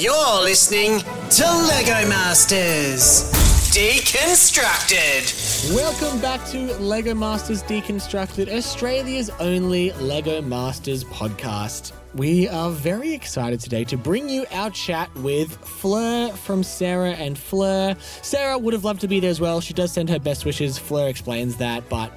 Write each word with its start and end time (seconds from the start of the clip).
You're 0.00 0.40
listening 0.40 1.00
to 1.00 1.44
Lego 1.44 2.08
Masters 2.08 3.30
Deconstructed. 3.70 5.74
Welcome 5.74 6.18
back 6.22 6.42
to 6.52 6.72
Lego 6.78 7.14
Masters 7.14 7.62
Deconstructed, 7.64 8.48
Australia's 8.48 9.28
only 9.40 9.92
Lego 9.92 10.40
Masters 10.40 11.04
podcast. 11.04 11.92
We 12.14 12.48
are 12.48 12.70
very 12.70 13.12
excited 13.12 13.60
today 13.60 13.84
to 13.84 13.98
bring 13.98 14.30
you 14.30 14.46
our 14.52 14.70
chat 14.70 15.14
with 15.16 15.54
Fleur 15.58 16.32
from 16.32 16.62
Sarah 16.62 17.12
and 17.12 17.36
Fleur. 17.36 17.94
Sarah 18.22 18.56
would 18.56 18.72
have 18.72 18.84
loved 18.84 19.02
to 19.02 19.08
be 19.08 19.20
there 19.20 19.30
as 19.30 19.38
well. 19.38 19.60
She 19.60 19.74
does 19.74 19.92
send 19.92 20.08
her 20.08 20.18
best 20.18 20.46
wishes. 20.46 20.78
Fleur 20.78 21.08
explains 21.08 21.56
that, 21.56 21.86
but 21.90 22.10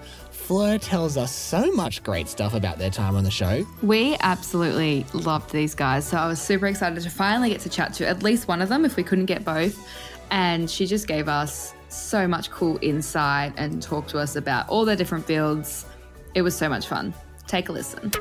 Fleur 0.44 0.78
tells 0.78 1.16
us 1.16 1.34
so 1.34 1.72
much 1.72 2.04
great 2.04 2.28
stuff 2.28 2.54
about 2.54 2.78
their 2.78 2.90
time 2.90 3.16
on 3.16 3.24
the 3.24 3.32
show. 3.32 3.66
We 3.82 4.18
absolutely 4.20 5.06
loved 5.14 5.54
these 5.54 5.74
guys. 5.74 6.06
So 6.06 6.18
I 6.18 6.28
was 6.28 6.42
super 6.42 6.68
excited 6.68 7.02
to 7.02 7.10
finally 7.10 7.48
get 7.50 7.62
to 7.62 7.70
chat 7.70 7.94
to 7.94 8.08
at 8.08 8.24
least 8.24 8.50
one 8.50 8.62
of 8.62 8.68
them 8.68 8.84
if 8.84 8.98
we 8.98 9.04
couldn't 9.04 9.28
get 9.28 9.46
both. 9.46 9.88
And 10.32 10.70
she 10.70 10.86
just 10.86 11.08
gave 11.08 11.30
us 11.30 11.74
so 11.88 12.28
much 12.28 12.52
cool 12.52 12.78
insight 12.82 13.54
and 13.56 13.82
talked 13.82 14.10
to 14.10 14.20
us 14.20 14.36
about 14.36 14.68
all 14.68 14.84
their 14.84 14.98
different 14.98 15.26
fields. 15.26 15.86
It 16.36 16.42
was 16.42 16.58
so 16.58 16.68
much 16.68 16.88
fun. 16.88 17.14
Take 17.48 17.70
a 17.70 17.72
listen. 17.72 18.12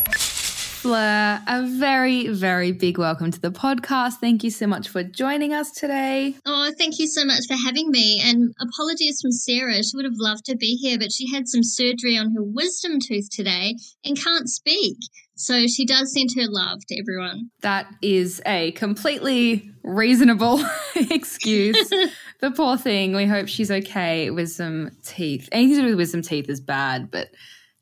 Fleur, 0.83 1.41
a 1.47 1.65
very, 1.65 2.27
very 2.27 2.73
big 2.73 2.99
welcome 2.99 3.31
to 3.31 3.41
the 3.41 3.53
podcast. 3.53 4.15
Thank 4.15 4.43
you 4.43 4.51
so 4.51 4.67
much 4.67 4.89
for 4.89 5.05
joining 5.05 5.55
us 5.55 5.71
today. 5.71 6.35
Oh, 6.45 6.73
thank 6.77 6.99
you 6.99 7.07
so 7.07 7.25
much 7.25 7.45
for 7.47 7.55
having 7.55 7.89
me. 7.89 8.21
And 8.21 8.53
apologies 8.61 9.21
from 9.23 9.31
Sarah. 9.31 9.81
She 9.85 9.95
would 9.95 10.05
have 10.05 10.17
loved 10.17 10.45
to 10.47 10.57
be 10.57 10.75
here, 10.75 10.99
but 10.99 11.13
she 11.13 11.33
had 11.33 11.47
some 11.47 11.63
surgery 11.63 12.19
on 12.19 12.35
her 12.35 12.43
wisdom 12.43 12.99
tooth 12.99 13.31
today 13.31 13.77
and 14.05 14.21
can't 14.21 14.49
speak. 14.49 14.97
So 15.37 15.69
she 15.69 15.87
does 15.87 16.13
send 16.13 16.31
her 16.35 16.51
love 16.51 16.81
to 16.89 16.99
everyone. 16.99 17.53
That 17.61 17.87
is 18.03 18.43
a 18.45 18.73
completely 18.73 19.71
reasonable 19.85 20.65
excuse. 20.97 21.89
the 22.41 22.51
poor 22.51 22.77
thing. 22.77 23.15
We 23.15 23.27
hope 23.27 23.47
she's 23.47 23.71
okay 23.71 24.31
with 24.31 24.51
some 24.51 24.91
teeth. 25.05 25.49
Anything 25.53 25.77
to 25.77 25.83
do 25.83 25.89
with 25.91 25.99
wisdom 25.99 26.23
teeth 26.23 26.49
is 26.49 26.61
bad, 26.61 27.13
but 27.13 27.29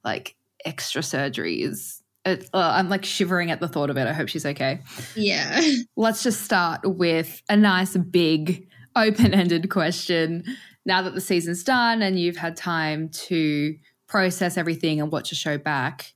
like 0.05 0.37
extra 0.67 1.03
surgery 1.03 1.63
is. 1.63 2.00
It, 2.25 2.49
uh, 2.53 2.73
I'm 2.75 2.89
like 2.89 3.05
shivering 3.05 3.51
at 3.51 3.61
the 3.61 3.69
thought 3.69 3.91
of 3.91 3.97
it. 3.97 4.07
I 4.07 4.13
hope 4.13 4.29
she's 4.29 4.45
okay. 4.45 4.81
Yeah. 5.17 5.61
Let's 5.97 6.23
just 6.23 6.43
start 6.43 6.81
with 6.85 7.43
a 7.49 7.57
nice, 7.57 7.97
big, 7.97 8.69
open 8.97 9.33
ended 9.33 9.71
question. 9.71 10.45
Now 10.85 11.03
that 11.03 11.15
the 11.15 11.21
season's 11.21 11.65
done 11.65 12.03
and 12.03 12.19
you've 12.19 12.37
had 12.37 12.57
time 12.57 13.09
to 13.11 13.77
process 14.07 14.57
everything 14.57 15.01
and 15.01 15.11
watch 15.11 15.33
a 15.33 15.35
show 15.35 15.57
back, 15.57 16.13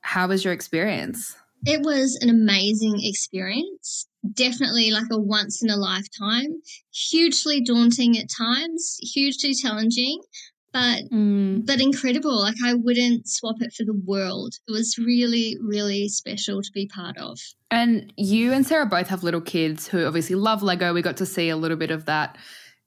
how 0.00 0.28
was 0.28 0.44
your 0.44 0.52
experience? 0.52 1.36
It 1.66 1.80
was 1.82 2.18
an 2.20 2.28
amazing 2.28 3.00
experience. 3.02 4.06
Definitely 4.34 4.90
like 4.90 5.06
a 5.10 5.18
once 5.18 5.62
in 5.62 5.70
a 5.70 5.76
lifetime. 5.76 6.60
Hugely 6.92 7.62
daunting 7.62 8.18
at 8.18 8.28
times, 8.28 8.98
hugely 9.00 9.54
challenging, 9.54 10.20
but 10.74 11.04
Mm. 11.10 11.64
but 11.64 11.80
incredible. 11.80 12.36
Like 12.38 12.56
I 12.62 12.74
wouldn't 12.74 13.26
swap 13.28 13.56
it 13.62 13.72
for 13.72 13.84
the 13.84 13.94
world. 13.94 14.56
It 14.68 14.72
was 14.72 14.98
really, 14.98 15.56
really 15.62 16.08
special 16.08 16.60
to 16.60 16.70
be 16.74 16.86
part 16.86 17.16
of. 17.16 17.38
And 17.70 18.12
you 18.18 18.52
and 18.52 18.66
Sarah 18.66 18.84
both 18.84 19.08
have 19.08 19.22
little 19.24 19.40
kids 19.40 19.88
who 19.88 20.04
obviously 20.04 20.36
love 20.36 20.62
Lego. 20.62 20.92
We 20.92 21.00
got 21.00 21.16
to 21.18 21.26
see 21.26 21.48
a 21.48 21.56
little 21.56 21.76
bit 21.78 21.90
of 21.90 22.04
that 22.06 22.36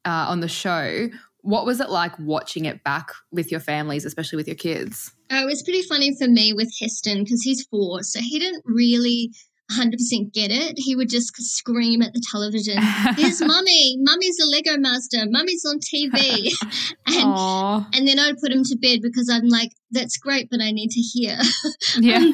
uh, 0.06 0.28
on 0.30 0.42
the 0.42 0.48
show. 0.48 1.08
What 1.42 1.66
was 1.66 1.80
it 1.80 1.90
like 1.90 2.18
watching 2.20 2.66
it 2.66 2.84
back 2.84 3.08
with 3.32 3.52
your 3.52 3.62
families, 3.62 4.04
especially 4.06 4.36
with 4.38 4.48
your 4.48 4.56
kids? 4.58 5.12
Uh, 5.32 5.38
it 5.44 5.46
was 5.46 5.64
pretty 5.64 5.82
funny 5.84 6.14
for 6.18 6.28
me 6.28 6.52
with 6.54 6.72
Heston 6.80 7.24
because 7.24 7.42
he's 7.42 7.66
four, 7.72 8.04
so 8.04 8.20
he 8.20 8.38
didn't 8.40 8.64
really 8.66 9.32
100% 9.72 10.34
get 10.34 10.50
it. 10.52 10.76
He 10.78 10.96
would 10.96 11.10
just 11.10 11.36
scream 11.38 12.02
at 12.02 12.14
the 12.14 12.22
television, 12.32 12.78
There's 13.18 13.42
mummy, 13.42 13.98
mummy's 14.00 14.38
a 14.42 14.48
Lego 14.50 14.78
master, 14.78 15.26
mummy's 15.30 15.66
on 15.66 15.80
TV. 15.80 16.52
and, 17.08 17.34
Aww. 17.34 17.86
and 17.96 18.08
then 18.08 18.18
I'd 18.20 18.38
put 18.40 18.52
him 18.52 18.64
to 18.64 18.78
bed 18.82 19.00
because 19.02 19.30
I'm 19.30 19.48
like, 19.50 19.72
That's 19.92 20.18
great, 20.18 20.50
but 20.50 20.62
I 20.62 20.72
need 20.72 20.92
to 20.92 21.02
hear. 21.02 21.38
Yeah. 22.00 22.18
Um, 22.18 22.34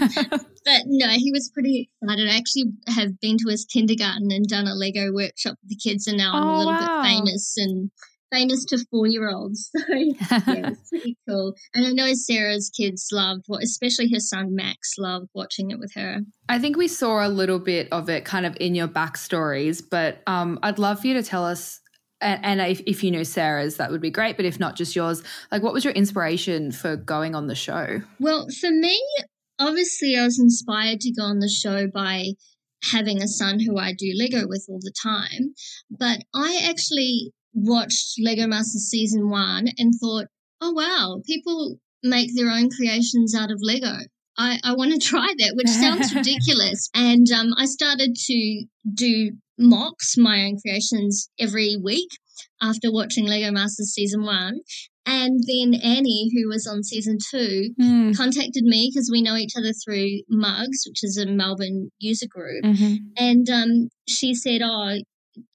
but 0.65 0.83
no, 0.85 1.07
he 1.09 1.31
was 1.31 1.49
pretty 1.53 1.89
excited. 2.01 2.29
I 2.29 2.37
actually 2.37 2.65
have 2.87 3.19
been 3.19 3.37
to 3.37 3.49
his 3.49 3.65
kindergarten 3.65 4.31
and 4.31 4.47
done 4.47 4.67
a 4.67 4.73
Lego 4.73 5.11
workshop 5.13 5.57
with 5.61 5.69
the 5.69 5.75
kids, 5.75 6.07
and 6.07 6.17
now 6.17 6.33
I'm 6.33 6.43
Oh, 6.43 6.55
a 6.55 6.57
little 6.57 6.73
wow. 6.73 7.01
bit 7.03 7.09
famous 7.09 7.55
and 7.57 7.91
famous 8.33 8.65
to 8.65 8.83
four 8.89 9.07
year 9.07 9.29
olds. 9.29 9.69
So 9.83 9.95
yeah, 9.95 10.69
it's 10.69 10.89
pretty 10.89 11.17
cool. 11.27 11.53
And 11.73 11.85
I 11.85 11.91
know 11.91 12.13
Sarah's 12.13 12.69
kids 12.69 13.09
loved 13.11 13.43
what, 13.47 13.63
especially 13.63 14.09
her 14.13 14.19
son 14.19 14.55
Max 14.55 14.93
loved 14.97 15.27
watching 15.33 15.71
it 15.71 15.79
with 15.79 15.93
her. 15.95 16.21
I 16.47 16.57
think 16.57 16.77
we 16.77 16.87
saw 16.87 17.25
a 17.25 17.27
little 17.27 17.59
bit 17.59 17.89
of 17.91 18.09
it 18.09 18.23
kind 18.23 18.45
of 18.45 18.55
in 18.59 18.75
your 18.75 18.87
backstories, 18.87 19.83
but 19.87 20.21
um, 20.25 20.57
I'd 20.63 20.79
love 20.79 21.01
for 21.01 21.07
you 21.07 21.15
to 21.15 21.23
tell 21.23 21.45
us. 21.45 21.81
And, 22.21 22.43
and 22.45 22.71
if, 22.71 22.81
if 22.87 23.03
you 23.03 23.11
know 23.11 23.23
Sarah's, 23.23 23.77
that 23.77 23.91
would 23.91 24.01
be 24.01 24.09
great. 24.09 24.37
But 24.37 24.45
if 24.45 24.59
not, 24.59 24.75
just 24.75 24.95
yours. 24.95 25.21
Like, 25.51 25.61
what 25.61 25.73
was 25.73 25.83
your 25.83 25.93
inspiration 25.93 26.71
for 26.71 26.95
going 26.95 27.35
on 27.35 27.47
the 27.47 27.55
show? 27.55 28.01
Well, 28.19 28.47
for 28.59 28.71
me, 28.71 28.99
obviously, 29.59 30.17
I 30.17 30.23
was 30.23 30.39
inspired 30.39 31.01
to 31.01 31.11
go 31.11 31.23
on 31.23 31.39
the 31.39 31.49
show 31.49 31.87
by 31.87 32.29
having 32.83 33.21
a 33.21 33.27
son 33.27 33.59
who 33.59 33.77
I 33.77 33.93
do 33.93 34.13
Lego 34.15 34.47
with 34.47 34.65
all 34.69 34.79
the 34.79 34.93
time. 35.03 35.53
But 35.91 36.19
I 36.33 36.65
actually 36.69 37.33
watched 37.53 38.15
Lego 38.19 38.47
Masters 38.47 38.87
season 38.89 39.29
one 39.29 39.67
and 39.77 39.93
thought, 40.01 40.25
oh, 40.61 40.71
wow, 40.71 41.21
people 41.25 41.77
make 42.03 42.29
their 42.35 42.49
own 42.49 42.69
creations 42.69 43.35
out 43.35 43.51
of 43.51 43.59
Lego. 43.61 43.97
I, 44.37 44.59
I 44.63 44.73
want 44.75 44.91
to 44.93 44.99
try 45.07 45.33
that, 45.37 45.53
which 45.55 45.69
sounds 45.69 46.13
ridiculous. 46.15 46.89
And 46.93 47.27
um, 47.31 47.53
I 47.57 47.65
started 47.65 48.15
to 48.15 48.65
do 48.93 49.31
MOCs, 49.59 50.17
my 50.17 50.43
own 50.45 50.57
creations, 50.65 51.29
every 51.39 51.77
week 51.81 52.09
after 52.61 52.91
watching 52.91 53.25
Lego 53.27 53.51
Masters 53.51 53.93
season 53.93 54.23
one. 54.23 54.59
And 55.05 55.41
then 55.47 55.73
Annie, 55.81 56.31
who 56.33 56.47
was 56.47 56.65
on 56.65 56.81
season 56.81 57.17
two, 57.29 57.71
Mm. 57.79 58.15
contacted 58.15 58.63
me 58.63 58.89
because 58.91 59.09
we 59.11 59.21
know 59.21 59.35
each 59.35 59.51
other 59.57 59.73
through 59.73 60.21
MUGs, 60.31 60.87
which 60.87 61.03
is 61.03 61.17
a 61.17 61.25
Melbourne 61.25 61.89
user 61.99 62.25
group. 62.29 62.63
Mhm. 62.63 62.97
And 63.17 63.49
um, 63.49 63.89
she 64.07 64.33
said, 64.33 64.61
Oh, 64.63 64.97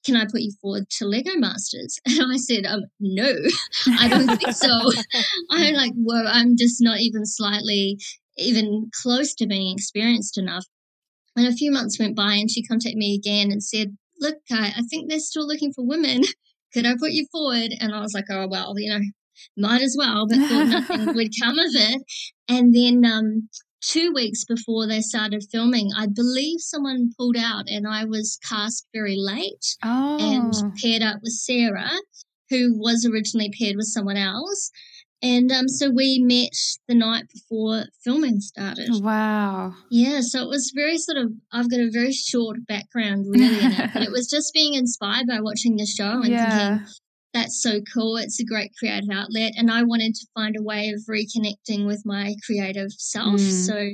can 0.04 0.16
I 0.16 0.24
put 0.24 0.40
you 0.40 0.52
forward 0.60 0.88
to 0.90 1.06
Lego 1.06 1.36
Masters? 1.36 1.98
And 2.06 2.32
I 2.32 2.36
said, 2.36 2.66
um, 2.66 2.82
No, 3.00 3.32
I 3.98 4.08
don't 4.08 4.26
think 4.38 4.54
so. 4.54 4.68
I'm 5.50 5.74
like, 5.74 5.92
Whoa, 5.94 6.24
I'm 6.26 6.56
just 6.56 6.78
not 6.80 7.00
even 7.00 7.24
slightly, 7.24 7.98
even 8.36 8.90
close 9.02 9.34
to 9.34 9.46
being 9.46 9.72
experienced 9.72 10.38
enough. 10.38 10.64
And 11.36 11.46
a 11.46 11.52
few 11.52 11.70
months 11.70 11.98
went 11.98 12.16
by 12.16 12.34
and 12.34 12.50
she 12.50 12.64
contacted 12.64 12.96
me 12.96 13.14
again 13.14 13.52
and 13.52 13.62
said, 13.62 13.96
Look, 14.20 14.36
I, 14.50 14.74
I 14.76 14.82
think 14.90 15.08
they're 15.08 15.20
still 15.20 15.46
looking 15.46 15.72
for 15.72 15.86
women. 15.86 16.22
Could 16.74 16.86
I 16.86 16.94
put 16.98 17.12
you 17.12 17.26
forward? 17.32 17.70
And 17.80 17.94
I 17.94 18.00
was 18.00 18.12
like, 18.14 18.26
Oh, 18.30 18.48
well, 18.48 18.74
you 18.76 18.90
know, 18.90 19.04
might 19.56 19.82
as 19.82 19.96
well, 19.98 20.26
but 20.26 20.38
thought 20.38 20.66
nothing 20.66 21.14
would 21.14 21.30
come 21.40 21.58
of 21.58 21.70
it. 21.72 22.02
And 22.48 22.74
then 22.74 23.04
um, 23.04 23.48
two 23.80 24.12
weeks 24.12 24.44
before 24.44 24.86
they 24.86 25.00
started 25.00 25.44
filming, 25.50 25.90
I 25.96 26.06
believe 26.06 26.60
someone 26.60 27.12
pulled 27.16 27.36
out 27.36 27.64
and 27.68 27.86
I 27.86 28.04
was 28.04 28.38
cast 28.48 28.86
very 28.92 29.16
late 29.16 29.76
Oh. 29.84 30.16
and 30.20 30.52
paired 30.82 31.02
up 31.02 31.16
with 31.22 31.32
Sarah, 31.32 31.90
who 32.50 32.78
was 32.78 33.06
originally 33.06 33.52
paired 33.58 33.76
with 33.76 33.86
someone 33.86 34.16
else. 34.16 34.70
And 35.20 35.50
um, 35.50 35.66
so 35.68 35.90
we 35.90 36.20
met 36.20 36.52
the 36.86 36.94
night 36.94 37.24
before 37.32 37.86
filming 38.04 38.40
started. 38.40 38.88
wow. 39.02 39.74
Yeah, 39.90 40.20
so 40.20 40.42
it 40.42 40.48
was 40.48 40.72
very 40.74 40.96
sort 40.96 41.18
of, 41.18 41.32
I've 41.52 41.68
got 41.68 41.80
a 41.80 41.90
very 41.92 42.12
short 42.12 42.64
background 42.68 43.26
really 43.28 43.58
in 43.64 43.72
it, 43.72 43.90
but 43.92 44.02
it 44.02 44.10
was 44.12 44.28
just 44.30 44.54
being 44.54 44.74
inspired 44.74 45.26
by 45.26 45.40
watching 45.40 45.76
the 45.76 45.86
show 45.86 46.22
and 46.22 46.28
Yeah. 46.28 46.68
thinking, 46.78 46.86
that's 47.38 47.62
so 47.62 47.80
cool. 47.92 48.16
It's 48.16 48.40
a 48.40 48.44
great 48.44 48.72
creative 48.78 49.10
outlet. 49.10 49.52
And 49.56 49.70
I 49.70 49.82
wanted 49.82 50.14
to 50.14 50.26
find 50.34 50.56
a 50.56 50.62
way 50.62 50.90
of 50.90 51.00
reconnecting 51.08 51.86
with 51.86 52.02
my 52.04 52.34
creative 52.44 52.90
self. 52.92 53.40
Mm. 53.40 53.66
So, 53.66 53.90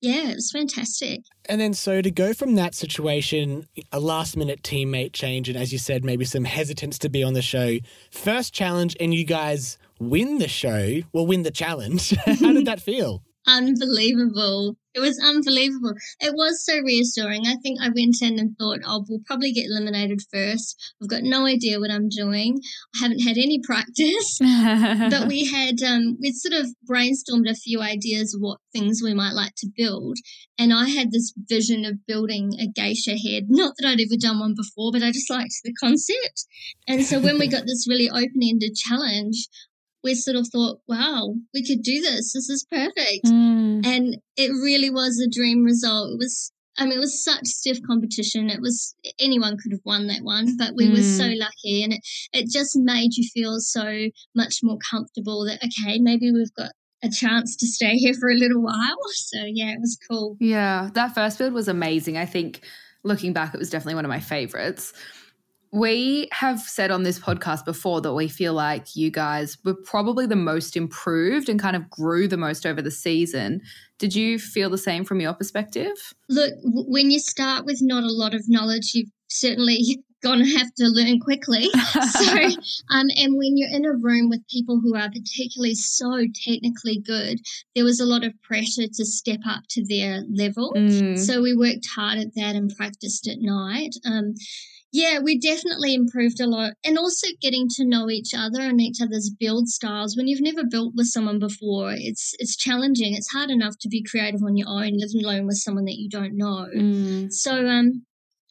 yeah, 0.00 0.30
it 0.30 0.34
was 0.34 0.50
fantastic. 0.50 1.20
And 1.48 1.60
then, 1.60 1.74
so 1.74 2.00
to 2.00 2.10
go 2.10 2.32
from 2.32 2.54
that 2.54 2.74
situation, 2.74 3.66
a 3.92 4.00
last 4.00 4.36
minute 4.36 4.62
teammate 4.62 5.12
change, 5.12 5.48
and 5.48 5.58
as 5.58 5.72
you 5.72 5.78
said, 5.78 6.04
maybe 6.04 6.24
some 6.24 6.44
hesitance 6.44 6.98
to 7.00 7.08
be 7.08 7.22
on 7.22 7.34
the 7.34 7.42
show, 7.42 7.78
first 8.10 8.54
challenge, 8.54 8.96
and 8.98 9.14
you 9.14 9.24
guys 9.24 9.78
win 10.00 10.38
the 10.38 10.48
show, 10.48 11.00
well, 11.12 11.26
win 11.26 11.42
the 11.42 11.50
challenge. 11.50 12.10
How 12.26 12.52
did 12.52 12.66
that 12.66 12.80
feel? 12.80 13.22
Unbelievable. 13.46 14.76
It 14.96 15.00
was 15.00 15.20
unbelievable. 15.22 15.92
It 16.20 16.32
was 16.32 16.64
so 16.64 16.78
reassuring. 16.80 17.46
I 17.46 17.56
think 17.56 17.80
I 17.82 17.90
went 17.90 18.16
in 18.22 18.38
and 18.38 18.56
thought, 18.56 18.80
oh, 18.86 19.04
we'll 19.06 19.20
probably 19.26 19.52
get 19.52 19.66
eliminated 19.66 20.22
first. 20.32 20.94
I've 21.02 21.10
got 21.10 21.22
no 21.22 21.44
idea 21.44 21.78
what 21.78 21.90
I'm 21.90 22.08
doing. 22.08 22.58
I 22.94 23.02
haven't 23.02 23.20
had 23.20 23.36
any 23.36 23.60
practice. 23.62 24.38
but 24.40 25.28
we 25.28 25.44
had, 25.52 25.82
um, 25.82 26.16
we 26.18 26.32
sort 26.32 26.58
of 26.58 26.70
brainstormed 26.90 27.46
a 27.46 27.54
few 27.54 27.82
ideas 27.82 28.32
of 28.32 28.40
what 28.40 28.58
things 28.72 29.02
we 29.02 29.12
might 29.12 29.34
like 29.34 29.52
to 29.58 29.68
build. 29.76 30.16
And 30.58 30.72
I 30.72 30.88
had 30.88 31.12
this 31.12 31.34
vision 31.36 31.84
of 31.84 32.06
building 32.06 32.52
a 32.58 32.66
geisha 32.66 33.18
head. 33.18 33.44
Not 33.50 33.74
that 33.76 33.86
I'd 33.86 34.00
ever 34.00 34.16
done 34.18 34.40
one 34.40 34.54
before, 34.56 34.92
but 34.92 35.02
I 35.02 35.12
just 35.12 35.28
liked 35.28 35.60
the 35.62 35.74
concept. 35.74 36.46
And 36.88 37.04
so 37.04 37.20
when 37.20 37.38
we 37.38 37.48
got 37.48 37.66
this 37.66 37.86
really 37.86 38.08
open 38.08 38.40
ended 38.42 38.74
challenge, 38.76 39.46
we 40.06 40.14
sort 40.14 40.36
of 40.36 40.46
thought, 40.48 40.78
wow, 40.88 41.34
we 41.52 41.66
could 41.66 41.82
do 41.82 42.00
this. 42.00 42.32
This 42.32 42.48
is 42.48 42.64
perfect. 42.70 43.26
Mm. 43.26 43.84
And 43.84 44.16
it 44.36 44.48
really 44.50 44.88
was 44.90 45.20
a 45.20 45.28
dream 45.28 45.64
result. 45.64 46.12
It 46.12 46.18
was, 46.18 46.52
I 46.78 46.84
mean, 46.84 46.92
it 46.96 47.00
was 47.00 47.22
such 47.24 47.44
stiff 47.46 47.78
competition. 47.86 48.48
It 48.48 48.60
was, 48.60 48.94
anyone 49.18 49.56
could 49.62 49.72
have 49.72 49.80
won 49.84 50.06
that 50.06 50.22
one, 50.22 50.56
but 50.56 50.74
we 50.76 50.88
were 50.88 51.02
so 51.02 51.24
Mm. 51.24 51.38
lucky. 51.40 51.82
And 51.82 51.92
it, 51.94 52.00
it 52.32 52.48
just 52.50 52.76
made 52.76 53.10
you 53.16 53.28
feel 53.34 53.58
so 53.60 54.08
much 54.34 54.60
more 54.62 54.78
comfortable 54.90 55.44
that, 55.46 55.58
okay, 55.64 55.98
maybe 55.98 56.30
we've 56.32 56.54
got 56.56 56.70
a 57.02 57.10
chance 57.10 57.56
to 57.56 57.66
stay 57.66 57.96
here 57.96 58.14
for 58.14 58.30
a 58.30 58.34
little 58.34 58.62
while. 58.62 58.96
So 59.12 59.38
yeah, 59.44 59.72
it 59.72 59.80
was 59.80 59.98
cool. 60.08 60.36
Yeah, 60.40 60.90
that 60.94 61.14
first 61.14 61.38
build 61.38 61.52
was 61.52 61.68
amazing. 61.68 62.16
I 62.16 62.26
think 62.26 62.60
looking 63.04 63.32
back, 63.32 63.54
it 63.54 63.58
was 63.58 63.70
definitely 63.70 63.96
one 63.96 64.04
of 64.04 64.08
my 64.08 64.20
favorites. 64.20 64.92
We 65.76 66.28
have 66.32 66.60
said 66.60 66.90
on 66.90 67.02
this 67.02 67.18
podcast 67.18 67.66
before 67.66 68.00
that 68.00 68.14
we 68.14 68.28
feel 68.28 68.54
like 68.54 68.96
you 68.96 69.10
guys 69.10 69.58
were 69.62 69.74
probably 69.74 70.24
the 70.24 70.34
most 70.34 70.74
improved 70.74 71.50
and 71.50 71.60
kind 71.60 71.76
of 71.76 71.90
grew 71.90 72.26
the 72.28 72.38
most 72.38 72.64
over 72.64 72.80
the 72.80 72.90
season. 72.90 73.60
Did 73.98 74.14
you 74.14 74.38
feel 74.38 74.70
the 74.70 74.78
same 74.78 75.04
from 75.04 75.20
your 75.20 75.34
perspective? 75.34 76.14
Look, 76.30 76.54
when 76.62 77.10
you 77.10 77.18
start 77.18 77.66
with 77.66 77.80
not 77.82 78.04
a 78.04 78.10
lot 78.10 78.32
of 78.32 78.48
knowledge, 78.48 78.92
you've 78.94 79.10
certainly 79.28 80.02
going 80.22 80.42
to 80.42 80.56
have 80.56 80.72
to 80.78 80.86
learn 80.86 81.20
quickly. 81.20 81.68
so, 82.10 82.36
um, 82.90 83.08
and 83.18 83.36
when 83.36 83.58
you're 83.58 83.70
in 83.70 83.84
a 83.84 83.92
room 83.92 84.30
with 84.30 84.48
people 84.48 84.80
who 84.80 84.96
are 84.96 85.10
particularly 85.10 85.74
so 85.74 86.24
technically 86.42 87.02
good, 87.04 87.38
there 87.74 87.84
was 87.84 88.00
a 88.00 88.06
lot 88.06 88.24
of 88.24 88.32
pressure 88.40 88.86
to 88.90 89.04
step 89.04 89.40
up 89.46 89.64
to 89.68 89.84
their 89.86 90.22
level. 90.32 90.72
Mm. 90.74 91.18
So 91.18 91.42
we 91.42 91.54
worked 91.54 91.86
hard 91.94 92.16
at 92.16 92.34
that 92.34 92.56
and 92.56 92.74
practiced 92.74 93.28
at 93.28 93.36
night. 93.40 93.94
Um, 94.06 94.32
yeah, 94.92 95.18
we 95.18 95.38
definitely 95.38 95.94
improved 95.94 96.40
a 96.40 96.46
lot. 96.46 96.72
And 96.84 96.98
also 96.98 97.26
getting 97.40 97.68
to 97.76 97.84
know 97.84 98.08
each 98.08 98.32
other 98.36 98.60
and 98.60 98.80
each 98.80 99.00
other's 99.02 99.30
build 99.30 99.68
styles. 99.68 100.16
When 100.16 100.28
you've 100.28 100.40
never 100.40 100.64
built 100.64 100.94
with 100.96 101.08
someone 101.08 101.38
before, 101.38 101.92
it's 101.92 102.34
it's 102.38 102.56
challenging. 102.56 103.14
It's 103.14 103.30
hard 103.32 103.50
enough 103.50 103.74
to 103.80 103.88
be 103.88 104.02
creative 104.02 104.42
on 104.42 104.56
your 104.56 104.68
own, 104.68 104.98
let 104.98 105.10
alone 105.14 105.46
with 105.46 105.58
someone 105.58 105.84
that 105.84 105.98
you 105.98 106.08
don't 106.08 106.36
know. 106.36 106.68
Mm. 106.74 107.32
So 107.32 107.66
um 107.66 108.04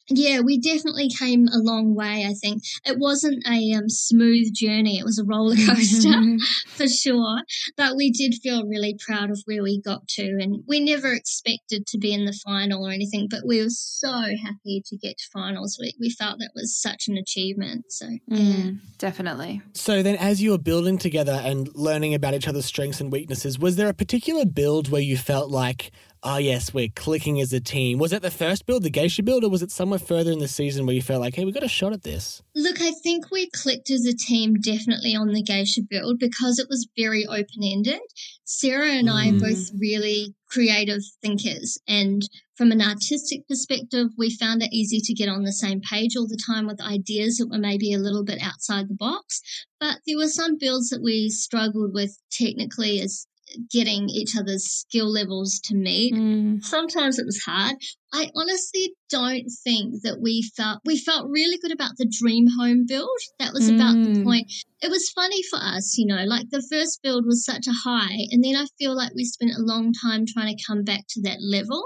yeah, 0.08 0.40
we 0.40 0.58
definitely 0.58 1.08
came 1.08 1.48
a 1.48 1.58
long 1.58 1.94
way, 1.94 2.26
I 2.28 2.34
think. 2.34 2.62
It 2.84 2.98
wasn't 2.98 3.46
a 3.46 3.72
um, 3.72 3.88
smooth 3.88 4.52
journey. 4.54 4.98
It 4.98 5.04
was 5.04 5.18
a 5.18 5.24
roller 5.24 5.56
coaster 5.56 6.38
for 6.68 6.88
sure. 6.88 7.40
But 7.76 7.96
we 7.96 8.10
did 8.10 8.34
feel 8.42 8.66
really 8.66 8.96
proud 9.04 9.30
of 9.30 9.42
where 9.46 9.62
we 9.62 9.80
got 9.80 10.06
to. 10.08 10.22
And 10.40 10.62
we 10.68 10.80
never 10.80 11.12
expected 11.12 11.86
to 11.88 11.98
be 11.98 12.12
in 12.12 12.24
the 12.24 12.38
final 12.44 12.86
or 12.86 12.90
anything, 12.90 13.26
but 13.30 13.40
we 13.46 13.60
were 13.62 13.70
so 13.70 14.10
happy 14.10 14.82
to 14.86 14.96
get 14.96 15.18
to 15.18 15.24
finals. 15.32 15.78
We, 15.80 15.94
we 15.98 16.10
felt 16.10 16.38
that 16.38 16.52
was 16.54 16.76
such 16.76 17.08
an 17.08 17.16
achievement. 17.16 17.86
So, 17.88 18.06
yeah. 18.28 18.38
Mm, 18.38 18.78
definitely. 18.98 19.62
So 19.72 20.02
then, 20.02 20.16
as 20.16 20.40
you 20.40 20.52
were 20.52 20.58
building 20.58 20.98
together 20.98 21.40
and 21.44 21.68
learning 21.74 22.14
about 22.14 22.34
each 22.34 22.48
other's 22.48 22.66
strengths 22.66 23.00
and 23.00 23.10
weaknesses, 23.10 23.58
was 23.58 23.76
there 23.76 23.88
a 23.88 23.94
particular 23.94 24.44
build 24.44 24.88
where 24.88 25.02
you 25.02 25.16
felt 25.16 25.50
like, 25.50 25.90
oh 26.26 26.38
yes, 26.38 26.74
we're 26.74 26.88
clicking 26.88 27.40
as 27.40 27.52
a 27.52 27.60
team? 27.60 27.98
Was 27.98 28.12
it 28.12 28.20
the 28.20 28.30
first 28.30 28.66
build, 28.66 28.82
the 28.82 28.90
geisha 28.90 29.22
build, 29.22 29.44
or 29.44 29.48
was 29.48 29.62
it 29.62 29.70
somewhere 29.70 29.98
further 30.00 30.32
in 30.32 30.40
the 30.40 30.48
season 30.48 30.84
where 30.84 30.94
you 30.94 31.00
felt 31.00 31.20
like, 31.20 31.36
hey, 31.36 31.44
we 31.44 31.52
got 31.52 31.62
a 31.62 31.68
shot 31.68 31.92
at 31.92 32.02
this? 32.02 32.42
Look, 32.54 32.80
I 32.80 32.90
think 33.02 33.30
we 33.30 33.48
clicked 33.50 33.90
as 33.90 34.04
a 34.04 34.12
team 34.14 34.54
definitely 34.54 35.14
on 35.14 35.32
the 35.32 35.42
geisha 35.42 35.82
build 35.88 36.18
because 36.18 36.58
it 36.58 36.66
was 36.68 36.88
very 36.98 37.24
open 37.26 37.62
ended. 37.62 38.00
Sarah 38.44 38.90
and 38.90 39.08
I 39.08 39.28
are 39.28 39.32
Mm. 39.32 39.40
both 39.40 39.70
really 39.78 40.34
creative 40.48 41.02
thinkers. 41.22 41.78
And 41.86 42.22
from 42.56 42.72
an 42.72 42.80
artistic 42.82 43.46
perspective, 43.48 44.08
we 44.16 44.30
found 44.34 44.62
it 44.62 44.72
easy 44.72 45.00
to 45.00 45.14
get 45.14 45.28
on 45.28 45.44
the 45.44 45.52
same 45.52 45.80
page 45.80 46.16
all 46.16 46.26
the 46.26 46.40
time 46.46 46.66
with 46.66 46.80
ideas 46.80 47.36
that 47.36 47.48
were 47.50 47.58
maybe 47.58 47.92
a 47.92 47.98
little 47.98 48.24
bit 48.24 48.40
outside 48.42 48.88
the 48.88 48.94
box. 48.94 49.40
But 49.78 49.98
there 50.06 50.16
were 50.16 50.28
some 50.28 50.56
builds 50.58 50.88
that 50.90 51.02
we 51.02 51.28
struggled 51.28 51.92
with 51.94 52.18
technically 52.30 53.00
as 53.00 53.26
getting 53.70 54.08
each 54.08 54.36
other's 54.36 54.64
skill 54.64 55.10
levels 55.10 55.60
to 55.64 55.74
meet 55.74 56.14
Mm. 56.14 56.64
sometimes 56.64 57.18
it 57.18 57.26
was 57.26 57.42
hard. 57.44 57.76
I 58.12 58.30
honestly 58.34 58.94
don't 59.10 59.46
think 59.64 60.02
that 60.02 60.20
we 60.20 60.42
felt 60.56 60.80
we 60.84 60.98
felt 60.98 61.28
really 61.28 61.58
good 61.58 61.72
about 61.72 61.96
the 61.98 62.10
dream 62.20 62.46
home 62.58 62.86
build. 62.86 63.18
That 63.38 63.52
was 63.52 63.68
about 63.68 64.02
the 64.02 64.10
Mm. 64.10 64.24
point. 64.24 64.52
It 64.80 64.90
was 64.90 65.10
funny 65.10 65.42
for 65.50 65.58
us, 65.58 65.96
you 65.98 66.06
know, 66.06 66.24
like 66.24 66.48
the 66.50 66.66
first 66.70 67.00
build 67.02 67.26
was 67.26 67.44
such 67.44 67.66
a 67.66 67.72
high, 67.72 68.26
and 68.30 68.42
then 68.42 68.56
I 68.56 68.66
feel 68.78 68.94
like 68.96 69.14
we 69.14 69.24
spent 69.24 69.52
a 69.56 69.62
long 69.62 69.92
time 69.92 70.24
trying 70.26 70.56
to 70.56 70.64
come 70.64 70.82
back 70.82 71.04
to 71.10 71.20
that 71.22 71.40
level. 71.42 71.84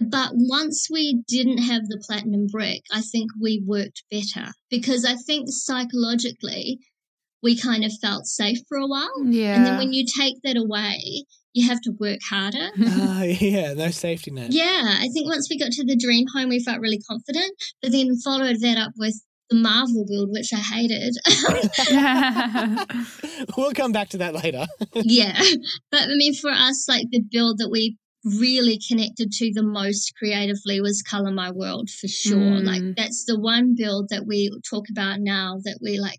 But 0.00 0.30
once 0.34 0.88
we 0.90 1.22
didn't 1.26 1.58
have 1.58 1.86
the 1.88 2.02
platinum 2.06 2.46
brick, 2.48 2.82
I 2.92 3.00
think 3.00 3.30
we 3.40 3.62
worked 3.64 4.02
better 4.10 4.52
because 4.68 5.04
I 5.04 5.14
think 5.16 5.48
psychologically 5.48 6.80
we 7.42 7.58
kind 7.58 7.84
of 7.84 7.92
felt 8.00 8.26
safe 8.26 8.58
for 8.68 8.78
a 8.78 8.86
while. 8.86 9.24
Yeah. 9.24 9.56
And 9.56 9.66
then 9.66 9.76
when 9.78 9.92
you 9.92 10.04
take 10.18 10.36
that 10.42 10.56
away, 10.56 11.24
you 11.52 11.68
have 11.68 11.80
to 11.82 11.92
work 11.98 12.18
harder. 12.28 12.68
Ah, 12.84 13.22
yeah, 13.40 13.72
no 13.74 13.90
safety 13.90 14.30
net. 14.30 14.52
Yeah, 14.52 14.96
I 15.00 15.08
think 15.12 15.28
once 15.28 15.48
we 15.50 15.58
got 15.58 15.72
to 15.72 15.84
the 15.84 15.96
dream 15.96 16.26
home, 16.34 16.48
we 16.48 16.62
felt 16.62 16.80
really 16.80 17.00
confident, 17.08 17.52
but 17.82 17.92
then 17.92 18.16
followed 18.24 18.60
that 18.60 18.78
up 18.78 18.92
with 18.96 19.14
the 19.48 19.56
Marvel 19.56 20.04
build, 20.08 20.30
which 20.32 20.50
I 20.52 20.56
hated. 20.56 21.14
we'll 23.56 23.72
come 23.72 23.92
back 23.92 24.08
to 24.10 24.18
that 24.18 24.34
later. 24.34 24.66
yeah, 24.94 25.40
but 25.90 26.02
I 26.02 26.14
mean, 26.16 26.34
for 26.34 26.50
us, 26.50 26.86
like 26.88 27.06
the 27.10 27.22
build 27.30 27.58
that 27.58 27.70
we 27.70 27.96
really 28.38 28.78
connected 28.88 29.30
to 29.30 29.52
the 29.54 29.62
most 29.62 30.12
creatively 30.18 30.80
was 30.80 31.02
Color 31.02 31.30
My 31.30 31.52
World 31.52 31.88
for 31.90 32.08
sure. 32.08 32.36
Mm. 32.36 32.64
Like 32.64 32.82
that's 32.96 33.24
the 33.24 33.38
one 33.38 33.74
build 33.76 34.08
that 34.10 34.26
we 34.26 34.50
talk 34.68 34.86
about 34.90 35.20
now 35.20 35.58
that 35.64 35.78
we 35.80 35.98
like. 35.98 36.18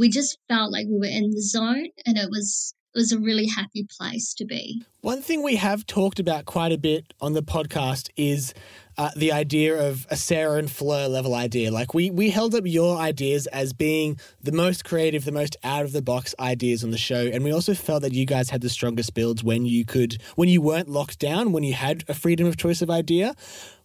We 0.00 0.08
just 0.08 0.38
felt 0.48 0.72
like 0.72 0.86
we 0.88 0.98
were 0.98 1.04
in 1.04 1.30
the 1.30 1.42
zone, 1.42 1.88
and 2.06 2.16
it 2.16 2.30
was 2.30 2.74
it 2.94 2.98
was 2.98 3.12
a 3.12 3.18
really 3.18 3.46
happy 3.46 3.86
place 3.98 4.32
to 4.38 4.46
be. 4.46 4.82
One 5.02 5.20
thing 5.20 5.42
we 5.42 5.56
have 5.56 5.86
talked 5.86 6.18
about 6.18 6.46
quite 6.46 6.72
a 6.72 6.78
bit 6.78 7.12
on 7.20 7.34
the 7.34 7.42
podcast 7.42 8.08
is 8.16 8.54
uh, 8.98 9.10
the 9.16 9.32
idea 9.32 9.88
of 9.88 10.06
a 10.10 10.16
Sarah 10.16 10.58
and 10.58 10.70
Fleur 10.70 11.08
level 11.08 11.34
idea. 11.34 11.70
Like 11.70 11.94
we 11.94 12.10
we 12.10 12.30
held 12.30 12.54
up 12.54 12.64
your 12.66 12.96
ideas 12.98 13.46
as 13.48 13.72
being 13.72 14.18
the 14.42 14.52
most 14.52 14.84
creative, 14.84 15.24
the 15.24 15.32
most 15.32 15.56
out 15.64 15.84
of 15.84 15.92
the 15.92 16.02
box 16.02 16.34
ideas 16.38 16.84
on 16.84 16.90
the 16.90 16.98
show, 16.98 17.26
and 17.26 17.44
we 17.44 17.52
also 17.52 17.74
felt 17.74 18.02
that 18.02 18.12
you 18.12 18.26
guys 18.26 18.50
had 18.50 18.60
the 18.60 18.68
strongest 18.68 19.14
builds 19.14 19.42
when 19.42 19.64
you 19.66 19.84
could 19.84 20.22
when 20.36 20.48
you 20.48 20.60
weren't 20.60 20.88
locked 20.88 21.18
down, 21.18 21.52
when 21.52 21.62
you 21.62 21.74
had 21.74 22.04
a 22.08 22.14
freedom 22.14 22.46
of 22.46 22.56
choice 22.56 22.82
of 22.82 22.90
idea. 22.90 23.34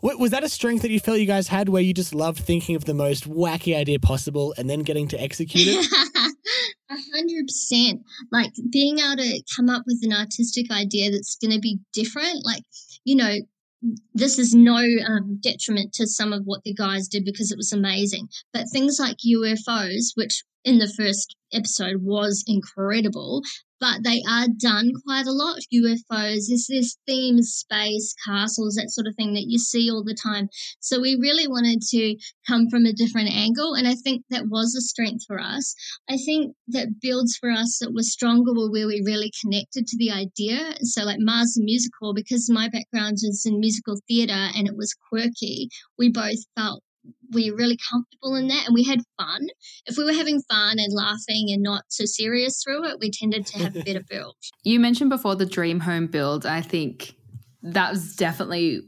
Was 0.01 0.31
that 0.31 0.43
a 0.43 0.49
strength 0.49 0.83
that 0.83 0.91
you 0.91 0.99
felt 0.99 1.19
you 1.19 1.25
guys 1.25 1.47
had, 1.47 1.67
where 1.69 1.81
you 1.81 1.93
just 1.93 2.13
loved 2.13 2.39
thinking 2.39 2.75
of 2.75 2.85
the 2.85 2.93
most 2.93 3.27
wacky 3.27 3.75
idea 3.75 3.99
possible 3.99 4.53
and 4.55 4.69
then 4.69 4.81
getting 4.81 5.07
to 5.07 5.19
execute 5.19 5.67
it? 5.67 5.85
A 6.91 6.95
hundred 7.15 7.47
percent. 7.47 8.01
Like 8.31 8.51
being 8.69 8.99
able 8.99 9.15
to 9.17 9.41
come 9.55 9.69
up 9.69 9.83
with 9.87 9.99
an 10.03 10.13
artistic 10.13 10.69
idea 10.69 11.09
that's 11.09 11.35
going 11.37 11.51
to 11.51 11.59
be 11.59 11.79
different. 11.93 12.45
Like, 12.45 12.61
you 13.03 13.15
know, 13.15 13.33
this 14.13 14.39
is 14.39 14.53
no 14.53 14.83
um, 15.07 15.37
detriment 15.41 15.93
to 15.93 16.07
some 16.07 16.33
of 16.33 16.43
what 16.45 16.63
the 16.63 16.73
guys 16.73 17.07
did 17.07 17.25
because 17.25 17.51
it 17.51 17.57
was 17.57 17.73
amazing. 17.73 18.29
But 18.53 18.69
things 18.71 18.99
like 18.99 19.17
UFOs, 19.25 20.11
which 20.15 20.43
in 20.65 20.79
the 20.79 20.91
first 20.97 21.35
episode 21.53 21.97
was 22.01 22.43
incredible, 22.47 23.41
but 23.79 24.03
they 24.03 24.23
are 24.27 24.47
done 24.59 24.91
quite 25.05 25.27
a 25.27 25.31
lot. 25.31 25.59
UFOs, 25.71 26.47
there's 26.47 26.67
this 26.67 26.97
theme, 27.05 27.41
space, 27.43 28.15
castles, 28.25 28.75
that 28.75 28.89
sort 28.89 29.05
of 29.05 29.15
thing 29.15 29.33
that 29.33 29.45
you 29.47 29.59
see 29.59 29.91
all 29.91 30.03
the 30.03 30.15
time. 30.15 30.49
So 30.79 30.99
we 30.99 31.19
really 31.21 31.47
wanted 31.47 31.81
to 31.91 32.15
come 32.47 32.67
from 32.69 32.85
a 32.85 32.93
different 32.93 33.29
angle, 33.29 33.75
and 33.75 33.87
I 33.87 33.93
think 33.93 34.23
that 34.29 34.47
was 34.49 34.73
a 34.73 34.81
strength 34.81 35.25
for 35.27 35.39
us. 35.39 35.75
I 36.09 36.17
think 36.17 36.55
that 36.69 36.99
builds 36.99 37.37
for 37.39 37.51
us 37.51 37.77
that 37.79 37.93
were 37.93 38.01
stronger 38.01 38.53
were 38.53 38.71
where 38.71 38.87
we 38.87 39.03
really 39.05 39.31
connected 39.41 39.85
to 39.87 39.97
the 39.97 40.11
idea. 40.11 40.75
So, 40.81 41.03
like 41.03 41.19
Mars 41.19 41.53
the 41.53 41.63
musical, 41.63 42.13
because 42.13 42.49
my 42.49 42.69
background 42.69 43.17
is 43.21 43.43
in 43.45 43.59
musical 43.59 43.97
theatre 44.07 44.49
and 44.55 44.67
it 44.67 44.75
was 44.75 44.95
quirky, 45.09 45.69
we 45.99 46.09
both 46.09 46.39
felt 46.55 46.81
we 47.35 47.51
were 47.51 47.57
really 47.57 47.77
comfortable 47.91 48.35
in 48.35 48.47
that 48.47 48.65
and 48.65 48.73
we 48.73 48.83
had 48.83 48.99
fun. 49.17 49.47
If 49.85 49.97
we 49.97 50.03
were 50.05 50.13
having 50.13 50.41
fun 50.49 50.79
and 50.79 50.93
laughing 50.93 51.49
and 51.51 51.61
not 51.61 51.83
so 51.89 52.05
serious 52.05 52.61
through 52.63 52.85
it, 52.85 52.97
we 52.99 53.11
tended 53.11 53.45
to 53.47 53.59
have 53.59 53.75
a 53.75 53.83
better 53.83 54.03
build. 54.09 54.35
You 54.63 54.79
mentioned 54.79 55.09
before 55.09 55.35
the 55.35 55.45
dream 55.45 55.81
home 55.81 56.07
build. 56.07 56.45
I 56.45 56.61
think 56.61 57.15
that 57.65 57.91
was 57.91 58.15
definitely 58.15 58.81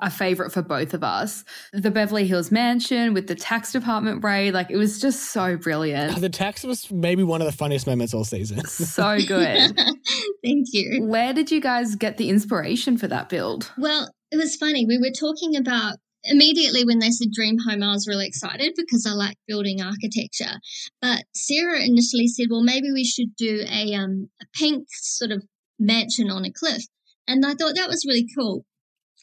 a 0.00 0.10
favorite 0.10 0.52
for 0.52 0.62
both 0.62 0.94
of 0.94 1.02
us. 1.02 1.44
The 1.72 1.90
Beverly 1.90 2.26
Hills 2.28 2.52
Mansion 2.52 3.12
with 3.12 3.26
the 3.26 3.34
tax 3.34 3.72
department 3.72 4.22
raid, 4.22 4.54
like 4.54 4.70
it 4.70 4.76
was 4.76 5.00
just 5.00 5.32
so 5.32 5.56
brilliant. 5.56 6.20
The 6.20 6.28
tax 6.28 6.62
was 6.62 6.90
maybe 6.92 7.24
one 7.24 7.40
of 7.40 7.46
the 7.46 7.52
funniest 7.52 7.88
moments 7.88 8.14
all 8.14 8.24
season. 8.24 8.64
so 8.66 9.18
good. 9.26 9.76
Thank 10.44 10.66
you. 10.72 11.04
Where 11.04 11.32
did 11.32 11.50
you 11.50 11.60
guys 11.60 11.96
get 11.96 12.18
the 12.18 12.28
inspiration 12.28 12.96
for 12.96 13.08
that 13.08 13.28
build? 13.28 13.72
Well, 13.76 14.08
it 14.30 14.36
was 14.36 14.54
funny. 14.54 14.86
We 14.86 14.98
were 14.98 15.10
talking 15.10 15.56
about 15.56 15.96
immediately 16.24 16.84
when 16.84 16.98
they 16.98 17.10
said 17.10 17.32
dream 17.32 17.58
home, 17.58 17.82
I 17.82 17.92
was 17.92 18.08
really 18.08 18.26
excited 18.26 18.72
because 18.76 19.06
I 19.06 19.12
like 19.12 19.36
building 19.46 19.80
architecture. 19.80 20.58
But 21.00 21.24
Sarah 21.34 21.80
initially 21.80 22.28
said, 22.28 22.46
well, 22.50 22.62
maybe 22.62 22.92
we 22.92 23.04
should 23.04 23.34
do 23.36 23.64
a, 23.68 23.94
um, 23.94 24.28
a 24.40 24.46
pink 24.54 24.86
sort 24.90 25.30
of 25.30 25.44
mansion 25.78 26.30
on 26.30 26.44
a 26.44 26.52
cliff. 26.52 26.84
And 27.26 27.44
I 27.44 27.54
thought 27.54 27.76
that 27.76 27.88
was 27.88 28.04
really 28.06 28.26
cool. 28.36 28.64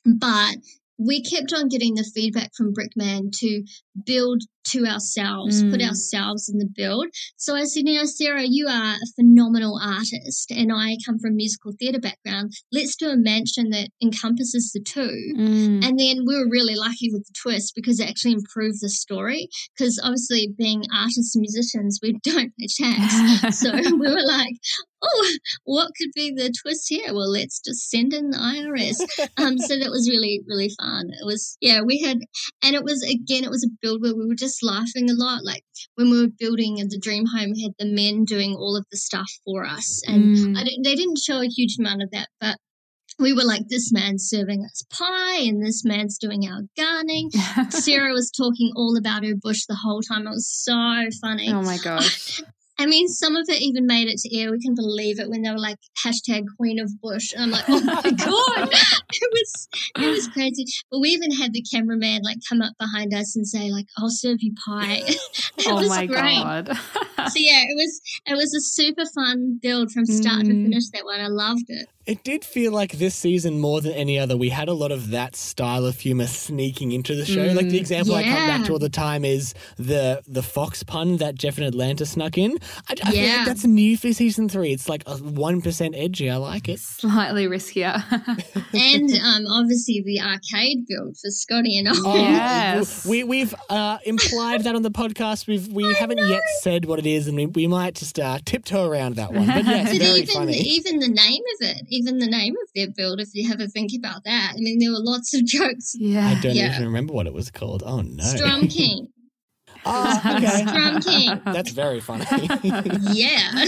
But 0.05 0.57
we 0.97 1.21
kept 1.21 1.53
on 1.53 1.67
getting 1.67 1.95
the 1.95 2.03
feedback 2.03 2.51
from 2.55 2.73
Brickman 2.73 3.31
to 3.39 3.63
build 4.05 4.41
to 4.71 4.85
ourselves, 4.85 5.63
mm. 5.63 5.71
put 5.71 5.81
ourselves 5.81 6.49
in 6.49 6.57
the 6.57 6.69
build. 6.73 7.07
So 7.37 7.55
I 7.55 7.63
said, 7.63 7.83
you 7.85 7.95
know, 7.95 8.05
Sarah, 8.05 8.45
you 8.45 8.67
are 8.67 8.93
a 8.95 9.13
phenomenal 9.15 9.79
artist, 9.81 10.51
and 10.51 10.71
I 10.73 10.97
come 11.05 11.19
from 11.19 11.35
musical 11.35 11.73
theatre 11.79 11.99
background. 11.99 12.53
Let's 12.71 12.95
do 12.95 13.09
a 13.09 13.17
mansion 13.17 13.69
that 13.71 13.89
encompasses 14.01 14.71
the 14.73 14.81
two. 14.81 15.33
Mm. 15.37 15.85
And 15.85 15.99
then 15.99 16.25
we 16.25 16.37
were 16.37 16.49
really 16.49 16.75
lucky 16.75 17.09
with 17.11 17.25
the 17.25 17.33
twist 17.41 17.73
because 17.75 17.99
it 17.99 18.09
actually 18.09 18.33
improved 18.33 18.79
the 18.81 18.89
story. 18.89 19.49
Because 19.77 19.99
obviously, 20.03 20.53
being 20.57 20.83
artists 20.93 21.35
and 21.35 21.41
musicians, 21.41 21.99
we 22.01 22.13
don't 22.23 22.53
pay 22.57 22.67
tax. 22.77 23.59
so 23.59 23.71
we 23.73 24.07
were 24.07 24.25
like, 24.25 24.55
oh, 25.01 25.33
what 25.63 25.91
could 25.97 26.11
be 26.15 26.31
the 26.31 26.53
twist 26.61 26.85
here? 26.89 27.13
Well, 27.13 27.31
let's 27.31 27.59
just 27.59 27.89
send 27.89 28.13
in 28.13 28.29
the 28.31 28.37
IRS. 28.37 28.99
Um, 29.37 29.57
so 29.57 29.77
that 29.77 29.91
was 29.91 30.09
really, 30.09 30.41
really 30.47 30.71
fun. 30.79 31.07
It 31.09 31.25
was, 31.25 31.57
yeah, 31.61 31.81
we 31.81 32.01
had, 32.01 32.19
and 32.63 32.75
it 32.75 32.83
was, 32.83 33.03
again, 33.03 33.43
it 33.43 33.49
was 33.49 33.63
a 33.63 33.77
build 33.81 34.01
where 34.01 34.15
we 34.15 34.25
were 34.25 34.35
just 34.35 34.56
laughing 34.61 35.09
a 35.09 35.13
lot. 35.13 35.43
Like 35.43 35.63
when 35.95 36.09
we 36.09 36.21
were 36.21 36.31
building 36.39 36.75
the 36.75 36.99
dream 36.99 37.25
home, 37.25 37.51
we 37.53 37.63
had 37.63 37.73
the 37.79 37.93
men 37.93 38.25
doing 38.25 38.55
all 38.55 38.75
of 38.75 38.85
the 38.91 38.97
stuff 38.97 39.29
for 39.45 39.65
us. 39.65 40.01
And 40.07 40.35
mm. 40.35 40.55
didn't, 40.55 40.83
they 40.83 40.95
didn't 40.95 41.19
show 41.19 41.41
a 41.41 41.47
huge 41.47 41.77
amount 41.79 42.03
of 42.03 42.11
that, 42.11 42.29
but 42.39 42.57
we 43.19 43.33
were 43.33 43.43
like, 43.43 43.67
this 43.67 43.91
man's 43.91 44.27
serving 44.27 44.63
us 44.63 44.83
pie 44.91 45.39
and 45.39 45.65
this 45.65 45.83
man's 45.83 46.17
doing 46.17 46.47
our 46.47 46.61
gardening. 46.77 47.31
Sarah 47.69 48.13
was 48.13 48.31
talking 48.31 48.71
all 48.75 48.95
about 48.97 49.25
her 49.25 49.35
bush 49.35 49.65
the 49.67 49.75
whole 49.75 50.01
time. 50.01 50.27
It 50.27 50.31
was 50.31 50.49
so 50.49 50.73
funny. 51.21 51.51
Oh 51.51 51.61
my 51.61 51.77
gosh. 51.83 52.41
I 52.79 52.85
mean, 52.85 53.07
some 53.07 53.35
of 53.35 53.45
it 53.49 53.61
even 53.61 53.87
made 53.87 54.07
it 54.07 54.19
to 54.19 54.37
air. 54.37 54.51
We 54.51 54.59
can 54.59 54.75
believe 54.75 55.19
it 55.19 55.29
when 55.29 55.41
they 55.41 55.49
were 55.49 55.57
like 55.57 55.77
hashtag 56.05 56.43
Queen 56.57 56.79
of 56.79 56.91
Bush. 57.01 57.33
And 57.33 57.43
I'm 57.43 57.51
like, 57.51 57.65
oh 57.67 57.81
my 57.81 58.01
god, 58.01 58.69
it 58.71 59.31
was 59.31 59.67
it 59.97 60.07
was 60.07 60.27
crazy. 60.27 60.65
But 60.91 60.99
we 60.99 61.09
even 61.09 61.31
had 61.31 61.53
the 61.53 61.63
cameraman 61.73 62.21
like 62.23 62.37
come 62.47 62.61
up 62.61 62.73
behind 62.79 63.13
us 63.13 63.35
and 63.35 63.47
say 63.47 63.71
like, 63.71 63.87
"I'll 63.97 64.09
serve 64.09 64.37
you 64.41 64.53
pie." 64.65 65.01
it 65.07 65.67
oh 65.67 65.75
was 65.75 65.89
my 65.89 66.05
great. 66.05 66.43
god! 66.43 66.77
so 67.33 67.39
yeah, 67.39 67.61
it 67.61 67.75
was 67.75 68.01
it 68.25 68.35
was 68.35 68.53
a 68.53 68.61
super 68.61 69.05
fun 69.13 69.59
build 69.61 69.91
from 69.91 70.05
start 70.05 70.43
mm. 70.43 70.47
to 70.47 70.63
finish. 70.63 70.89
That 70.93 71.05
one, 71.05 71.19
I 71.19 71.27
loved 71.27 71.65
it. 71.69 71.87
It 72.07 72.23
did 72.23 72.45
feel 72.45 72.71
like 72.71 72.93
this 72.93 73.15
season 73.15 73.59
more 73.59 73.81
than 73.81 73.91
any 73.91 74.17
other, 74.17 74.37
we 74.37 74.47
had 74.47 74.69
a 74.69 74.73
lot 74.73 74.93
of 74.93 75.09
that 75.09 75.35
style 75.35 75.85
of 75.85 75.99
humor 75.99 76.27
sneaking 76.27 76.93
into 76.93 77.15
the 77.15 77.25
show. 77.25 77.49
Mm, 77.49 77.55
like 77.55 77.67
the 77.67 77.75
mm, 77.75 77.81
example 77.81 78.17
yeah. 78.17 78.19
I 78.19 78.23
come 78.33 78.47
back 78.47 78.65
to 78.67 78.71
all 78.71 78.79
the 78.79 78.87
time 78.87 79.25
is 79.25 79.53
the 79.75 80.21
the 80.25 80.41
Fox 80.41 80.83
pun 80.83 81.17
that 81.17 81.35
Jeff 81.35 81.57
and 81.57 81.67
Atlanta 81.67 82.05
snuck 82.05 82.37
in. 82.37 82.57
I, 82.87 82.95
I 83.03 83.11
yeah. 83.11 83.11
feel 83.11 83.37
like 83.39 83.45
that's 83.47 83.65
new 83.65 83.97
for 83.97 84.13
season 84.13 84.47
three. 84.47 84.71
It's 84.71 84.87
like 84.87 85.03
a 85.05 85.17
one 85.17 85.61
percent 85.61 85.95
edgy. 85.97 86.29
I 86.29 86.37
like 86.37 86.69
it. 86.69 86.79
Slightly 86.79 87.45
riskier. 87.47 88.01
and 88.73 89.09
um, 89.11 89.45
obviously 89.51 90.01
the 90.05 90.21
arcade 90.21 90.85
build 90.87 91.17
for 91.17 91.29
Scotty 91.29 91.77
and 91.77 91.89
I. 91.89 91.91
Oh, 91.97 92.15
yes. 92.15 93.05
We 93.05 93.25
we've 93.25 93.53
uh, 93.69 93.97
implied 94.05 94.63
that 94.63 94.75
on 94.75 94.81
the 94.81 94.91
podcast. 94.91 95.45
We've 95.45 95.67
we 95.67 95.85
I 95.85 95.93
haven't 95.97 96.17
know. 96.17 96.27
yet 96.29 96.41
said 96.61 96.85
what 96.85 96.99
it 96.99 97.05
is, 97.05 97.16
and 97.25 97.35
we, 97.35 97.47
we 97.47 97.65
might 97.65 97.95
just 97.95 98.19
uh, 98.19 98.37
tiptoe 98.45 98.87
around 98.87 99.15
that 99.15 99.33
one. 99.33 99.47
But 99.47 99.65
yes, 99.65 99.89
but 99.91 99.97
very 99.99 100.19
even, 100.19 100.35
funny. 100.35 100.57
Even 100.57 100.99
the 100.99 101.07
name 101.07 101.41
of 101.41 101.69
it 101.69 101.87
even 101.89 102.19
the 102.19 102.27
name 102.27 102.55
of 102.61 102.69
their 102.75 102.87
build, 102.89 103.19
if 103.19 103.29
you 103.33 103.47
have 103.49 103.59
a 103.59 103.67
think 103.67 103.91
about 103.97 104.23
that. 104.25 104.53
I 104.55 104.59
mean, 104.59 104.79
there 104.79 104.91
were 104.91 104.99
lots 104.99 105.33
of 105.33 105.45
jokes. 105.45 105.95
Yeah. 105.95 106.27
I 106.27 106.39
don't 106.39 106.55
yeah. 106.55 106.73
even 106.73 106.85
remember 106.85 107.13
what 107.13 107.27
it 107.27 107.33
was 107.33 107.51
called. 107.51 107.83
Oh, 107.85 108.01
no. 108.01 108.23
Strum 108.23 108.67
King. 108.67 109.07
oh, 109.85 110.21
okay. 110.37 110.65
Strum 110.65 111.01
King. 111.01 111.41
That's 111.45 111.71
very 111.71 111.99
funny. 111.99 112.25
yeah. 113.13 113.65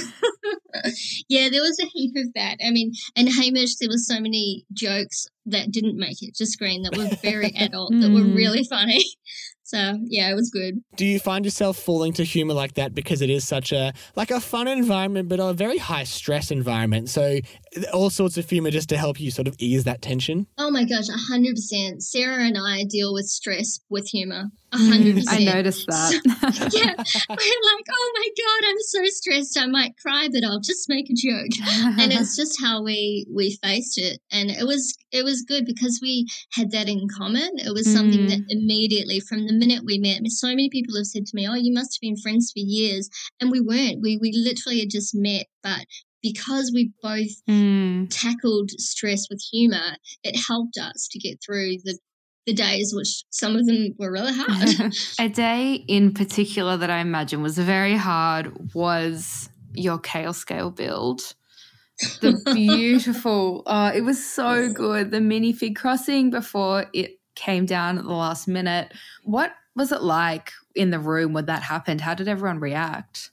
yeah, 1.29 1.49
there 1.49 1.61
was 1.61 1.79
a 1.81 1.85
heap 1.85 2.15
of 2.17 2.33
that. 2.35 2.57
I 2.65 2.71
mean, 2.71 2.93
and 3.15 3.29
Hamish, 3.29 3.75
there 3.77 3.89
was 3.89 4.07
so 4.07 4.19
many 4.19 4.65
jokes 4.73 5.27
that 5.45 5.71
didn't 5.71 5.97
make 5.97 6.21
it 6.21 6.35
to 6.35 6.45
screen 6.45 6.83
that 6.83 6.97
were 6.97 7.09
very 7.21 7.51
adult, 7.57 7.91
that 7.91 8.11
were 8.11 8.21
hmm. 8.21 8.35
really 8.35 8.63
funny. 8.65 9.03
So 9.69 9.99
yeah, 10.05 10.31
it 10.31 10.33
was 10.33 10.49
good. 10.49 10.81
Do 10.95 11.05
you 11.05 11.19
find 11.19 11.45
yourself 11.45 11.77
falling 11.77 12.11
to 12.13 12.23
humor 12.23 12.55
like 12.55 12.73
that 12.73 12.95
because 12.95 13.21
it 13.21 13.29
is 13.29 13.47
such 13.47 13.71
a 13.71 13.93
like 14.15 14.31
a 14.31 14.39
fun 14.39 14.67
environment, 14.67 15.29
but 15.29 15.39
a 15.39 15.53
very 15.53 15.77
high 15.77 16.05
stress 16.05 16.49
environment? 16.49 17.09
So 17.09 17.37
all 17.93 18.09
sorts 18.09 18.37
of 18.37 18.49
humor 18.49 18.71
just 18.71 18.89
to 18.89 18.97
help 18.97 19.19
you 19.19 19.29
sort 19.29 19.47
of 19.47 19.55
ease 19.59 19.83
that 19.83 20.01
tension. 20.01 20.47
Oh 20.57 20.71
my 20.71 20.85
gosh, 20.85 21.05
hundred 21.29 21.53
percent. 21.53 22.01
Sarah 22.01 22.45
and 22.45 22.57
I 22.57 22.83
deal 22.83 23.13
with 23.13 23.27
stress 23.27 23.79
with 23.91 24.07
humor. 24.07 24.45
Hundred 24.73 25.15
percent. 25.15 25.41
I 25.41 25.53
noticed 25.53 25.87
that. 25.87 26.13
yeah, 26.73 26.93
we're 26.95 27.61
like, 27.75 27.85
oh 27.91 28.11
my 28.15 28.29
god, 28.37 28.69
I'm 28.69 28.79
so 28.79 29.05
stressed. 29.05 29.57
I 29.57 29.67
might 29.67 29.97
cry, 29.97 30.29
but 30.31 30.43
I'll 30.43 30.59
just 30.59 30.89
make 30.89 31.09
a 31.09 31.13
joke. 31.13 31.51
and 31.99 32.11
it's 32.11 32.35
just 32.35 32.59
how 32.61 32.83
we 32.83 33.25
we 33.33 33.57
faced 33.63 33.97
it, 33.97 34.19
and 34.31 34.49
it 34.49 34.65
was 34.65 34.95
it 35.11 35.23
was 35.23 35.43
good 35.43 35.65
because 35.65 35.99
we 36.01 36.27
had 36.53 36.71
that 36.71 36.87
in 36.87 37.07
common. 37.17 37.49
It 37.57 37.73
was 37.73 37.91
something 37.91 38.27
mm. 38.27 38.29
that 38.29 38.45
immediately 38.49 39.19
from 39.19 39.47
the 39.47 39.53
minute 39.53 39.83
we 39.85 39.97
met, 39.97 40.21
so 40.27 40.47
many 40.47 40.69
people 40.69 40.95
have 40.95 41.07
said 41.07 41.25
to 41.25 41.35
me, 41.35 41.47
"Oh, 41.47 41.55
you 41.55 41.73
must 41.73 41.95
have 41.95 42.01
been 42.01 42.17
friends 42.17 42.51
for 42.51 42.59
years," 42.59 43.09
and 43.41 43.51
we 43.51 43.61
weren't. 43.61 44.01
We 44.01 44.17
we 44.17 44.31
literally 44.33 44.79
had 44.79 44.89
just 44.89 45.15
met, 45.15 45.47
but 45.63 45.85
because 46.21 46.71
we 46.73 46.91
both 47.01 47.45
mm. 47.49 48.07
tackled 48.09 48.71
stress 48.71 49.27
with 49.29 49.41
humor, 49.51 49.95
it 50.23 50.39
helped 50.47 50.77
us 50.77 51.07
to 51.11 51.19
get 51.19 51.39
through 51.43 51.77
the 51.83 51.97
the 52.45 52.53
days, 52.53 52.93
which 52.95 53.23
some 53.29 53.55
of 53.55 53.65
them 53.65 53.95
were 53.97 54.11
really 54.11 54.33
hard. 54.33 54.93
a 55.19 55.29
day 55.29 55.73
in 55.87 56.13
particular 56.13 56.77
that 56.77 56.89
I 56.89 56.99
imagine 56.99 57.41
was 57.41 57.57
very 57.57 57.95
hard 57.95 58.73
was 58.73 59.49
your 59.73 59.99
kale 59.99 60.33
scale 60.33 60.71
build. 60.71 61.35
The 62.21 62.41
beautiful, 62.53 63.63
oh, 63.65 63.87
it 63.87 64.01
was 64.01 64.23
so 64.23 64.71
good. 64.71 65.11
The 65.11 65.17
minifig 65.17 65.75
crossing 65.75 66.29
before 66.29 66.85
it 66.93 67.19
came 67.35 67.65
down 67.65 67.97
at 67.97 68.03
the 68.03 68.13
last 68.13 68.47
minute. 68.47 68.93
What 69.23 69.53
was 69.75 69.91
it 69.91 70.01
like 70.01 70.51
in 70.75 70.91
the 70.91 70.99
room 70.99 71.33
when 71.33 71.45
that 71.45 71.63
happened? 71.63 72.01
How 72.01 72.13
did 72.13 72.27
everyone 72.27 72.59
react? 72.59 73.31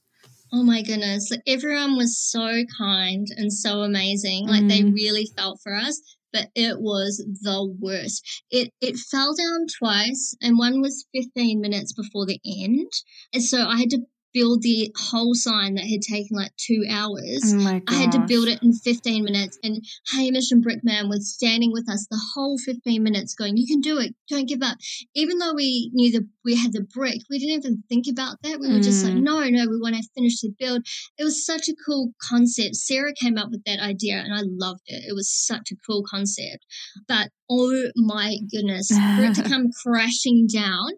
Oh 0.53 0.63
my 0.63 0.83
goodness. 0.83 1.31
Like 1.31 1.43
everyone 1.47 1.97
was 1.97 2.17
so 2.17 2.65
kind 2.79 3.27
and 3.37 3.53
so 3.53 3.83
amazing. 3.83 4.47
Like 4.47 4.63
mm. 4.63 4.69
they 4.69 4.85
really 4.85 5.29
felt 5.37 5.61
for 5.61 5.75
us, 5.75 6.16
but 6.33 6.51
it 6.55 6.81
was 6.81 7.19
the 7.43 7.65
worst. 7.79 8.43
It 8.51 8.73
it 8.81 8.97
fell 8.97 9.35
down 9.35 9.67
twice 9.79 10.35
and 10.41 10.59
one 10.59 10.81
was 10.81 11.07
15 11.15 11.61
minutes 11.61 11.93
before 11.93 12.27
the 12.27 12.41
end. 12.45 12.91
And 13.33 13.43
so 13.43 13.67
I 13.67 13.79
had 13.79 13.91
to 13.91 14.01
build 14.37 14.61
the 14.61 14.93
whole 14.99 15.35
sign 15.35 15.77
that 15.77 15.87
had 15.87 16.03
taken 16.03 16.37
like 16.37 16.55
two 16.59 16.85
hours. 16.91 17.55
Oh 17.55 17.81
I 17.89 17.95
had 17.95 18.13
to 18.13 18.21
build 18.21 18.49
it 18.49 18.63
in 18.63 18.75
15 18.75 19.25
minutes. 19.25 19.59
And 19.63 19.83
Hamish 20.13 20.53
and 20.53 20.63
Brickman 20.63 21.09
was 21.09 21.33
standing 21.33 21.73
with 21.73 21.89
us 21.89 22.07
the 22.11 22.21
whole 22.35 22.59
15 22.59 23.03
minutes 23.03 23.35
going, 23.35 23.57
You 23.57 23.67
can 23.67 23.81
do 23.81 23.99
it. 23.99 24.15
Don't 24.29 24.47
give 24.47 24.63
up. 24.63 24.77
Even 25.15 25.39
though 25.39 25.55
we 25.55 25.91
knew 25.95 26.13
that 26.13 26.29
we 26.45 26.55
had 26.55 26.75
the 26.75 26.87
brick, 26.93 27.21
we 27.31 27.39
didn't 27.39 27.65
even 27.65 27.83
think 27.89 28.05
about 28.11 28.37
that. 28.43 28.61
We 28.61 28.69
were 28.69 28.81
mm. 28.81 28.85
just 28.85 29.05
like, 29.07 29.15
mm. 29.15 29.23
No, 29.23 29.41
no, 29.41 29.71
we 29.71 29.81
want 29.81 29.97
to 29.97 30.09
finish 30.15 30.43
the 30.43 30.53
build. 30.59 30.87
It 31.17 31.25
was 31.25 31.47
such 31.47 31.71
a 31.71 31.75
cool 31.87 32.13
concept. 32.21 32.77
Sarah 32.77 33.15
came 33.15 33.39
up 33.39 33.51
with 33.51 33.65
that 33.65 33.81
idea 33.81 34.17
and 34.17 34.35
I 34.35 34.43
loved 34.45 34.83
it. 34.87 35.03
It 35.09 35.15
was 35.15 35.33
such 35.33 35.71
a 35.73 35.77
cool 35.87 36.05
concept. 36.11 36.67
But 37.09 37.31
oh 37.51 37.91
my 37.97 38.37
goodness, 38.53 38.89
for 38.89 39.23
it 39.23 39.35
to 39.37 39.43
come 39.49 39.71
crashing 39.83 40.47
down 40.53 40.91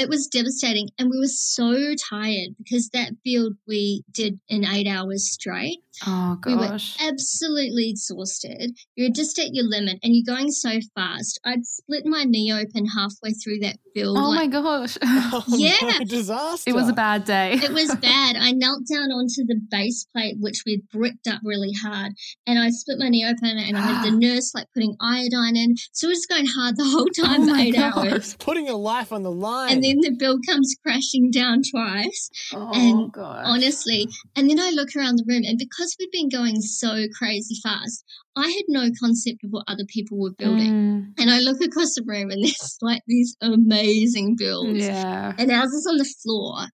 it 0.00 0.08
was 0.08 0.26
devastating. 0.26 0.88
And 0.98 1.10
we 1.10 1.18
were 1.18 1.26
so 1.26 1.94
tired 2.08 2.56
because 2.58 2.88
that 2.94 3.12
build 3.22 3.54
we 3.68 4.02
did 4.10 4.40
in 4.48 4.64
eight 4.64 4.88
hours 4.88 5.30
straight. 5.30 5.80
Oh, 6.06 6.38
gosh. 6.40 6.46
We 6.46 6.56
were 6.56 7.10
absolutely 7.12 7.90
exhausted. 7.90 8.72
You're 8.96 9.10
just 9.10 9.38
at 9.38 9.52
your 9.52 9.66
limit 9.66 9.98
and 10.02 10.14
you're 10.14 10.34
going 10.34 10.50
so 10.50 10.78
fast. 10.94 11.38
I'd 11.44 11.66
split 11.66 12.06
my 12.06 12.24
knee 12.24 12.52
open 12.52 12.86
halfway 12.86 13.32
through 13.32 13.58
that 13.60 13.76
build. 13.94 14.16
Oh, 14.16 14.30
like, 14.30 14.50
my 14.50 14.60
gosh. 14.62 14.96
Oh, 15.32 15.44
yeah. 15.48 15.76
No, 15.82 16.04
disaster. 16.04 16.70
It 16.70 16.72
was 16.72 16.88
a 16.88 16.92
bad 16.92 17.24
day. 17.24 17.52
It 17.52 17.72
was 17.72 17.94
bad. 18.00 18.36
I 18.36 18.52
knelt 18.52 18.86
down 18.90 19.12
onto 19.12 19.44
the 19.44 19.60
base 19.70 20.06
plate, 20.12 20.36
which 20.40 20.62
we'd 20.66 20.88
bricked 20.88 21.28
up 21.28 21.40
really 21.44 21.72
hard, 21.84 22.12
and 22.46 22.58
I 22.58 22.70
split 22.70 22.98
my 22.98 23.08
knee 23.08 23.24
open 23.24 23.58
and 23.58 23.76
I 23.76 23.80
had 23.80 24.04
the 24.04 24.10
nurse 24.18 24.52
like 24.54 24.66
putting 24.72 24.96
iodine 25.00 25.56
in. 25.56 25.76
So 25.92 26.08
we're 26.08 26.14
just 26.14 26.28
going 26.28 26.46
hard 26.46 26.76
the 26.76 26.84
whole 26.84 27.06
oh 27.08 27.26
time 27.26 27.42
oh 27.42 27.54
for 27.54 27.60
eight 27.60 27.74
gosh. 27.74 27.94
hours. 27.94 28.36
Putting 28.38 28.68
a 28.68 28.76
life 28.76 29.12
on 29.12 29.22
the 29.22 29.30
line. 29.30 29.72
Then 29.90 30.00
the 30.00 30.16
bill 30.16 30.38
comes 30.46 30.74
crashing 30.82 31.30
down 31.30 31.62
twice. 31.70 32.30
Oh, 32.54 32.70
and 32.72 33.12
God. 33.12 33.42
honestly, 33.44 34.06
and 34.36 34.48
then 34.48 34.60
I 34.60 34.70
look 34.70 34.94
around 34.96 35.16
the 35.16 35.24
room, 35.26 35.42
and 35.44 35.58
because 35.58 35.96
we'd 35.98 36.10
been 36.12 36.28
going 36.28 36.60
so 36.60 37.06
crazy 37.18 37.56
fast, 37.62 38.04
I 38.36 38.48
had 38.48 38.64
no 38.68 38.88
concept 39.00 39.42
of 39.44 39.50
what 39.50 39.64
other 39.66 39.84
people 39.88 40.18
were 40.20 40.32
building. 40.38 40.72
Mm, 40.72 41.04
And 41.18 41.30
I 41.30 41.40
look 41.40 41.60
across 41.60 41.94
the 41.94 42.04
room, 42.06 42.30
and 42.30 42.42
there's 42.44 42.76
like 42.80 43.02
these 43.06 43.36
amazing 43.40 44.36
builds, 44.38 44.78
yeah. 44.86 45.32
and 45.38 45.50
ours 45.50 45.72
is 45.72 45.86
on 45.90 45.96
the 45.96 46.14
floor. 46.22 46.66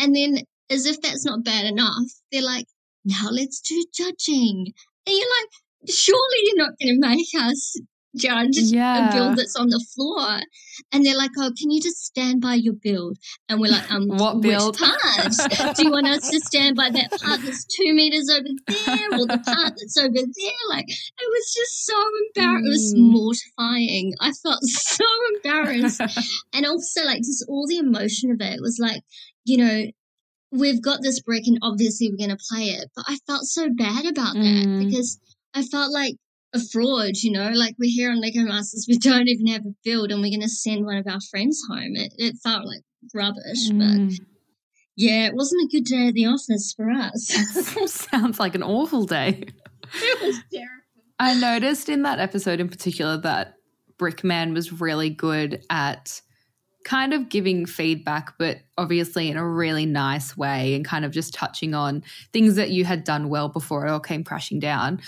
And 0.00 0.14
then, 0.14 0.38
as 0.70 0.86
if 0.86 1.00
that's 1.00 1.24
not 1.24 1.44
bad 1.44 1.64
enough, 1.66 2.04
they're 2.32 2.42
like, 2.42 2.66
"Now 3.04 3.28
let's 3.30 3.60
do 3.60 3.84
judging," 3.94 4.72
and 5.06 5.16
you're 5.16 5.34
like, 5.40 5.88
"Surely 5.88 6.38
you're 6.44 6.56
not 6.66 6.78
going 6.80 7.00
to 7.00 7.08
make 7.08 7.28
us." 7.36 7.80
Judge 8.16 8.56
Yeah. 8.56 9.08
a 9.10 9.12
build 9.12 9.36
that's 9.36 9.54
on 9.56 9.68
the 9.68 9.84
floor, 9.94 10.40
and 10.92 11.04
they're 11.04 11.16
like, 11.16 11.30
"Oh, 11.38 11.50
can 11.58 11.70
you 11.70 11.80
just 11.80 12.04
stand 12.04 12.40
by 12.40 12.54
your 12.54 12.72
build?" 12.74 13.18
And 13.48 13.60
we're 13.60 13.70
like, 13.70 13.90
"Um, 13.90 14.08
What 14.08 14.40
build? 14.40 14.78
Part? 14.78 15.32
Do 15.76 15.84
you 15.84 15.90
want 15.90 16.06
us 16.08 16.28
to 16.30 16.40
stand 16.40 16.76
by 16.76 16.90
that 16.90 17.10
part 17.22 17.40
that's 17.44 17.64
two 17.66 17.92
meters 17.94 18.28
over 18.30 18.48
there, 18.66 19.08
or 19.14 19.26
the 19.26 19.38
part 19.46 19.74
that's 19.78 19.96
over 19.98 20.12
there?" 20.14 20.62
Like, 20.70 20.86
it 20.88 21.28
was 21.30 21.54
just 21.54 21.86
so 21.86 21.94
embarrassing. 22.26 22.66
It 22.66 22.68
was 22.70 22.94
Mm. 22.96 23.10
mortifying. 23.12 24.14
I 24.20 24.32
felt 24.42 24.62
so 24.62 25.04
embarrassed, 25.34 26.00
and 26.52 26.66
also 26.66 27.04
like 27.04 27.18
just 27.18 27.44
all 27.48 27.66
the 27.66 27.78
emotion 27.78 28.30
of 28.30 28.40
it. 28.40 28.54
It 28.54 28.60
was 28.62 28.78
like, 28.80 29.02
you 29.44 29.58
know, 29.58 29.82
we've 30.50 30.80
got 30.82 31.02
this 31.02 31.20
brick, 31.20 31.46
and 31.46 31.58
obviously 31.62 32.10
we're 32.10 32.16
going 32.26 32.36
to 32.36 32.44
play 32.50 32.68
it, 32.70 32.90
but 32.96 33.04
I 33.06 33.18
felt 33.26 33.44
so 33.44 33.68
bad 33.76 34.06
about 34.06 34.34
that 34.34 34.66
Mm. 34.66 34.78
because 34.78 35.18
I 35.54 35.62
felt 35.62 35.92
like 35.92 36.14
a 36.54 36.60
fraud, 36.72 37.12
you 37.22 37.30
know, 37.32 37.50
like 37.50 37.74
we're 37.78 37.90
here 37.90 38.10
on 38.10 38.20
Lego 38.20 38.40
Masters, 38.42 38.86
we 38.88 38.98
don't 38.98 39.28
even 39.28 39.46
have 39.48 39.66
a 39.66 39.74
build 39.84 40.10
and 40.10 40.20
we're 40.22 40.30
going 40.30 40.40
to 40.40 40.48
send 40.48 40.84
one 40.84 40.96
of 40.96 41.06
our 41.06 41.20
friends 41.30 41.60
home. 41.68 41.94
It, 41.94 42.12
it 42.16 42.36
felt 42.42 42.64
like 42.66 42.80
rubbish, 43.14 43.68
but 43.70 43.84
Mm. 43.84 44.18
yeah, 44.96 45.26
it 45.26 45.34
wasn't 45.34 45.62
a 45.64 45.76
good 45.76 45.84
day 45.84 46.08
at 46.08 46.14
the 46.14 46.26
office 46.26 46.72
for 46.76 46.90
us. 46.90 47.26
Sounds 47.92 48.40
like 48.40 48.54
an 48.54 48.62
awful 48.62 49.04
day. 49.04 49.44
it 49.94 50.20
was 50.22 50.36
terrible. 50.52 50.72
I 51.20 51.34
noticed 51.34 51.88
in 51.88 52.02
that 52.02 52.18
episode 52.20 52.60
in 52.60 52.68
particular 52.68 53.16
that 53.18 53.54
Brickman 53.98 54.54
was 54.54 54.80
really 54.80 55.10
good 55.10 55.62
at 55.68 56.20
kind 56.84 57.12
of 57.12 57.28
giving 57.28 57.66
feedback, 57.66 58.38
but 58.38 58.58
obviously 58.78 59.28
in 59.28 59.36
a 59.36 59.46
really 59.46 59.84
nice 59.84 60.36
way 60.36 60.74
and 60.74 60.84
kind 60.84 61.04
of 61.04 61.10
just 61.10 61.34
touching 61.34 61.74
on 61.74 62.02
things 62.32 62.54
that 62.54 62.70
you 62.70 62.84
had 62.84 63.04
done 63.04 63.28
well 63.28 63.48
before 63.48 63.86
it 63.86 63.90
all 63.90 64.00
came 64.00 64.24
crashing 64.24 64.60
down. 64.60 65.00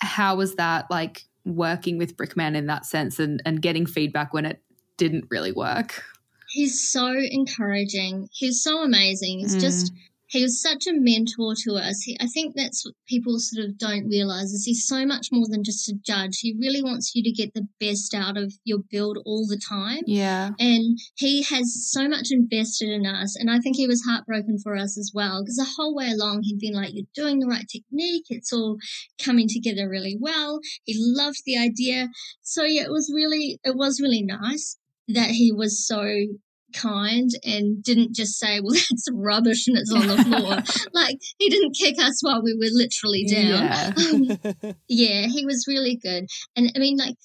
How 0.00 0.36
was 0.36 0.54
that 0.56 0.90
like 0.90 1.24
working 1.44 1.98
with 1.98 2.16
Brickman 2.16 2.56
in 2.56 2.66
that 2.66 2.86
sense 2.86 3.18
and, 3.18 3.42
and 3.44 3.60
getting 3.60 3.86
feedback 3.86 4.32
when 4.32 4.46
it 4.46 4.62
didn't 4.96 5.26
really 5.30 5.52
work? 5.52 6.02
He's 6.50 6.90
so 6.90 7.12
encouraging. 7.30 8.28
He's 8.32 8.62
so 8.62 8.82
amazing. 8.82 9.40
He's 9.40 9.56
Mm. 9.56 9.60
just 9.60 9.92
he 10.26 10.42
was 10.42 10.60
such 10.60 10.86
a 10.86 10.92
mentor 10.92 11.54
to 11.64 11.74
us. 11.74 12.02
He, 12.02 12.16
I 12.20 12.26
think 12.26 12.54
that's 12.54 12.84
what 12.84 12.94
people 13.06 13.38
sort 13.38 13.66
of 13.66 13.78
don't 13.78 14.08
realize 14.08 14.52
is 14.52 14.64
he's 14.64 14.86
so 14.86 15.06
much 15.06 15.28
more 15.30 15.46
than 15.48 15.64
just 15.64 15.88
a 15.88 15.94
judge. 16.04 16.38
He 16.40 16.56
really 16.58 16.82
wants 16.82 17.14
you 17.14 17.22
to 17.22 17.30
get 17.30 17.54
the 17.54 17.68
best 17.78 18.14
out 18.14 18.36
of 18.36 18.52
your 18.64 18.78
build 18.90 19.18
all 19.24 19.46
the 19.46 19.60
time. 19.68 20.02
Yeah. 20.06 20.50
And 20.58 20.98
he 21.16 21.42
has 21.42 21.90
so 21.90 22.08
much 22.08 22.28
invested 22.30 22.88
in 22.88 23.06
us. 23.06 23.36
And 23.38 23.50
I 23.50 23.58
think 23.58 23.76
he 23.76 23.86
was 23.86 24.02
heartbroken 24.02 24.58
for 24.62 24.76
us 24.76 24.98
as 24.98 25.12
well 25.14 25.42
because 25.42 25.56
the 25.56 25.74
whole 25.76 25.94
way 25.94 26.10
along 26.10 26.42
he'd 26.42 26.58
been 26.58 26.74
like, 26.74 26.94
You're 26.94 27.06
doing 27.14 27.38
the 27.38 27.46
right 27.46 27.66
technique. 27.70 28.26
It's 28.30 28.52
all 28.52 28.78
coming 29.22 29.48
together 29.48 29.88
really 29.88 30.16
well. 30.18 30.60
He 30.84 30.94
loved 30.96 31.42
the 31.44 31.58
idea. 31.58 32.08
So, 32.42 32.64
yeah, 32.64 32.82
it 32.82 32.90
was 32.90 33.12
really, 33.14 33.58
it 33.64 33.76
was 33.76 34.00
really 34.00 34.22
nice 34.22 34.78
that 35.08 35.30
he 35.30 35.52
was 35.52 35.86
so 35.86 36.26
kind 36.74 37.30
and 37.44 37.82
didn't 37.82 38.14
just 38.14 38.38
say, 38.38 38.60
Well, 38.60 38.74
that's 38.90 39.08
rubbish 39.12 39.66
and 39.66 39.78
it's 39.78 39.92
on 39.92 40.06
the 40.06 40.22
floor. 40.24 40.62
like, 40.92 41.18
he 41.38 41.48
didn't 41.48 41.76
kick 41.76 41.96
us 41.98 42.22
while 42.22 42.42
we 42.42 42.54
were 42.54 42.70
literally 42.70 43.24
down. 43.24 43.64
Yeah. 43.64 43.92
Um, 43.96 44.74
yeah, 44.88 45.26
he 45.26 45.46
was 45.46 45.66
really 45.68 45.96
good. 45.96 46.26
And 46.56 46.72
I 46.74 46.78
mean, 46.78 46.96
like, 46.96 47.16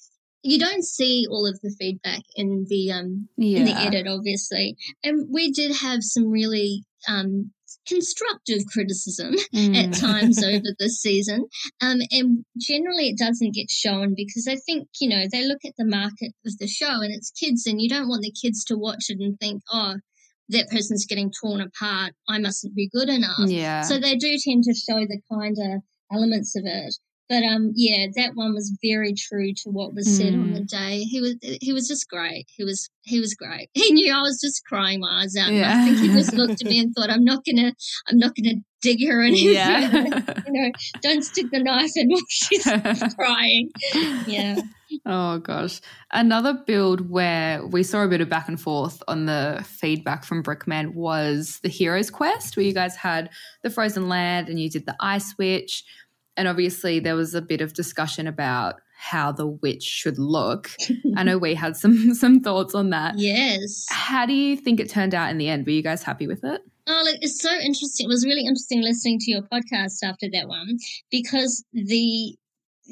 you 0.42 0.58
don't 0.58 0.84
see 0.84 1.26
all 1.30 1.46
of 1.46 1.60
the 1.60 1.74
feedback 1.78 2.22
in 2.34 2.64
the 2.68 2.92
um 2.92 3.28
in 3.36 3.64
the 3.64 3.76
edit, 3.76 4.06
obviously. 4.06 4.76
And 5.04 5.28
we 5.30 5.52
did 5.52 5.76
have 5.76 6.02
some 6.02 6.30
really 6.30 6.84
um 7.08 7.52
constructive 7.88 8.60
criticism 8.72 9.34
at 9.34 9.40
Mm. 9.90 10.00
times 10.00 10.42
over 10.44 10.66
this 10.78 11.00
season. 11.00 11.46
Um, 11.80 12.00
and 12.10 12.44
generally 12.58 13.08
it 13.08 13.18
doesn't 13.18 13.54
get 13.54 13.70
shown 13.70 14.14
because 14.16 14.46
I 14.48 14.56
think, 14.56 14.88
you 15.00 15.08
know, 15.08 15.24
they 15.30 15.46
look 15.46 15.64
at 15.64 15.74
the 15.78 15.84
market 15.86 16.32
of 16.46 16.58
the 16.58 16.68
show 16.68 17.00
and 17.00 17.12
it's 17.12 17.30
kids 17.30 17.66
and 17.66 17.80
you 17.80 17.88
don't 17.88 18.08
want 18.08 18.22
the 18.22 18.32
kids 18.32 18.64
to 18.66 18.76
watch 18.76 19.06
it 19.08 19.18
and 19.20 19.38
think, 19.38 19.62
oh, 19.72 19.96
that 20.50 20.68
person's 20.70 21.06
getting 21.06 21.32
torn 21.40 21.60
apart. 21.60 22.12
I 22.28 22.38
mustn't 22.38 22.74
be 22.74 22.88
good 22.92 23.08
enough. 23.08 23.38
Yeah. 23.46 23.82
So 23.82 23.98
they 23.98 24.16
do 24.16 24.36
tend 24.44 24.64
to 24.64 24.74
show 24.74 24.98
the 25.00 25.20
kind 25.32 25.56
of 25.58 25.82
elements 26.12 26.56
of 26.56 26.64
it. 26.66 26.94
But 27.30 27.44
um, 27.44 27.72
yeah, 27.76 28.06
that 28.16 28.32
one 28.34 28.52
was 28.54 28.76
very 28.82 29.14
true 29.14 29.54
to 29.62 29.70
what 29.70 29.94
was 29.94 30.14
said 30.16 30.34
on 30.34 30.48
Mm. 30.50 30.54
the 30.54 30.64
day. 30.64 31.04
He 31.04 31.20
was 31.20 31.36
he 31.62 31.72
was 31.72 31.86
just 31.88 32.08
great. 32.10 32.46
He 32.56 32.64
was 32.64 32.90
he 33.02 33.20
was 33.20 33.34
great. 33.34 33.70
He 33.74 33.92
knew 33.92 34.12
I 34.12 34.20
was 34.20 34.40
just 34.40 34.64
crying 34.66 34.98
my 35.00 35.22
eyes 35.22 35.36
out. 35.36 35.48
And 35.50 35.56
I 35.64 35.68
Yeah. 35.68 35.84
think 35.84 35.98
he 36.00 36.08
just 36.08 36.32
looked 36.34 36.60
at 36.60 36.66
me 36.68 36.80
and 36.80 36.92
thought, 36.94 37.08
I'm 37.08 37.24
not 37.24 37.44
gonna 37.46 37.72
I'm 38.08 38.18
not 38.18 38.32
gonna 38.34 38.56
dig 38.82 39.06
her 39.06 39.22
any 39.22 39.54
Yeah. 39.54 39.90
you 39.92 40.52
know, 40.52 40.72
don't 41.02 41.22
stick 41.22 41.46
the 41.52 41.62
knife 41.62 41.92
in 41.94 42.08
while 42.10 42.20
she's 42.28 42.64
crying. 43.14 43.70
Yeah. 44.26 44.60
Oh 45.06 45.38
gosh. 45.38 45.80
Another 46.12 46.52
build 46.66 47.08
where 47.10 47.64
we 47.64 47.84
saw 47.84 48.02
a 48.02 48.08
bit 48.08 48.20
of 48.20 48.28
back 48.28 48.48
and 48.48 48.60
forth 48.60 49.00
on 49.06 49.26
the 49.26 49.64
feedback 49.64 50.24
from 50.24 50.42
Brickman 50.42 50.94
was 50.94 51.60
the 51.62 51.68
Hero's 51.68 52.10
Quest, 52.10 52.56
where 52.56 52.66
you 52.66 52.74
guys 52.74 52.96
had 52.96 53.30
the 53.62 53.70
frozen 53.70 54.08
land 54.08 54.48
and 54.48 54.58
you 54.58 54.68
did 54.68 54.86
the 54.86 54.96
ice 54.98 55.32
witch. 55.38 55.84
And 56.40 56.48
obviously 56.48 57.00
there 57.00 57.16
was 57.16 57.34
a 57.34 57.42
bit 57.42 57.60
of 57.60 57.74
discussion 57.74 58.26
about 58.26 58.76
how 58.96 59.30
the 59.30 59.46
witch 59.46 59.82
should 59.82 60.18
look. 60.18 60.70
I 61.14 61.22
know 61.22 61.36
we 61.36 61.54
had 61.54 61.76
some 61.76 62.14
some 62.14 62.40
thoughts 62.40 62.74
on 62.74 62.88
that. 62.90 63.18
Yes. 63.18 63.84
How 63.90 64.24
do 64.24 64.32
you 64.32 64.56
think 64.56 64.80
it 64.80 64.88
turned 64.88 65.14
out 65.14 65.28
in 65.30 65.36
the 65.36 65.50
end? 65.50 65.66
Were 65.66 65.72
you 65.72 65.82
guys 65.82 66.02
happy 66.02 66.26
with 66.26 66.42
it? 66.42 66.62
Oh, 66.86 67.02
look, 67.04 67.18
it's 67.20 67.42
so 67.42 67.50
interesting. 67.58 68.06
It 68.06 68.08
was 68.08 68.24
really 68.24 68.46
interesting 68.46 68.80
listening 68.80 69.18
to 69.18 69.30
your 69.30 69.42
podcast 69.42 70.02
after 70.02 70.28
that 70.32 70.48
one 70.48 70.78
because 71.10 71.62
the 71.74 72.38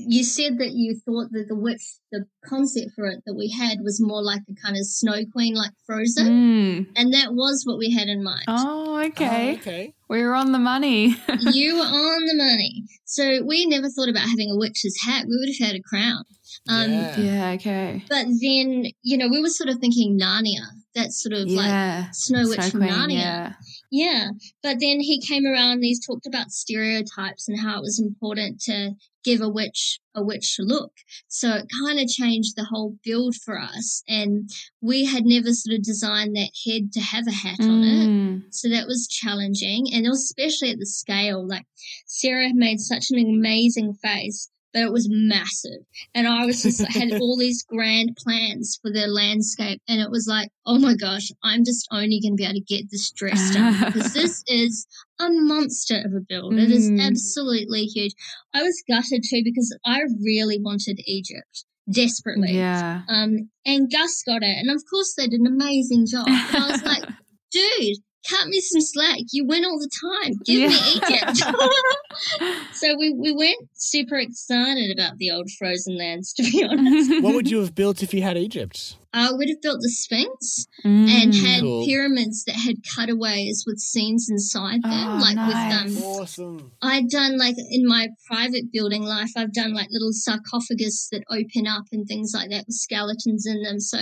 you 0.07 0.23
said 0.25 0.59
that 0.59 0.73
you 0.73 0.95
thought 1.05 1.29
that 1.33 1.47
the 1.49 1.55
witch, 1.57 1.83
the 2.13 2.25
concept 2.47 2.93
for 2.95 3.07
it 3.07 3.23
that 3.27 3.35
we 3.35 3.51
had 3.51 3.79
was 3.83 4.01
more 4.01 4.23
like 4.23 4.43
a 4.49 4.55
kind 4.65 4.77
of 4.77 4.87
snow 4.87 5.21
queen, 5.33 5.55
like 5.55 5.73
Frozen, 5.87 6.27
Mm. 6.29 6.87
and 6.97 7.13
that 7.15 7.35
was 7.35 7.65
what 7.67 7.79
we 7.79 7.91
had 7.93 8.09
in 8.09 8.23
mind. 8.23 8.45
Oh, 8.49 8.99
okay. 9.07 9.55
Oh, 9.57 9.59
okay. 9.59 9.95
We 10.09 10.23
were 10.23 10.35
on 10.35 10.53
the 10.53 10.59
money. 10.59 11.17
you 11.53 11.75
were 11.77 11.83
on 11.83 12.25
the 12.27 12.35
money. 12.37 12.85
So 13.05 13.43
we 13.45 13.67
never 13.67 13.89
thought 13.91 14.09
about 14.09 14.29
having 14.29 14.51
a 14.51 14.57
witch's 14.57 14.97
hat. 15.05 15.27
We 15.29 15.37
would 15.39 15.49
have 15.59 15.69
had 15.69 15.77
a 15.77 15.83
crown. 15.83 16.25
Um, 16.69 16.93
Yeah. 16.93 17.21
yeah, 17.21 17.51
okay. 17.53 18.05
But 18.09 18.27
then, 18.41 18.87
you 19.03 19.19
know, 19.19 19.29
we 19.29 19.41
were 19.43 19.49
sort 19.51 19.69
of 19.69 19.79
thinking 19.79 20.19
Narnia. 20.19 20.65
That's 20.99 21.23
sort 21.23 21.33
of 21.33 21.49
like 21.49 22.13
Snow 22.13 22.49
Witch 22.49 22.71
from 22.71 22.81
Narnia. 22.81 23.13
yeah. 23.13 23.53
Yeah, 23.91 24.29
but 24.63 24.81
then 24.81 25.01
he 25.01 25.21
came 25.21 25.47
around 25.47 25.73
and 25.73 25.85
he's 25.85 26.05
talked 26.05 26.27
about 26.27 26.51
stereotypes 26.51 27.49
and 27.49 27.59
how 27.59 27.79
it 27.79 27.83
was 27.83 28.01
important 28.01 28.61
to 28.63 28.93
give 29.25 29.41
a 29.41 29.49
witch 29.49 30.01
a 30.15 30.23
witch 30.23 30.57
look. 30.59 30.93
So 31.29 31.51
it 31.51 31.67
kind 31.81 32.01
of 32.01 32.09
changed 32.09 32.57
the 32.57 32.65
whole 32.65 32.97
build 33.05 33.37
for 33.37 33.59
us. 33.59 34.03
And 34.09 34.51
we 34.81 35.05
had 35.05 35.25
never 35.25 35.53
sort 35.53 35.79
of 35.79 35.85
designed 35.85 36.35
that 36.37 36.51
head 36.67 36.93
to 36.93 37.01
have 37.01 37.27
a 37.27 37.33
hat 37.33 37.61
on 37.61 37.83
it. 37.85 38.09
Mm. 38.09 38.43
So 38.51 38.69
that 38.69 38.87
was 38.87 39.07
challenging. 39.09 39.87
And 39.93 40.07
especially 40.07 40.71
at 40.71 40.79
the 40.79 40.87
scale, 40.87 41.47
like 41.47 41.67
Sarah 42.07 42.51
made 42.53 42.81
such 42.81 43.07
an 43.11 43.19
amazing 43.21 43.95
face. 43.95 44.51
But 44.75 44.83
it 44.83 44.93
was 44.93 45.09
massive, 45.11 45.81
and 46.15 46.29
I 46.29 46.45
was 46.45 46.63
just 46.63 46.87
had 46.93 47.13
all 47.21 47.39
these 47.39 47.63
grand 47.63 48.17
plans 48.23 48.79
for 48.83 48.91
the 48.93 49.07
landscape, 49.07 49.81
and 49.89 49.99
it 50.01 50.11
was 50.11 50.27
like, 50.29 50.51
oh 50.67 50.79
my 50.79 50.95
gosh, 50.95 51.31
I'm 51.43 51.65
just 51.65 51.89
only 51.91 52.21
going 52.21 52.33
to 52.33 52.37
be 52.37 52.45
able 52.45 52.55
to 52.55 52.61
get 52.61 52.91
this 52.91 53.11
dressed 53.11 53.57
up 53.57 53.87
because 53.95 54.13
this 54.21 54.45
is 54.47 54.87
a 55.19 55.29
monster 55.31 56.03
of 56.05 56.13
a 56.13 56.21
build. 56.21 56.55
It 56.55 56.71
is 56.71 56.91
Mm. 56.91 57.01
absolutely 57.07 57.85
huge. 57.87 58.13
I 58.55 58.63
was 58.63 58.83
gutted 58.89 59.25
too 59.29 59.41
because 59.43 59.75
I 59.87 60.01
really 60.23 60.59
wanted 60.61 61.01
Egypt 61.07 61.65
desperately. 61.91 62.53
Yeah. 62.53 63.01
Um, 63.09 63.49
and 63.65 63.91
Gus 63.91 64.23
got 64.27 64.43
it, 64.43 64.57
and 64.59 64.71
of 64.71 64.83
course 64.91 65.15
they 65.17 65.27
did 65.29 65.41
an 65.41 65.47
amazing 65.47 66.07
job. 66.11 66.27
I 66.29 66.69
was 66.71 66.83
like, 66.83 67.05
dude, 67.51 67.97
cut 68.29 68.49
me 68.49 68.61
some 68.61 68.81
slack. 68.81 69.19
You 69.33 69.45
win 69.45 69.65
all 69.65 69.79
the 69.79 69.89
time. 69.89 70.35
Give 70.45 70.71
me 70.71 70.79
Egypt. 70.95 71.39
so 72.75 72.97
we, 72.99 73.13
we 73.13 73.33
weren't 73.33 73.69
super 73.75 74.17
excited 74.17 74.97
about 74.97 75.19
the 75.19 75.31
old 75.31 75.51
frozen 75.59 75.97
lands, 75.97 76.33
to 76.35 76.43
be 76.43 76.65
honest. 76.65 77.23
what 77.23 77.35
would 77.35 77.51
you 77.51 77.61
have 77.61 77.75
built 77.75 78.03
if 78.03 78.13
you 78.13 78.23
had 78.23 78.37
Egypt? 78.37 78.97
I 79.13 79.33
would 79.33 79.49
have 79.49 79.63
built 79.63 79.81
the 79.81 79.89
Sphinx 79.89 80.67
and 80.85 81.33
Mm. 81.33 81.41
had 81.47 81.61
Cool. 81.63 81.87
pyramids 81.87 82.45
that 82.45 82.57
had 82.57 82.77
cutaways 82.95 83.65
with 83.67 83.79
scenes 83.79 84.29
inside 84.31 84.83
them, 84.83 85.09
Oh, 85.09 85.19
like 85.21 85.37
nice. 85.37 85.49
with 85.49 85.97
um. 85.99 86.03
Awesome. 86.05 86.73
I'd 86.83 87.09
done 87.09 87.39
like 87.39 87.57
in 87.71 87.87
my 87.87 88.09
private 88.27 88.71
building 88.71 89.03
life, 89.05 89.31
I've 89.37 89.53
done 89.55 89.73
like 89.75 89.89
little 89.91 90.13
sarcophagus 90.13 91.09
that 91.13 91.25
open 91.31 91.67
up 91.67 91.85
and 91.93 92.07
things 92.07 92.33
like 92.35 92.51
that 92.51 92.67
with 92.67 92.77
skeletons 92.77 93.47
in 93.47 93.63
them. 93.63 93.81
So 93.81 93.99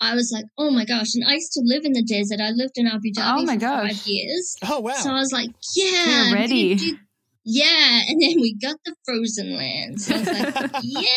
I 0.00 0.14
was 0.14 0.30
like, 0.32 0.44
oh 0.58 0.70
my 0.70 0.84
gosh! 0.84 1.14
And 1.14 1.24
I 1.26 1.34
used 1.34 1.52
to 1.52 1.62
live 1.64 1.84
in 1.84 1.92
the 1.92 2.02
desert. 2.04 2.40
I 2.40 2.50
lived 2.50 2.76
in 2.76 2.86
Abu 2.86 3.12
Dhabi 3.16 3.40
Oh 3.40 3.42
my 3.44 3.54
for 3.54 3.60
gosh. 3.60 3.92
five 3.96 4.06
years. 4.06 4.56
Oh 4.62 4.80
wow. 4.80 4.92
So 4.94 5.10
I 5.10 5.14
was 5.20 5.32
like, 5.32 5.50
yeah, 5.74 6.26
You're 6.28 6.34
ready. 6.34 6.78
yeah, 7.44 8.00
and 8.08 8.20
then 8.20 8.34
we 8.40 8.54
got 8.60 8.76
the 8.84 8.94
frozen 9.04 9.56
land. 9.56 10.00
So 10.00 10.14
I 10.14 10.18
was 10.18 10.26
like, 10.28 10.54
yeah, 10.82 11.10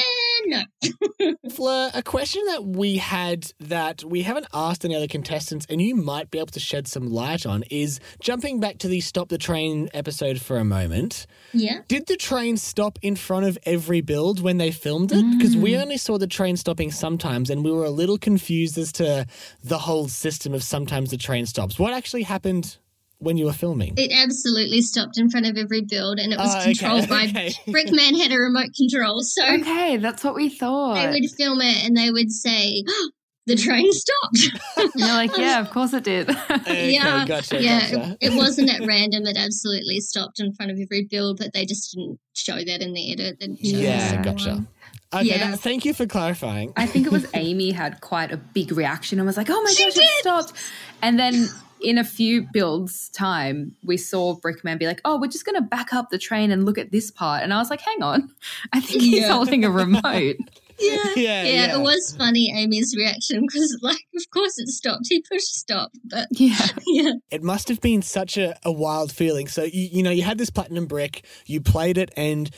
no. 0.45 1.35
Fleur, 1.51 1.91
a 1.93 2.03
question 2.03 2.43
that 2.47 2.65
we 2.65 2.97
had 2.97 3.51
that 3.59 4.03
we 4.03 4.23
haven't 4.23 4.47
asked 4.53 4.85
any 4.85 4.95
other 4.95 5.07
contestants, 5.07 5.65
and 5.69 5.81
you 5.81 5.95
might 5.95 6.31
be 6.31 6.37
able 6.37 6.47
to 6.47 6.59
shed 6.59 6.87
some 6.87 7.09
light 7.09 7.45
on, 7.45 7.63
is 7.69 7.99
jumping 8.19 8.59
back 8.59 8.77
to 8.79 8.87
the 8.87 9.01
Stop 9.01 9.29
the 9.29 9.37
Train 9.37 9.89
episode 9.93 10.41
for 10.41 10.57
a 10.57 10.65
moment. 10.65 11.25
Yeah. 11.53 11.81
Did 11.87 12.07
the 12.07 12.17
train 12.17 12.57
stop 12.57 12.99
in 13.01 13.15
front 13.15 13.45
of 13.45 13.57
every 13.63 14.01
build 14.01 14.41
when 14.41 14.57
they 14.57 14.71
filmed 14.71 15.11
it? 15.11 15.23
Mm. 15.23 15.37
Because 15.37 15.55
we 15.55 15.77
only 15.77 15.97
saw 15.97 16.17
the 16.17 16.27
train 16.27 16.57
stopping 16.57 16.91
sometimes, 16.91 17.49
and 17.49 17.63
we 17.63 17.71
were 17.71 17.85
a 17.85 17.89
little 17.89 18.17
confused 18.17 18.77
as 18.77 18.91
to 18.93 19.25
the 19.63 19.79
whole 19.79 20.07
system 20.07 20.53
of 20.53 20.63
sometimes 20.63 21.11
the 21.11 21.17
train 21.17 21.45
stops. 21.45 21.79
What 21.79 21.93
actually 21.93 22.23
happened 22.23 22.77
when 23.23 23.37
you 23.37 23.45
were 23.45 23.53
filming? 23.53 23.93
It 23.97 24.11
absolutely 24.11 24.81
stopped 24.81 25.17
in 25.17 25.29
front 25.29 25.45
of 25.45 25.57
every 25.57 25.81
build, 25.81 26.19
and 26.19 26.31
it 26.33 26.37
was 26.37 26.53
Oh, 26.53 26.59
okay, 26.59 26.73
controlled 26.73 27.09
by 27.09 27.23
okay. 27.25 27.49
Brickman 27.67 28.17
had 28.21 28.31
a 28.31 28.37
remote 28.37 28.69
control, 28.77 29.21
so 29.21 29.43
Okay, 29.55 29.97
that's 29.97 30.23
what 30.23 30.35
we 30.35 30.49
thought. 30.49 30.95
they 30.95 31.09
would 31.09 31.29
film 31.31 31.59
it 31.61 31.85
and 31.85 31.95
they 31.97 32.11
would 32.11 32.31
say, 32.31 32.83
"The 33.45 33.55
train 33.55 33.91
stopped." 33.91 34.39
And 34.77 34.91
you're 34.95 35.07
like, 35.09 35.37
yeah, 35.37 35.59
of 35.59 35.69
course 35.71 35.93
it 35.93 36.03
did. 36.03 36.29
Okay, 36.63 36.91
yeah, 36.93 37.25
gotcha, 37.25 37.61
yeah. 37.61 37.91
gotcha. 37.91 38.17
It, 38.21 38.31
it 38.31 38.37
wasn't 38.37 38.69
at 38.69 38.85
random. 38.87 39.25
It 39.25 39.37
absolutely 39.37 39.99
stopped 39.99 40.39
in 40.39 40.53
front 40.53 40.71
of 40.71 40.77
every 40.81 41.05
build, 41.09 41.39
but 41.39 41.51
they 41.53 41.65
just 41.65 41.93
didn't 41.93 42.19
show 42.35 42.55
that 42.55 42.81
in 42.81 42.93
the 42.93 43.11
edit. 43.11 43.37
They 43.39 43.47
Yeah, 43.59 44.21
gotcha. 44.23 44.49
one. 44.55 44.67
Okay, 45.13 45.25
Yeah. 45.27 45.51
that- 45.51 45.59
thank 45.59 45.83
you 45.85 45.93
for 45.93 46.05
clarifying. 46.07 46.71
I 46.77 46.85
think 46.87 47.05
it 47.05 47.11
was 47.11 47.25
Amy 47.33 47.71
had 47.71 47.99
quite 48.01 48.31
a 48.31 48.37
big 48.37 48.71
reaction 48.71 49.19
and 49.19 49.25
was 49.27 49.35
like, 49.37 49.49
"Oh 49.49 49.61
my 49.61 49.71
She 49.71 49.83
gosh, 49.83 49.93
did. 49.95 50.03
it 50.03 50.09
stopped!" 50.19 50.53
And 51.01 51.19
then 51.19 51.47
in 51.83 51.97
a 51.97 52.03
few 52.03 52.47
builds 52.53 53.09
time, 53.09 53.75
we 53.83 53.97
saw 53.97 54.35
Brickman 54.35 54.79
be 54.79 54.87
like, 54.87 55.01
"Oh, 55.05 55.19
we're 55.19 55.27
just 55.27 55.45
going 55.45 55.55
to 55.55 55.61
back 55.61 55.93
up 55.93 56.09
the 56.09 56.17
train 56.17 56.51
and 56.51 56.65
look 56.65 56.77
at 56.77 56.91
this 56.91 57.11
part." 57.11 57.43
And 57.43 57.53
I 57.53 57.57
was 57.57 57.69
like, 57.69 57.81
"Hang 57.81 58.01
on, 58.01 58.31
I 58.71 58.79
think 58.79 59.01
he's 59.01 59.21
Yeah. 59.21 59.33
holding 59.33 59.63
a 59.65 59.69
remote." 59.69 60.37
Yeah. 60.79 60.97
Yeah, 61.15 61.43
yeah, 61.43 61.43
yeah. 61.43 61.75
it 61.77 61.81
was 61.81 62.15
funny 62.17 62.51
Amy's 62.51 62.95
reaction 62.97 63.41
because, 63.41 63.77
like, 63.83 64.01
of 64.17 64.29
course 64.31 64.57
it 64.57 64.67
stopped. 64.67 65.05
He 65.07 65.21
pushed 65.21 65.53
stop, 65.55 65.91
but 66.03 66.27
yeah, 66.31 66.67
yeah, 66.87 67.11
it 67.29 67.43
must 67.43 67.67
have 67.69 67.79
been 67.79 68.01
such 68.01 68.37
a, 68.37 68.57
a 68.65 68.71
wild 68.71 69.11
feeling. 69.11 69.47
So 69.47 69.63
you, 69.63 69.89
you 69.91 70.03
know, 70.03 70.09
you 70.09 70.23
had 70.23 70.39
this 70.39 70.49
platinum 70.49 70.87
brick, 70.87 71.25
you 71.45 71.61
played 71.61 71.99
it, 71.99 72.11
and 72.17 72.49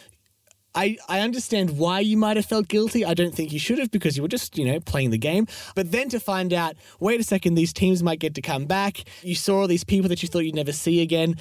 I 0.75 0.97
I 1.07 1.21
understand 1.21 1.77
why 1.77 2.01
you 2.01 2.17
might 2.17 2.37
have 2.37 2.45
felt 2.45 2.67
guilty. 2.67 3.05
I 3.05 3.13
don't 3.13 3.33
think 3.33 3.51
you 3.51 3.59
should 3.59 3.79
have 3.79 3.91
because 3.91 4.17
you 4.17 4.21
were 4.23 4.29
just 4.29 4.57
you 4.57 4.65
know 4.65 4.79
playing 4.79 5.11
the 5.11 5.17
game. 5.17 5.47
But 5.73 5.91
then 5.91 6.09
to 6.09 6.19
find 6.19 6.53
out, 6.53 6.75
wait 6.99 7.19
a 7.19 7.23
second, 7.23 7.55
these 7.55 7.73
teams 7.73 8.03
might 8.03 8.19
get 8.19 8.35
to 8.35 8.41
come 8.41 8.65
back. 8.65 9.03
You 9.23 9.35
saw 9.35 9.61
all 9.61 9.67
these 9.67 9.83
people 9.83 10.09
that 10.09 10.21
you 10.21 10.29
thought 10.29 10.39
you'd 10.39 10.55
never 10.55 10.73
see 10.73 11.01
again. 11.01 11.35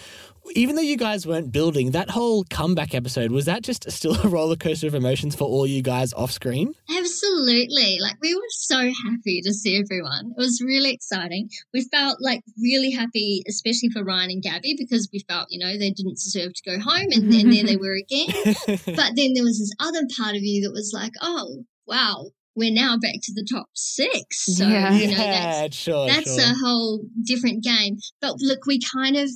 Even 0.52 0.76
though 0.76 0.83
you 0.83 0.96
guys 0.96 1.26
weren't 1.26 1.50
building, 1.52 1.92
that 1.92 2.11
whole 2.11 2.44
comeback 2.44 2.94
episode 2.94 3.33
was 3.33 3.46
that 3.46 3.62
just 3.62 3.90
still 3.90 4.14
a 4.24 4.28
roller 4.28 4.57
coaster 4.57 4.87
of 4.87 4.94
emotions 4.94 5.35
for 5.35 5.44
all 5.44 5.66
you 5.66 5.83
guys 5.83 6.12
off 6.12 6.30
screen? 6.30 6.74
absolutely. 6.96 7.98
Like, 8.00 8.16
we 8.20 8.35
were 8.35 8.40
so 8.50 8.76
happy 8.78 9.40
to 9.44 9.52
see 9.52 9.78
everyone. 9.78 10.33
It 10.37 10.40
was 10.40 10.61
really 10.64 10.92
exciting. 10.92 11.48
We 11.72 11.87
felt 11.92 12.18
like 12.20 12.42
really 12.61 12.90
happy, 12.90 13.42
especially 13.48 13.88
for 13.90 14.04
Ryan 14.04 14.30
and 14.33 14.42
Gabby, 14.42 14.74
because 14.78 15.09
we 15.12 15.24
felt, 15.28 15.46
you 15.50 15.59
know, 15.64 15.72
they 15.78 15.90
didn't 15.90 16.14
deserve 16.16 16.52
to 16.54 16.70
go 16.70 16.78
home, 16.78 17.09
and 17.11 17.33
then 17.33 17.50
there 17.50 17.64
they 17.64 17.76
were 17.76 17.96
again. 17.96 18.54
But 18.96 19.16
then 19.16 19.33
there 19.35 19.44
was 19.44 19.59
this 19.59 19.72
other 19.80 20.07
part 20.16 20.37
of 20.37 20.42
you 20.42 20.62
that 20.62 20.72
was 20.72 20.92
like, 20.94 21.12
oh, 21.20 21.64
wow, 21.87 22.26
we're 22.54 22.72
now 22.72 22.96
back 22.98 23.14
to 23.22 23.33
the 23.35 23.46
top 23.50 23.66
six. 23.74 24.44
So, 24.57 24.66
Yeah. 24.66 24.92
you 24.94 25.09
know, 25.09 25.16
that's 25.16 25.87
yeah, 25.87 25.92
sure, 25.92 26.07
that's 26.07 26.35
sure. 26.35 26.44
a 26.52 26.54
whole 26.64 27.04
different 27.24 27.64
game. 27.64 27.96
But 28.20 28.35
look, 28.40 28.66
we 28.66 28.78
kind 28.94 29.16
of 29.16 29.30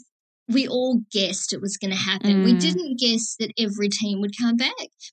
we 0.51 0.67
all 0.67 1.01
guessed 1.13 1.53
it 1.53 1.61
was 1.61 1.77
going 1.77 1.91
to 1.91 1.97
happen. 1.97 2.43
We 2.43 2.55
Mm. 2.55 2.61
didn't 2.61 2.99
guess 2.99 3.37
that 3.39 3.53
every 3.59 3.89
team 3.89 4.21
would 4.21 4.33
come 4.41 4.57
back, 4.57 4.73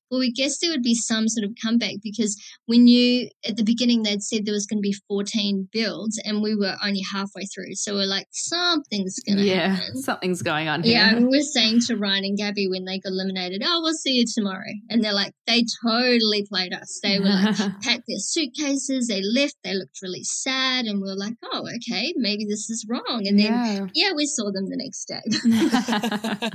but 0.10 0.18
we 0.20 0.32
guessed 0.32 0.60
there 0.62 0.72
would 0.72 0.82
be 0.84 0.96
some 0.96 1.28
sort 1.28 1.44
of 1.46 1.56
comeback 1.62 1.96
because 2.02 2.38
we 2.68 2.78
knew 2.78 3.28
at 3.48 3.58
the 3.58 3.64
beginning 3.64 4.04
they'd 4.04 4.24
said 4.24 4.46
there 4.46 4.54
was 4.54 4.66
going 4.66 4.78
to 4.78 4.82
be 4.82 4.96
14 5.10 5.68
builds 5.72 6.18
and 6.24 6.42
we 6.42 6.56
were 6.56 6.76
only 6.84 7.02
halfway 7.12 7.44
through. 7.54 7.76
So 7.76 7.96
we're 7.96 8.06
like, 8.06 8.28
something's 8.32 9.20
going 9.28 9.40
to 9.40 9.44
yeah, 9.44 9.76
happen. 9.76 9.98
something's 10.02 10.42
going 10.42 10.68
on 10.68 10.84
here. 10.84 10.94
Yeah, 10.94 11.16
and 11.16 11.28
we 11.28 11.38
were 11.38 11.44
saying 11.44 11.82
to 11.88 11.96
Ryan 11.98 12.24
and 12.26 12.38
Gabby 12.38 12.68
when 12.68 12.86
they 12.86 13.00
got 13.00 13.10
eliminated, 13.10 13.62
oh, 13.66 13.82
we'll 13.84 13.94
see 13.94 14.14
you 14.14 14.26
tomorrow. 14.34 14.72
And 14.90 15.04
they're 15.04 15.14
like, 15.14 15.34
they 15.48 15.66
totally 15.86 16.46
played 16.50 16.74
us. 16.74 17.00
They 17.04 17.20
were 17.20 17.26
like, 17.26 17.56
packed 17.82 18.04
their 18.08 18.20
suitcases, 18.20 19.08
they 19.08 19.22
left, 19.22 19.56
they 19.64 19.74
looked 19.74 20.00
really 20.02 20.24
sad, 20.24 20.86
and 20.86 21.02
we 21.02 21.10
are 21.10 21.18
like, 21.18 21.34
oh, 21.44 21.64
okay, 21.78 22.14
maybe 22.16 22.46
this 22.46 22.70
is 22.70 22.86
wrong. 22.90 23.24
And 23.26 23.38
then, 23.40 23.46
Yeah. 23.54 23.88
yeah, 23.94 24.12
we 24.16 24.26
saw 24.26 24.46
them 24.52 24.70
the 24.70 24.78
next 24.78 25.06
day. 25.08 25.22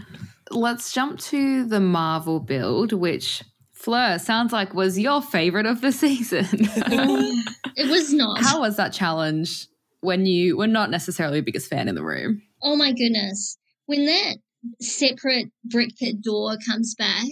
Let's 0.50 0.92
jump 0.92 1.18
to 1.20 1.64
the 1.64 1.80
Marvel 1.80 2.40
build, 2.40 2.92
which 2.92 3.42
Fleur 3.72 4.18
sounds 4.18 4.52
like 4.52 4.74
was 4.74 4.98
your 4.98 5.22
favorite 5.22 5.66
of 5.66 5.80
the 5.80 5.92
season. 5.92 6.46
it 6.50 7.88
was 7.90 8.12
not. 8.12 8.42
How 8.42 8.60
was 8.60 8.76
that 8.76 8.92
challenge 8.92 9.66
when 10.00 10.26
you 10.26 10.56
were 10.56 10.66
not 10.66 10.90
necessarily 10.90 11.40
the 11.40 11.44
biggest 11.44 11.68
fan 11.68 11.88
in 11.88 11.94
the 11.94 12.04
room? 12.04 12.42
oh 12.62 12.76
my 12.76 12.92
goodness. 12.92 13.56
When 13.86 14.06
that 14.06 14.36
separate 14.80 15.50
brick 15.64 15.96
pit 15.96 16.22
door 16.22 16.56
comes 16.68 16.94
back, 16.94 17.26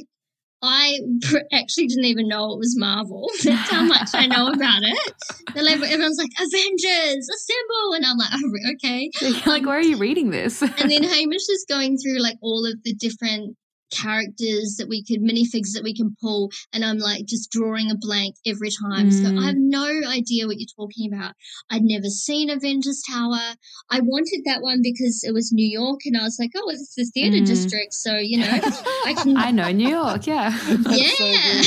I 0.62 0.98
pr- 1.22 1.38
actually 1.52 1.86
didn't 1.86 2.06
even 2.06 2.28
know 2.28 2.52
it 2.52 2.58
was 2.58 2.74
Marvel. 2.76 3.28
That's 3.44 3.70
how 3.70 3.84
much 3.84 4.08
I 4.14 4.26
know 4.26 4.48
about 4.48 4.82
it. 4.82 5.12
They're 5.54 5.62
like, 5.62 5.80
everyone's 5.82 6.18
like, 6.18 6.30
Avengers, 6.36 7.28
assemble! 7.28 7.94
And 7.94 8.04
I'm 8.04 8.18
like, 8.18 8.30
oh, 8.32 8.72
okay. 8.74 9.10
You're 9.20 9.30
like, 9.46 9.66
where 9.66 9.78
are 9.78 9.82
you 9.82 9.96
reading 9.96 10.30
this? 10.30 10.60
and 10.62 10.90
then 10.90 11.04
Hamish 11.04 11.48
is 11.48 11.64
going 11.68 11.96
through 11.98 12.18
like 12.20 12.36
all 12.42 12.66
of 12.66 12.82
the 12.82 12.94
different 12.94 13.56
characters 13.90 14.76
that 14.78 14.88
we 14.88 15.02
could 15.04 15.20
minifigs 15.20 15.72
that 15.74 15.82
we 15.82 15.94
can 15.94 16.14
pull 16.20 16.50
and 16.72 16.84
I'm 16.84 16.98
like 16.98 17.24
just 17.26 17.50
drawing 17.50 17.90
a 17.90 17.96
blank 17.96 18.36
every 18.46 18.70
time. 18.70 19.10
So 19.10 19.28
Mm. 19.28 19.38
I 19.38 19.46
have 19.46 19.56
no 19.58 19.86
idea 20.08 20.46
what 20.46 20.58
you're 20.58 20.66
talking 20.76 21.12
about. 21.12 21.34
I'd 21.70 21.82
never 21.82 22.08
seen 22.08 22.50
Avengers 22.50 23.02
Tower. 23.08 23.56
I 23.90 24.00
wanted 24.00 24.42
that 24.46 24.62
one 24.62 24.80
because 24.82 25.22
it 25.24 25.32
was 25.32 25.52
New 25.52 25.68
York 25.68 26.00
and 26.04 26.16
I 26.16 26.22
was 26.22 26.36
like, 26.38 26.50
oh, 26.56 26.68
it's 26.70 26.94
the 26.94 27.04
theater 27.14 27.38
Mm. 27.38 27.46
district. 27.46 27.94
So, 27.94 28.16
you 28.16 28.38
know, 28.38 28.60
I 29.04 29.14
can 29.14 29.36
I 29.46 29.50
know 29.50 29.70
New 29.70 29.88
York, 29.88 30.26
yeah. 30.26 30.56
yeah. 30.90 31.62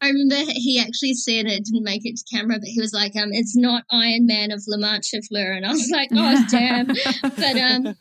I 0.00 0.08
remember 0.08 0.36
he 0.48 0.80
actually 0.80 1.14
said 1.14 1.46
it 1.46 1.64
didn't 1.64 1.84
make 1.84 2.02
it 2.04 2.16
to 2.16 2.36
camera, 2.36 2.58
but 2.58 2.68
he 2.68 2.80
was 2.80 2.92
like, 2.92 3.14
um, 3.16 3.30
it's 3.32 3.56
not 3.56 3.84
Iron 3.90 4.26
Man 4.26 4.50
of 4.50 4.62
La 4.66 4.76
Mancha 4.76 5.20
Fleur. 5.28 5.52
And 5.52 5.64
I 5.66 5.70
was 5.72 5.90
like, 5.92 6.08
oh, 6.12 6.44
damn. 6.50 6.86
But 7.22 7.56
um, 7.56 7.94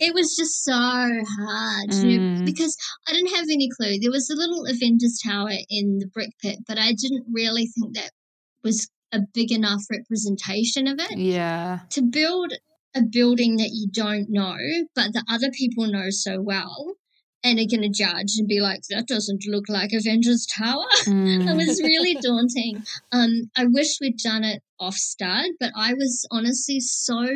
it 0.00 0.14
was 0.14 0.34
just 0.36 0.64
so 0.64 0.72
hard 0.72 1.94
you 1.94 2.18
know, 2.18 2.40
Mm. 2.40 2.46
because 2.46 2.76
I 3.08 3.12
didn't 3.12 3.34
have 3.34 3.46
any 3.50 3.68
clue. 3.76 3.98
There 3.98 4.10
was 4.10 4.28
a 4.30 4.36
little 4.36 4.64
Avengers 4.66 5.20
Tower 5.24 5.50
in 5.70 5.98
the 5.98 6.06
brick 6.12 6.30
pit, 6.40 6.58
but 6.66 6.78
I 6.78 6.92
didn't 6.92 7.26
really 7.32 7.66
think 7.66 7.94
that 7.94 8.10
was 8.62 8.88
a 9.12 9.20
big 9.34 9.52
enough 9.52 9.82
representation 9.90 10.86
of 10.86 10.98
it 10.98 11.18
yeah. 11.18 11.80
to 11.90 12.02
build 12.02 12.52
a 12.94 13.02
building 13.02 13.56
that 13.56 13.70
you 13.72 13.88
don't 13.90 14.26
know, 14.28 14.56
but 14.94 15.12
the 15.12 15.24
other 15.30 15.50
people 15.50 15.86
know 15.86 16.06
so 16.10 16.40
well. 16.40 16.92
And 17.44 17.58
going 17.58 17.82
to 17.82 17.88
judge 17.88 18.34
and 18.38 18.46
be 18.46 18.60
like, 18.60 18.82
that 18.90 19.08
doesn't 19.08 19.44
look 19.48 19.64
like 19.68 19.92
Avengers 19.92 20.46
Tower. 20.46 20.86
It 21.06 21.08
Mm. 21.48 21.56
was 21.56 21.80
really 21.82 22.14
daunting. 22.22 22.82
Um, 23.10 23.50
I 23.56 23.66
wish 23.66 23.98
we'd 24.00 24.18
done 24.18 24.44
it 24.44 24.62
off 24.78 24.94
stud, 24.94 25.46
but 25.58 25.72
I 25.74 25.94
was 25.94 26.24
honestly 26.30 26.78
so 26.78 27.26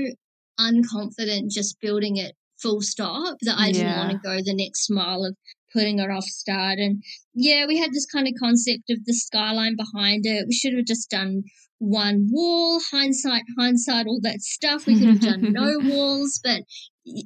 unconfident 0.61 1.51
just 1.51 1.81
building 1.81 2.17
it 2.17 2.35
full 2.63 2.81
stop 2.81 3.37
that 3.43 3.57
I 3.59 3.73
didn't 3.73 3.89
Yeah. 3.89 3.99
want 3.99 4.11
to 4.13 4.19
go 4.19 4.37
the 4.43 4.55
next 4.55 4.89
mile 4.91 5.25
of 5.25 5.37
putting 5.73 5.99
it 5.99 6.11
off 6.11 6.25
stud. 6.25 6.79
And 6.79 7.03
yeah, 7.35 7.67
we 7.67 7.77
had 7.79 7.93
this 7.93 8.07
kind 8.07 8.27
of 8.27 8.35
concept 8.41 8.89
of 8.91 9.05
the 9.05 9.13
skyline 9.13 9.77
behind 9.77 10.25
it. 10.25 10.47
We 10.47 10.55
should 10.55 10.75
have 10.75 10.87
just 10.87 11.11
done 11.11 11.43
one 11.79 12.29
wall, 12.31 12.81
hindsight, 12.91 13.43
hindsight, 13.59 14.07
all 14.07 14.21
that 14.23 14.41
stuff. 14.41 14.87
We 14.87 14.99
could 14.99 15.09
have 15.11 15.21
done 15.21 15.53
no 15.53 15.79
walls, 15.83 16.41
but 16.43 16.63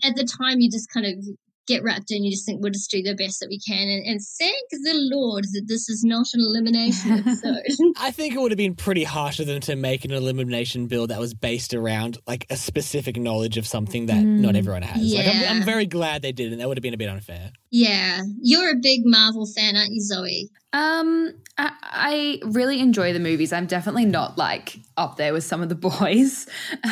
at 0.02 0.16
the 0.16 0.24
time 0.38 0.60
you 0.60 0.70
just 0.70 0.88
kind 0.92 1.06
of 1.06 1.14
get 1.70 1.83
wrapped 1.83 2.11
in, 2.11 2.24
you 2.24 2.30
just 2.30 2.44
think 2.44 2.61
we'll 2.61 2.72
just 2.72 2.90
do 2.90 3.02
the 3.02 3.14
best 3.14 3.40
that 3.40 3.48
we 3.48 3.59
can. 3.59 3.88
And, 3.88 4.04
and 4.06 4.20
thank 4.38 4.68
the 4.70 4.94
Lord 4.94 5.44
that 5.52 5.64
this 5.66 5.88
is 5.88 6.02
not 6.04 6.26
an 6.35 6.40
elimination 6.40 7.12
episode. 7.12 7.62
I 7.98 8.11
think 8.11 8.35
it 8.35 8.40
would 8.40 8.50
have 8.50 8.59
been 8.59 8.74
pretty 8.74 9.04
harsh 9.04 9.40
of 9.40 9.46
them 9.46 9.61
to 9.61 9.76
make 9.76 10.04
an 10.04 10.11
elimination 10.11 10.87
build 10.87 11.11
that 11.11 11.20
was 11.20 11.35
based 11.35 11.74
around 11.74 12.18
like 12.26 12.46
a 12.50 12.56
specific 12.56 13.16
knowledge 13.16 13.56
of 13.56 13.66
something 13.66 14.06
that 14.06 14.22
not 14.22 14.54
mm. 14.54 14.59
everyone 14.59 14.83
has. 14.83 15.14
Like, 15.14 15.26
I'm, 15.26 15.40
Yeah. 15.40 15.50
I'm 15.50 15.62
very 15.62 15.87
glad 15.87 16.22
they 16.22 16.33
didn't. 16.33 16.59
That 16.59 16.68
would 16.68 16.76
have 16.76 16.83
been 16.83 16.94
a 16.94 16.98
bit 16.98 17.09
unfair. 17.09 17.52
Yeah, 17.70 18.22
you're 18.42 18.70
a 18.72 18.76
big 18.80 19.02
Marvel 19.04 19.46
fan, 19.46 19.76
aren't 19.76 19.92
you, 19.92 20.00
Zoe? 20.02 20.50
Um, 20.72 21.33
I, 21.59 21.72
I 21.83 22.40
really 22.44 22.78
enjoy 22.80 23.12
the 23.12 23.18
movies. 23.18 23.52
I'm 23.52 23.66
definitely 23.66 24.04
not 24.04 24.38
like 24.38 24.78
up 24.96 25.16
there 25.16 25.33
with 25.33 25.42
some 25.42 25.62
of 25.62 25.68
the 25.68 25.74
boys. 25.90 26.46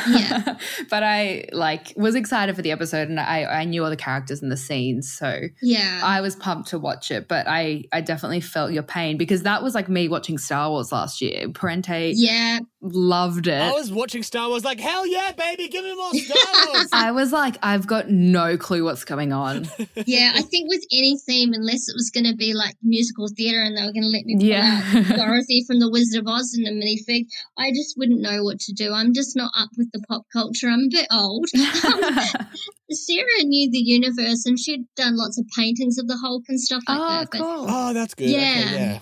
Yeah. 0.09 0.57
but 0.91 1.03
I 1.05 1.45
like 1.53 1.93
was 1.97 2.17
excited 2.17 2.57
for 2.57 2.63
the 2.63 2.73
episode 2.73 3.09
and 3.09 3.21
I, 3.21 3.45
I 3.45 3.65
knew 3.65 3.85
all 3.85 3.91
the 3.91 3.97
characters 3.97 4.43
and 4.43 4.51
the 4.51 4.57
scenes. 4.57 5.13
So 5.13 5.43
Yeah. 5.63 6.01
I 6.03 6.21
was 6.23 6.35
pumped 6.35 6.71
to 6.71 6.79
watch 6.79 7.13
it, 7.13 7.29
but 7.29 7.47
I, 7.49 7.85
I 7.93 8.01
definitely 8.01 8.41
felt 8.41 8.73
your 8.73 8.83
pain 8.83 9.17
because 9.17 9.43
that 9.45 9.63
was 9.63 9.75
like 9.77 9.89
me 9.89 10.09
watching 10.09 10.39
Star 10.39 10.71
Wars 10.71 10.91
last 10.91 11.21
year. 11.21 11.49
Parente 11.49 12.13
yeah, 12.17 12.59
loved 12.81 13.47
it. 13.47 13.61
I 13.63 13.71
was 13.71 13.93
watching 13.93 14.25
Star 14.25 14.49
Wars 14.49 14.65
like, 14.65 14.81
hell 14.81 15.07
yeah, 15.07 15.31
baby, 15.33 15.69
give 15.69 15.85
me 15.85 15.95
more 15.95 16.13
Star 16.15 16.67
Wars. 16.75 16.89
I 16.93 17.13
was 17.13 17.33
like, 17.33 17.57
I've 17.63 17.87
got 17.87 18.11
no 18.11 18.57
clue 18.57 18.83
what's 18.83 19.05
going 19.05 19.33
on. 19.33 19.69
yeah. 20.05 20.33
I 20.35 20.43
think 20.43 20.68
with 20.69 20.85
any 20.93 21.19
theme, 21.27 21.53
unless 21.53 21.89
it 21.89 21.95
was 21.95 22.11
going 22.15 22.27
to 22.27 22.37
be 22.37 22.53
like 22.55 22.77
musical 22.83 23.27
theatre 23.37 23.63
and 23.63 23.77
they 23.77 23.83
were 23.83 23.93
going 23.93 24.05
to 24.05 24.15
let 24.15 24.25
me 24.25 24.37
pull 24.37 24.47
Yeah. 24.47 24.83
out 24.95 25.17
Dorothy 25.17 25.65
from 25.67 25.81
The 25.81 25.91
Wizard 25.91 26.21
of 26.23 26.29
Oz 26.29 26.55
in 26.57 26.67
a 26.67 26.71
minifig, 26.71 27.27
I 27.59 27.71
just 27.71 27.97
wouldn't 27.97 28.21
know 28.21 28.45
what 28.45 28.61
to 28.61 28.73
do. 28.73 28.93
I'm 28.93 29.13
just 29.15 29.35
not 29.37 29.51
up 29.57 29.71
with 29.77 29.91
the 29.93 30.01
pop 30.09 30.23
culture. 30.33 30.69
I'm 30.69 30.87
a 30.87 30.89
bit 30.91 31.09
old. 31.11 31.49
Sarah 32.91 33.43
knew 33.45 33.71
the 33.71 33.79
universe 33.79 34.47
and 34.47 34.59
she'd 34.59 34.85
done 34.97 35.17
lots 35.17 35.39
of 35.39 35.47
paintings 35.57 35.99
of 35.99 36.07
the 36.09 36.17
Hulk 36.17 36.45
and 36.49 36.61
stuff 36.61 36.83
like 36.89 36.99
oh, 36.99 37.09
that. 37.09 37.29
But 37.33 37.41
cool. 37.41 37.67
oh, 37.69 37.93
that's 37.93 38.15
good. 38.15 38.31
Yeah. 38.31 38.39
Okay, 38.39 38.77
yeah. 38.77 38.99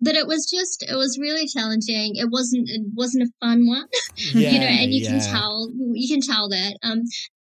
but 0.00 0.14
it 0.14 0.26
was 0.26 0.48
just 0.50 0.82
it 0.90 0.94
was 0.96 1.18
really 1.20 1.46
challenging 1.46 2.16
it 2.16 2.28
wasn't 2.30 2.68
it 2.68 2.82
wasn't 2.94 3.22
a 3.22 3.30
fun 3.40 3.66
one 3.66 3.86
Yeah, 4.16 4.50
you 4.50 4.58
know 4.60 4.66
and 4.66 4.92
you 4.92 5.06
can 5.06 5.20
tell 5.20 5.70
you 5.92 6.08
can 6.08 6.20
tell 6.20 6.48
that 6.48 6.78
um 6.82 7.02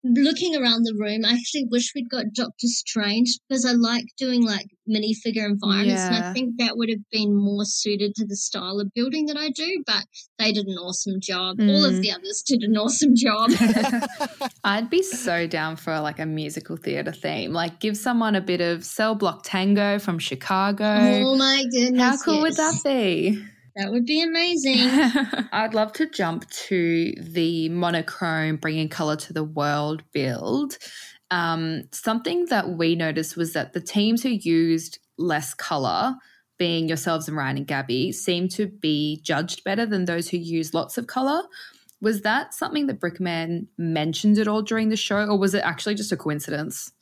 looking 0.04 0.56
around 0.56 0.82
the 0.82 0.94
room 0.98 1.24
i 1.24 1.32
actually 1.32 1.64
wish 1.70 1.92
we'd 1.94 2.10
got 2.10 2.24
doctor 2.34 2.66
strange 2.66 3.38
because 3.48 3.64
i 3.64 3.70
like 3.72 4.04
doing 4.18 4.44
like 4.44 4.66
minifigure 4.88 5.44
environments 5.46 6.02
and 6.02 6.16
i 6.24 6.32
think 6.32 6.54
that 6.58 6.76
would 6.76 6.88
have 6.88 6.98
been 7.12 7.32
more 7.34 7.64
suited 7.64 8.12
to 8.14 8.26
the 8.26 8.34
style 8.34 8.80
of 8.80 8.92
building 8.94 9.26
that 9.26 9.36
i 9.36 9.48
do 9.50 9.82
but 9.86 10.04
they 10.40 10.50
did 10.50 10.66
an 10.66 10.76
awesome 10.76 11.20
job 11.20 11.56
all 11.60 11.84
of 11.84 11.92
Mm. 11.92 12.00
the 12.02 12.10
others 12.10 12.42
did 12.46 12.62
an 12.64 12.76
awesome 12.76 13.14
job 13.14 13.50
I'd 14.64 14.90
be 14.90 15.02
so 15.02 15.46
down 15.46 15.76
for 15.76 15.98
like 16.00 16.18
a 16.18 16.26
musical 16.26 16.76
theatre 16.76 17.12
theme. 17.12 17.52
Like 17.52 17.80
give 17.80 17.96
someone 17.96 18.34
a 18.34 18.40
bit 18.40 18.60
of 18.60 18.84
Cell 18.84 19.14
Block 19.14 19.42
Tango 19.44 19.98
from 19.98 20.18
Chicago. 20.18 20.84
oh 20.84 21.36
my 21.36 21.64
goodness 21.70 22.00
How 22.02 22.16
cool 22.18 22.40
would 22.42 22.56
that 22.56 22.80
be? 22.84 23.44
That 23.76 23.90
would 23.90 24.06
be 24.06 24.22
amazing 24.22 24.76
I'd 25.52 25.74
love 25.74 25.92
to 25.94 26.08
jump 26.08 26.48
to 26.50 27.14
the 27.18 27.68
monochrome 27.68 28.56
bringing 28.56 28.88
color 28.88 29.16
to 29.16 29.32
the 29.32 29.44
world 29.44 30.02
build. 30.12 30.78
Um, 31.30 31.84
something 31.92 32.44
that 32.46 32.70
we 32.70 32.94
noticed 32.94 33.36
was 33.36 33.54
that 33.54 33.72
the 33.72 33.80
teams 33.80 34.22
who 34.22 34.28
used 34.28 34.98
less 35.16 35.54
color, 35.54 36.14
being 36.58 36.88
yourselves 36.88 37.26
and 37.26 37.36
Ryan 37.36 37.56
and 37.56 37.66
Gabby, 37.66 38.12
seemed 38.12 38.50
to 38.52 38.66
be 38.66 39.20
judged 39.22 39.64
better 39.64 39.86
than 39.86 40.04
those 40.04 40.28
who 40.28 40.36
used 40.36 40.74
lots 40.74 40.98
of 40.98 41.06
color. 41.06 41.42
Was 42.02 42.20
that 42.22 42.52
something 42.52 42.86
that 42.88 43.00
Brickman 43.00 43.66
mentioned 43.78 44.38
at 44.38 44.48
all 44.48 44.60
during 44.60 44.90
the 44.90 44.96
show, 44.96 45.24
or 45.24 45.38
was 45.38 45.54
it 45.54 45.64
actually 45.64 45.94
just 45.94 46.12
a 46.12 46.16
coincidence? 46.16 46.92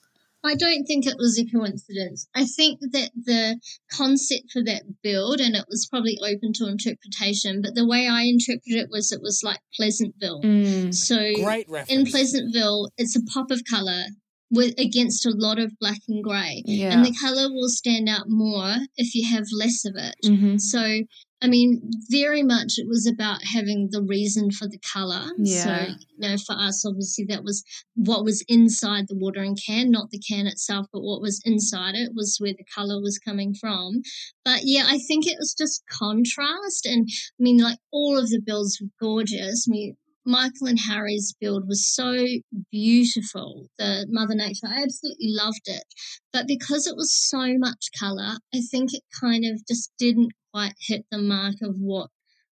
I 0.45 0.55
don't 0.55 0.85
think 0.85 1.07
it 1.07 1.17
was 1.19 1.39
a 1.39 1.45
coincidence. 1.45 2.27
I 2.35 2.45
think 2.45 2.81
that 2.81 3.11
the 3.15 3.61
concept 3.93 4.51
for 4.53 4.63
that 4.65 4.83
build, 5.03 5.41
and 5.41 5.55
it 5.55 5.67
was 5.69 5.87
probably 5.91 6.19
open 6.23 6.53
to 6.55 6.69
interpretation, 6.69 7.61
but 7.63 7.75
the 7.75 7.87
way 7.87 8.09
I 8.09 8.23
interpreted 8.23 8.77
it 8.77 8.89
was 8.91 9.13
it 9.13 9.21
was 9.23 9.43
like 9.45 9.61
Pleasantville. 9.77 10.43
Mm. 10.43 10.95
So 10.95 11.17
Great 11.35 11.69
in. 11.89 12.07
Pleasantville, 12.07 12.91
it's 12.97 13.17
a 13.17 13.23
pop 13.33 13.51
of 13.51 13.63
color 13.69 14.05
with 14.51 14.75
against 14.79 15.25
a 15.27 15.31
lot 15.31 15.59
of 15.59 15.79
black 15.79 16.01
and 16.09 16.23
grey, 16.25 16.63
Yeah. 16.67 16.93
and 16.93 17.05
the 17.07 17.13
color 17.13 17.49
will 17.53 17.69
stand 17.69 18.09
out 18.09 18.29
more 18.29 18.77
if 18.97 19.15
you 19.15 19.25
have 19.29 19.47
less 19.53 19.85
of 19.85 19.95
it. 19.97 20.15
Mhm. 20.25 20.61
So, 20.61 21.03
I 21.43 21.47
mean, 21.49 21.81
very 22.11 22.43
much 22.43 22.75
it 22.77 22.87
was 22.87 23.07
about 23.07 23.43
having 23.45 23.89
the 23.93 24.03
reason 24.03 24.51
for 24.51 24.67
the 24.69 24.79
color. 24.79 25.31
Yeah. 25.39 25.65
So, 25.65 25.93
you 25.93 26.29
know, 26.29 26.37
for 26.37 26.53
us, 26.59 26.85
obviously, 26.85 27.25
that 27.27 27.45
was 27.45 27.63
what 27.95 28.25
was 28.25 28.45
inside 28.49 29.07
the 29.09 29.17
watering 29.17 29.57
can, 29.57 29.91
not 29.91 30.11
the 30.11 30.19
can 30.19 30.47
itself, 30.47 30.87
but 30.93 31.01
what 31.03 31.23
was 31.23 31.41
inside 31.45 31.95
it 31.95 32.13
was 32.15 32.37
where 32.39 32.53
the 32.53 32.65
color 32.75 33.01
was 33.01 33.19
coming 33.19 33.55
from. 33.55 34.03
But 34.45 34.65
yeah, 34.65 34.85
I 34.87 34.99
think 34.99 35.27
it 35.27 35.37
was 35.39 35.55
just 35.57 35.83
contrast. 35.89 36.85
And 36.87 37.09
I 37.09 37.43
mean, 37.43 37.59
like 37.59 37.79
all 37.91 38.19
of 38.19 38.29
the 38.31 38.41
builds 38.45 38.79
were 38.81 38.89
gorgeous. 39.01 39.67
I 39.67 39.71
mean, 39.71 39.97
Michael 40.31 40.69
and 40.69 40.79
Harry's 40.89 41.35
build 41.41 41.67
was 41.67 41.87
so 41.93 42.25
beautiful. 42.71 43.67
The 43.79 44.07
Mother 44.09 44.35
Nature, 44.35 44.69
I 44.69 44.83
absolutely 44.83 45.29
loved 45.31 45.67
it. 45.67 45.85
But 46.33 46.47
because 46.47 46.87
it 46.87 46.97
was 46.97 47.13
so 47.15 47.59
much 47.59 47.89
color, 47.99 48.39
I 48.55 48.61
think 48.71 48.95
it 48.95 49.03
kind 49.21 49.45
of 49.45 49.61
just 49.67 49.91
didn't 49.99 50.33
quite 50.53 50.75
hit 50.79 51.05
the 51.11 51.19
mark 51.19 51.57
of 51.63 51.77
what 51.79 52.09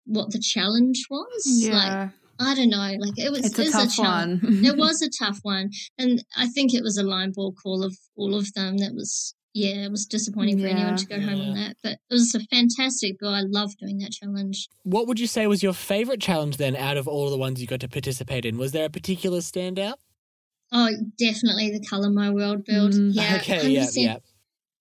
what 0.06 0.32
the 0.32 0.40
challenge 0.40 1.06
was. 1.10 1.70
Like 1.72 1.86
Yeah. 1.86 2.10
I 2.40 2.56
don't 2.56 2.70
know, 2.70 2.96
like 3.00 3.18
it 3.18 3.32
was 3.32 3.46
it's 3.46 3.60
a 3.60 3.72
tough 3.72 3.96
challenge. 3.96 4.44
one. 4.44 4.66
it 4.66 4.76
was 4.86 5.02
a 5.02 5.10
tough 5.24 5.40
one, 5.44 5.70
and 5.98 6.24
I 6.36 6.48
think 6.48 6.74
it 6.74 6.82
was 6.84 6.98
a 6.98 7.04
line 7.04 7.32
ball 7.36 7.54
call 7.54 7.84
of 7.84 7.96
all 8.16 8.34
of 8.36 8.52
them. 8.54 8.78
That 8.78 8.94
was 8.96 9.36
yeah, 9.54 9.86
it 9.86 9.92
was 9.92 10.06
disappointing 10.06 10.60
for 10.60 10.68
anyone 10.68 10.96
to 10.96 11.06
go 11.06 11.20
home 11.20 11.42
on 11.42 11.54
that. 11.56 11.76
But 11.84 11.94
it 11.94 12.14
was 12.14 12.34
a 12.36 12.40
fantastic 12.56 13.20
build. 13.20 13.34
I 13.36 13.42
love 13.42 13.76
doing 13.78 13.98
that 14.00 14.12
challenge. 14.12 14.68
What 14.84 15.08
would 15.08 15.20
you 15.20 15.28
say 15.28 15.48
was 15.48 15.62
your 15.62 15.74
favorite 15.74 16.22
challenge 16.22 16.58
then 16.58 16.76
out 16.76 16.98
of 16.98 17.08
all 17.08 17.30
the 17.30 17.38
ones 17.38 17.60
you 17.62 17.68
got 17.68 17.82
to 17.82 17.90
participate 17.90 18.46
in? 18.46 18.58
Was 18.58 18.72
there 18.72 18.86
a 18.86 18.90
particular 18.90 19.40
standout? 19.40 19.96
Oh, 20.72 20.90
definitely 21.20 21.70
the 21.72 21.86
color 21.86 22.10
my 22.10 22.30
world 22.30 22.64
build. 22.66 22.94
Mm. 22.94 23.12
Yeah, 23.14 23.38
okay, 23.42 23.68
yeah, 23.70 23.84
100%. 23.84 23.92
yeah. 23.96 24.18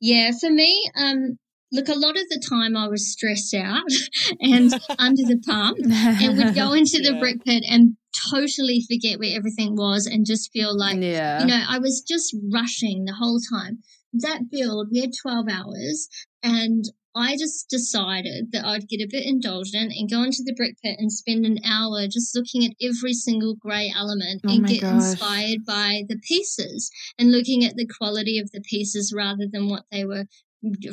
Yeah, 0.01 0.31
for 0.41 0.49
me, 0.51 0.89
um, 0.97 1.37
look, 1.73 1.89
a 1.89 1.95
lot 1.99 2.17
of 2.17 2.29
the 2.29 2.43
time 2.49 2.77
I 2.77 2.87
was 2.89 3.11
stressed 3.11 3.53
out 3.55 3.83
and 4.41 4.73
under 4.99 5.23
the 5.25 5.43
pump, 5.45 5.79
and 5.83 6.39
would 6.39 6.55
go 6.55 6.73
into 6.75 6.99
the 7.03 7.15
Yeah. 7.15 7.19
brick 7.19 7.45
pit 7.45 7.65
and 7.69 7.97
totally 8.31 8.85
forget 8.89 9.19
where 9.19 9.37
everything 9.37 9.75
was 9.77 10.07
and 10.07 10.25
just 10.25 10.53
feel 10.53 10.77
like, 10.77 10.99
yeah. 11.01 11.41
you 11.41 11.47
know, 11.47 11.61
I 11.69 11.79
was 11.79 12.03
just 12.07 12.37
rushing 12.53 13.05
the 13.05 13.15
whole 13.15 13.41
time. 13.53 13.79
That 14.13 14.51
build, 14.51 14.89
we 14.91 15.01
had 15.01 15.11
12 15.23 15.47
hours, 15.49 16.09
and 16.43 16.85
I 17.15 17.37
just 17.37 17.69
decided 17.69 18.53
that 18.53 18.65
I'd 18.65 18.89
get 18.89 19.01
a 19.01 19.09
bit 19.11 19.27
indulgent 19.27 19.93
and 19.97 20.11
go 20.11 20.23
into 20.23 20.43
the 20.45 20.55
brick 20.55 20.77
pit 20.83 20.97
and 20.99 21.11
spend 21.11 21.45
an 21.45 21.59
hour 21.65 22.07
just 22.07 22.37
looking 22.37 22.65
at 22.65 22.77
every 22.81 23.15
single 23.15 23.57
grey 23.57 23.93
element 23.97 24.43
Oh 24.47 24.53
and 24.53 24.67
get 24.67 24.83
gosh. 24.83 24.93
inspired 24.93 25.65
by 25.67 26.03
the 26.09 26.19
pieces 26.27 26.91
and 27.19 27.33
looking 27.33 27.65
at 27.65 27.75
the 27.75 27.87
quality 27.87 28.39
of 28.39 28.51
the 28.53 28.61
pieces 28.61 29.13
rather 29.15 29.47
than 29.51 29.69
what 29.69 29.85
they 29.91 30.05
were 30.05 30.27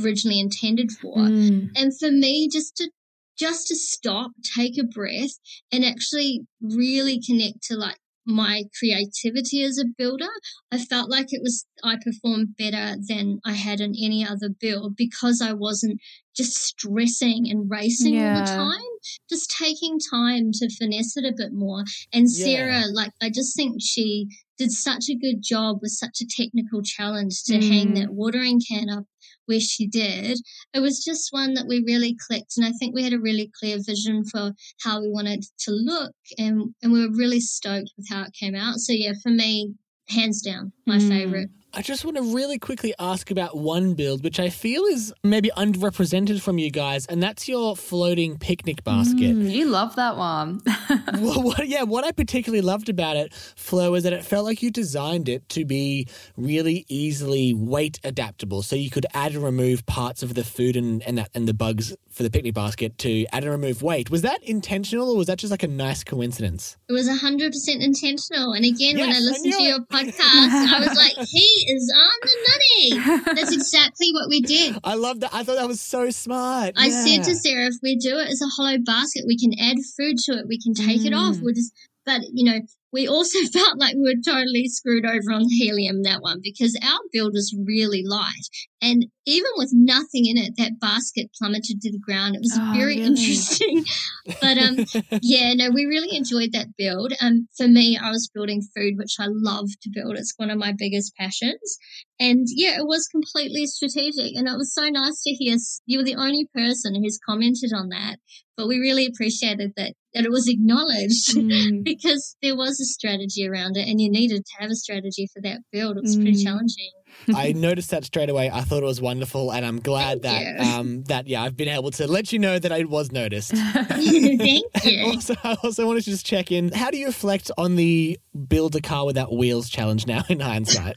originally 0.04 0.40
intended 0.40 0.92
for. 0.92 1.18
Mm. 1.18 1.70
And 1.76 1.98
for 2.00 2.10
me, 2.10 2.50
just 2.50 2.76
to 2.78 2.90
just 3.38 3.68
to 3.68 3.76
stop, 3.76 4.32
take 4.56 4.80
a 4.80 4.84
breath, 4.84 5.38
and 5.72 5.86
actually 5.86 6.48
really 6.60 7.22
connect 7.22 7.62
to 7.64 7.76
like 7.76 8.00
my 8.28 8.64
creativity 8.78 9.64
as 9.64 9.78
a 9.80 9.86
builder, 9.98 10.28
I 10.72 10.78
felt 10.78 11.10
like 11.10 11.28
it 11.32 11.42
was 11.42 11.66
I 11.84 11.96
performed 12.04 12.56
better 12.58 12.96
than 13.08 13.40
I 13.46 13.54
had 13.54 13.80
in 13.80 13.94
any 14.02 14.26
other 14.28 14.50
build 14.50 14.96
because 14.96 15.42
I 15.42 15.54
wasn't 15.54 16.00
just 16.36 16.56
stressing 16.56 17.50
and 17.50 17.70
racing 17.70 18.16
all 18.16 18.34
the 18.46 18.48
time. 18.48 18.92
Just 19.30 19.50
taking 19.58 19.98
time 20.12 20.52
to 20.54 20.70
finesse 20.78 21.18
it 21.18 21.26
a 21.26 21.34
bit 21.36 21.54
more. 21.54 21.84
And 22.14 22.28
Yeah. 22.30 22.44
Sarah, 22.46 22.84
like 22.94 23.12
I 23.22 23.30
just 23.30 23.56
think 23.56 23.78
she 23.82 24.28
did 24.58 24.72
such 24.72 25.10
a 25.10 25.16
good 25.16 25.42
job 25.42 25.80
with 25.82 25.92
such 25.92 26.20
a 26.22 26.26
technical 26.28 26.82
challenge 26.82 27.44
to 27.44 27.54
Mm. 27.60 27.68
hang 27.70 27.94
that 27.94 28.14
watering 28.14 28.60
can 28.68 28.90
up 28.90 29.06
where 29.48 29.60
she 29.60 29.88
did. 29.88 30.40
It 30.74 30.80
was 30.80 31.04
just 31.04 31.34
one 31.34 31.56
that 31.56 31.68
we 31.68 31.84
really 31.86 32.16
clicked, 32.28 32.58
and 32.58 32.66
I 32.66 32.72
think 32.74 32.94
we 32.96 33.04
had 33.04 33.14
a 33.14 33.20
really 33.20 33.52
clear 33.60 33.78
vision 33.86 34.24
for 34.26 34.54
how 34.82 35.02
we 35.02 35.10
wanted 35.10 35.44
to 35.62 35.72
look, 35.72 36.14
and 36.38 36.74
and 36.84 36.92
we 36.94 37.02
were 37.06 37.16
really 37.16 37.40
stoked 37.40 37.92
with 37.98 38.08
how 38.10 38.24
it 38.24 38.34
came 38.34 38.56
out. 38.56 38.76
So 38.78 38.94
yeah, 38.94 39.14
for 39.24 39.30
me, 39.30 39.74
hands 40.10 40.42
down, 40.42 40.72
my 40.86 40.98
Mm. 40.98 41.10
favorite. 41.10 41.50
I 41.78 41.84
just 41.84 42.04
want 42.04 42.18
to 42.18 42.24
really 42.24 42.58
quickly 42.58 42.96
ask 42.98 43.30
about 43.30 43.56
one 43.56 43.94
build, 43.94 44.24
which 44.24 44.40
I 44.40 44.50
feel 44.50 44.84
is 44.86 45.14
maybe 45.24 45.52
underrepresented 45.56 46.42
from 46.42 46.58
you 46.58 46.72
guys, 46.72 47.06
and 47.06 47.22
that's 47.22 47.48
your 47.48 47.76
floating 47.76 48.40
picnic 48.40 48.84
basket. 48.84 49.36
Mm, 49.36 49.52
you 49.52 49.68
love 49.68 49.96
that 49.96 50.18
one. 50.18 50.60
well, 51.20 51.44
what, 51.44 51.68
yeah, 51.68 51.84
what 51.84 52.04
I 52.04 52.12
particularly 52.14 52.62
loved 52.62 52.90
about 52.90 53.16
it, 53.16 53.32
Flo, 53.56 53.94
is 53.94 54.06
that 54.06 54.14
it 54.14 54.26
felt 54.26 54.44
like 54.44 54.64
you 54.64 54.72
designed 54.72 55.30
it 55.30 55.48
to 55.50 55.66
be 55.66 56.08
really 56.36 56.84
easily 56.90 57.54
weight 57.54 58.00
adaptable. 58.04 58.64
So 58.64 58.76
you 58.76 58.90
could 58.90 59.06
add 59.14 59.34
and 59.34 59.44
remove 59.44 59.86
parts 59.86 60.24
of 60.24 60.34
the 60.34 60.44
food 60.44 60.76
and, 60.76 61.04
and 61.04 61.20
that 61.20 61.30
and 61.36 61.48
the 61.48 61.54
bugs 61.54 61.96
for 62.10 62.24
the 62.24 62.32
picnic 62.32 62.56
basket 62.56 62.98
to 62.98 63.28
add 63.32 63.44
and 63.44 63.52
remove 63.52 63.84
weight. 63.84 64.10
Was 64.10 64.24
that 64.24 64.42
intentional 64.42 65.12
or 65.12 65.18
was 65.18 65.28
that 65.28 65.38
just 65.38 65.52
like 65.52 65.62
a 65.62 65.68
nice 65.68 66.04
coincidence? 66.04 66.76
It 66.90 66.94
was 66.94 67.08
hundred 67.08 67.52
percent 67.52 67.84
intentional. 67.84 68.54
And 68.54 68.66
again, 68.66 68.98
when 68.98 69.10
I 69.10 69.14
Yes, 69.14 69.18
I 69.18 69.20
listened 69.20 69.54
to 69.54 69.60
knew 69.60 69.68
your 69.68 69.80
podcast, 69.82 70.74
I 70.74 70.80
was 70.80 70.98
like, 70.98 71.28
he 71.30 71.67
is 71.68 71.94
on 71.96 72.20
the 72.24 72.36
nutty. 72.48 73.36
That's 73.36 73.54
exactly 73.54 74.12
what 74.14 74.30
we 74.30 74.42
did. 74.42 74.78
I 74.84 74.96
love 74.96 75.20
that. 75.20 75.34
I 75.34 75.44
thought 75.44 75.58
that 75.58 75.68
was 75.68 75.82
so 75.82 76.10
smart. 76.10 76.74
I 76.78 76.88
Yeah. 76.88 77.06
said 77.06 77.24
to 77.26 77.36
Sarah, 77.36 77.68
if 77.68 77.76
we 77.84 77.96
do 77.98 78.18
it 78.18 78.30
as 78.30 78.42
a 78.42 78.48
hollow 78.56 78.78
basket, 78.80 79.26
we 79.28 79.38
can 79.38 79.52
add 79.60 79.78
food 79.98 80.18
to 80.26 80.34
it. 80.40 80.48
We 80.48 80.60
can 80.60 80.74
take 80.74 81.06
it 81.06 81.14
off. 81.14 81.36
Mm. 81.36 81.42
We'll 81.44 81.54
just 81.54 81.74
But, 82.06 82.22
you 82.32 82.46
know, 82.46 82.60
we 82.94 83.08
also 83.08 83.40
felt 83.54 83.78
like 83.78 83.96
we 83.96 84.02
were 84.02 84.22
totally 84.26 84.68
screwed 84.68 85.06
over 85.06 85.32
on 85.32 85.46
helium 85.58 86.04
that 86.04 86.22
one 86.22 86.40
because 86.42 86.78
our 86.82 87.00
build 87.12 87.34
was 87.34 87.56
really 87.66 88.04
light. 88.06 88.48
And 88.82 89.06
even 89.26 89.52
with 89.56 89.72
nothing 89.74 90.28
in 90.28 90.38
it, 90.38 90.54
that 90.58 90.80
basket 90.80 91.30
plummeted 91.38 91.82
to 91.82 91.92
the 91.92 92.00
ground. 92.00 92.36
It 92.36 92.42
was 92.42 92.58
Oh, 92.60 92.72
very 92.74 92.98
really? 92.98 93.08
interesting. 93.08 93.84
but 94.42 94.58
um, 94.58 94.78
yeah, 95.22 95.54
no, 95.54 95.70
we 95.72 95.86
really 95.86 96.16
enjoyed 96.16 96.52
that 96.54 96.68
build. 96.78 97.14
Um, 97.22 97.48
for 97.58 97.68
me, 97.68 97.98
I 98.02 98.12
was 98.12 98.30
building 98.34 98.62
food, 98.76 98.94
which 98.98 99.16
I 99.20 99.26
love 99.30 99.68
to 99.82 99.90
build. 99.94 100.16
It's 100.18 100.34
one 100.38 100.52
of 100.52 100.58
my 100.60 100.74
biggest 100.78 101.16
passions. 101.16 101.78
And 102.20 102.46
yeah, 102.50 102.78
it 102.80 102.86
was 102.86 103.08
completely 103.08 103.66
strategic. 103.66 104.36
And 104.36 104.48
it 104.48 104.58
was 104.58 104.74
so 104.74 104.88
nice 104.90 105.22
to 105.24 105.32
hear 105.32 105.58
you 105.86 106.00
were 106.00 106.06
the 106.06 106.16
only 106.16 106.48
person 106.54 106.96
who's 106.96 107.20
commented 107.28 107.72
on 107.76 107.90
that. 107.90 108.18
But 108.56 108.68
we 108.68 108.80
really 108.80 109.06
appreciated 109.06 109.74
that, 109.78 109.94
that 110.18 110.26
it 110.26 110.32
was 110.32 110.48
acknowledged 110.50 111.36
Mm. 111.38 111.84
because 111.84 112.36
there 112.42 112.56
was 112.58 112.80
a 112.80 112.86
strategy 112.86 113.48
around 113.48 113.78
it 113.78 113.88
and 113.88 114.02
you 114.02 114.10
needed 114.10 114.44
to 114.46 114.52
have 114.62 114.72
a 114.72 114.76
strategy 114.76 115.28
for 115.34 115.42
that 115.44 115.60
build. 115.72 115.98
It 115.98 116.04
was 116.04 116.16
pretty 116.16 116.34
Mm. 116.34 116.44
challenging. 116.44 116.90
I 117.36 117.52
noticed 117.54 117.90
that 117.92 118.04
straight 118.06 118.30
away. 118.30 118.50
I 118.52 118.62
thought 118.62 118.84
it 118.84 118.86
was 118.86 119.02
wonderful, 119.02 119.52
and 119.52 119.66
I'm 119.66 119.80
glad 119.80 120.22
Thank 120.22 120.58
that 120.58 120.66
you. 120.66 120.72
um, 120.72 121.04
that 121.06 121.28
yeah, 121.28 121.42
I've 121.44 121.56
been 121.58 121.68
able 121.70 121.90
to 121.92 122.06
let 122.08 122.32
you 122.32 122.38
know 122.40 122.60
that 122.60 122.72
I 122.72 122.84
was 122.84 123.12
noticed. 123.12 123.52
Thank 123.56 124.66
you. 124.86 125.06
also, 125.06 125.34
I 125.44 125.58
also 125.64 125.88
wanted 125.88 126.04
to 126.04 126.12
just 126.12 126.26
check 126.26 126.52
in. 126.52 126.72
How 126.72 126.92
do 126.92 126.98
you 126.98 127.08
reflect 127.08 127.50
on 127.58 127.76
the 127.76 128.20
build 128.48 128.76
a 128.76 128.82
car 128.82 129.06
without 129.06 129.34
wheels 129.36 129.68
challenge 129.70 130.06
now 130.06 130.24
in 130.30 130.40
hindsight? 130.42 130.96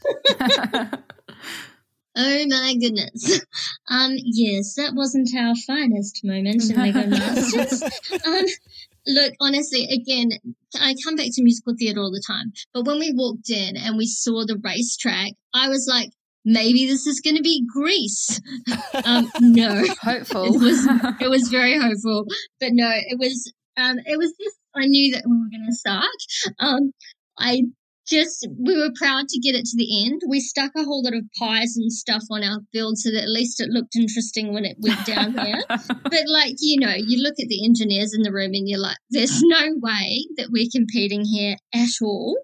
Oh 2.13 2.45
my 2.47 2.75
goodness. 2.79 3.41
Um, 3.89 4.11
yes, 4.17 4.75
that 4.75 4.93
wasn't 4.93 5.29
our 5.37 5.55
finest 5.55 6.21
moment 6.25 6.69
in 6.69 6.75
Lego 6.75 7.07
Masters. 7.07 7.81
um, 8.25 8.45
look, 9.07 9.33
honestly, 9.39 9.85
again, 9.85 10.31
I 10.79 10.95
come 11.03 11.15
back 11.15 11.27
to 11.31 11.43
musical 11.43 11.75
theatre 11.77 11.99
all 11.99 12.11
the 12.11 12.23
time, 12.25 12.53
but 12.73 12.85
when 12.85 12.99
we 12.99 13.13
walked 13.13 13.49
in 13.49 13.77
and 13.77 13.97
we 13.97 14.05
saw 14.05 14.45
the 14.45 14.59
racetrack, 14.63 15.31
I 15.53 15.69
was 15.69 15.87
like, 15.89 16.09
maybe 16.45 16.85
this 16.85 17.05
is 17.07 17.21
going 17.21 17.35
to 17.35 17.41
be 17.41 17.65
Grease. 17.73 18.39
Um, 19.03 19.31
no. 19.39 19.83
Hopeful. 20.01 20.43
It 20.43 20.61
was 20.61 20.85
it 21.21 21.29
was 21.29 21.47
very 21.49 21.79
hopeful, 21.79 22.25
but 22.59 22.69
no, 22.73 22.91
it 22.93 23.17
was 23.17 23.51
um 23.77 23.97
it 24.05 24.17
was 24.17 24.33
just 24.39 24.57
I 24.75 24.85
knew 24.85 25.13
that 25.13 25.23
we 25.25 25.31
were 25.31 25.49
going 25.49 25.65
to 25.65 25.75
suck. 25.75 26.53
Um, 26.59 26.91
I 27.39 27.63
just 28.11 28.47
we 28.59 28.77
were 28.77 28.91
proud 28.97 29.27
to 29.29 29.39
get 29.39 29.55
it 29.55 29.65
to 29.65 29.77
the 29.77 30.05
end. 30.05 30.21
We 30.27 30.39
stuck 30.39 30.71
a 30.75 30.83
whole 30.83 31.03
lot 31.03 31.15
of 31.15 31.23
pies 31.39 31.75
and 31.77 31.91
stuff 31.91 32.23
on 32.29 32.43
our 32.43 32.59
build 32.73 32.97
so 32.97 33.11
that 33.11 33.23
at 33.23 33.29
least 33.29 33.61
it 33.61 33.69
looked 33.69 33.95
interesting 33.95 34.53
when 34.53 34.65
it 34.65 34.77
went 34.79 35.05
down 35.05 35.33
there. 35.33 35.59
But 36.11 36.27
like 36.27 36.55
you 36.59 36.79
know, 36.79 36.93
you 36.93 37.23
look 37.23 37.35
at 37.39 37.47
the 37.47 37.63
engineers 37.65 38.13
in 38.13 38.23
the 38.23 38.33
room 38.33 38.51
and 38.53 38.67
you're 38.67 38.79
like, 38.79 38.97
there's 39.09 39.41
no 39.43 39.69
way 39.79 40.25
that 40.37 40.49
we're 40.51 40.69
competing 40.71 41.23
here 41.23 41.55
at 41.73 41.89
all. 42.01 42.37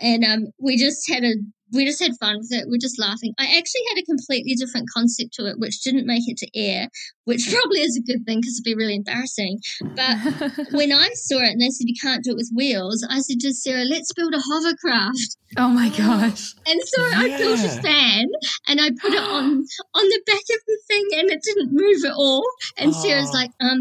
And 0.00 0.24
um, 0.24 0.46
we 0.58 0.76
just 0.76 1.08
had 1.10 1.24
a 1.24 1.34
we 1.72 1.84
just 1.86 2.02
had 2.02 2.12
fun 2.20 2.38
with 2.38 2.52
it. 2.52 2.64
We're 2.68 2.78
just 2.80 2.98
laughing. 2.98 3.32
I 3.38 3.44
actually 3.56 3.82
had 3.88 3.98
a 3.98 4.04
completely 4.04 4.54
different 4.54 4.88
concept 4.92 5.34
to 5.34 5.46
it, 5.46 5.58
which 5.58 5.82
didn't 5.82 6.06
make 6.06 6.22
it 6.28 6.36
to 6.38 6.48
air, 6.58 6.88
which 7.24 7.48
probably 7.52 7.80
is 7.80 7.96
a 7.96 8.02
good 8.12 8.24
thing 8.26 8.40
because 8.40 8.56
it'd 8.58 8.64
be 8.64 8.74
really 8.74 8.96
embarrassing. 8.96 9.58
But 9.94 10.16
when 10.72 10.92
I 10.92 11.10
saw 11.14 11.38
it 11.38 11.52
and 11.52 11.60
they 11.60 11.70
said 11.70 11.86
you 11.86 11.94
can't 12.00 12.24
do 12.24 12.32
it 12.32 12.36
with 12.36 12.50
wheels, 12.54 13.06
I 13.08 13.20
said 13.20 13.40
to 13.40 13.52
Sarah, 13.54 13.84
let's 13.84 14.12
build 14.12 14.34
a 14.34 14.40
hovercraft. 14.40 15.36
oh 15.58 15.68
my 15.68 15.88
gosh. 15.90 16.54
And 16.66 16.80
so 16.84 17.02
I 17.02 17.36
built 17.38 17.60
a 17.60 17.82
fan 17.82 18.26
and 18.68 18.80
I 18.80 18.90
put 19.00 19.12
it 19.12 19.20
on 19.22 19.64
on 19.94 20.04
the 20.08 20.20
back 20.26 20.36
of 20.40 20.60
the 20.66 20.78
thing 20.88 21.08
and 21.18 21.30
it 21.30 21.42
didn't 21.42 21.70
move 21.72 22.04
at 22.04 22.12
all. 22.16 22.44
And 22.78 22.94
Sarah's 22.94 23.30
Oh. 23.30 23.34
like, 23.34 23.50
um, 23.60 23.80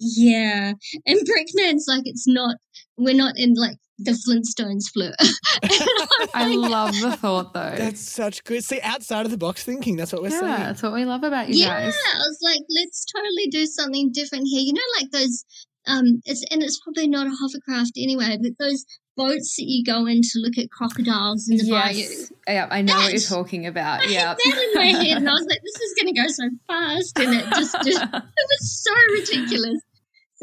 yeah. 0.00 0.72
And 1.06 1.18
Brickman's 1.20 1.86
like, 1.88 2.02
it's 2.04 2.26
not. 2.26 2.56
We're 2.96 3.14
not 3.14 3.34
in 3.38 3.54
like 3.54 3.76
the 3.98 4.12
Flintstones 4.12 4.90
flirt. 4.92 5.14
I 6.34 6.54
love 6.54 7.00
the 7.00 7.16
thought 7.16 7.52
though. 7.54 7.74
That's 7.76 8.00
such 8.00 8.42
good. 8.44 8.64
See, 8.64 8.80
outside 8.82 9.24
of 9.24 9.30
the 9.30 9.38
box 9.38 9.64
thinking. 9.64 9.96
That's 9.96 10.12
what 10.12 10.22
we're 10.22 10.30
yeah, 10.30 10.40
saying. 10.40 10.62
that's 10.62 10.82
what 10.82 10.92
we 10.92 11.04
love 11.04 11.22
about 11.22 11.48
you 11.48 11.60
yeah, 11.60 11.84
guys. 11.84 11.96
I 12.14 12.18
was 12.18 12.38
like, 12.42 12.60
let's 12.70 13.04
totally 13.04 13.48
do 13.50 13.66
something 13.66 14.10
different 14.12 14.44
here. 14.50 14.60
You 14.62 14.72
know, 14.72 14.80
like 15.00 15.10
those. 15.10 15.44
Um, 15.86 16.22
it's 16.24 16.42
and 16.50 16.62
it's 16.62 16.80
probably 16.82 17.08
not 17.08 17.26
a 17.26 17.30
hovercraft 17.30 17.92
anyway, 17.98 18.38
but 18.42 18.52
those 18.58 18.86
boats 19.16 19.54
that 19.56 19.64
you 19.66 19.84
go 19.84 20.06
in 20.06 20.22
to 20.22 20.38
look 20.40 20.56
at 20.58 20.70
crocodiles 20.70 21.46
in 21.48 21.58
the 21.58 21.70
bayou. 21.70 21.98
Yes. 21.98 22.32
Yeah, 22.48 22.68
I 22.70 22.82
know 22.82 22.96
what 22.96 23.12
you're 23.12 23.20
talking 23.20 23.66
about. 23.66 24.00
I 24.00 24.06
Yeah. 24.06 24.28
had 24.28 24.38
that 24.38 24.64
in 24.64 24.74
my 24.74 24.86
head, 24.86 25.16
and 25.18 25.28
I 25.28 25.32
was 25.32 25.46
like, 25.48 25.60
"This 25.62 25.82
is 25.82 25.94
going 26.00 26.14
to 26.14 26.20
go 26.20 26.26
so 26.28 26.48
fast," 26.66 27.18
and 27.18 27.34
it 27.34 27.44
just, 27.54 27.74
just 27.84 28.02
it 28.14 28.22
was 28.50 28.82
so 28.82 28.92
ridiculous. 29.12 29.78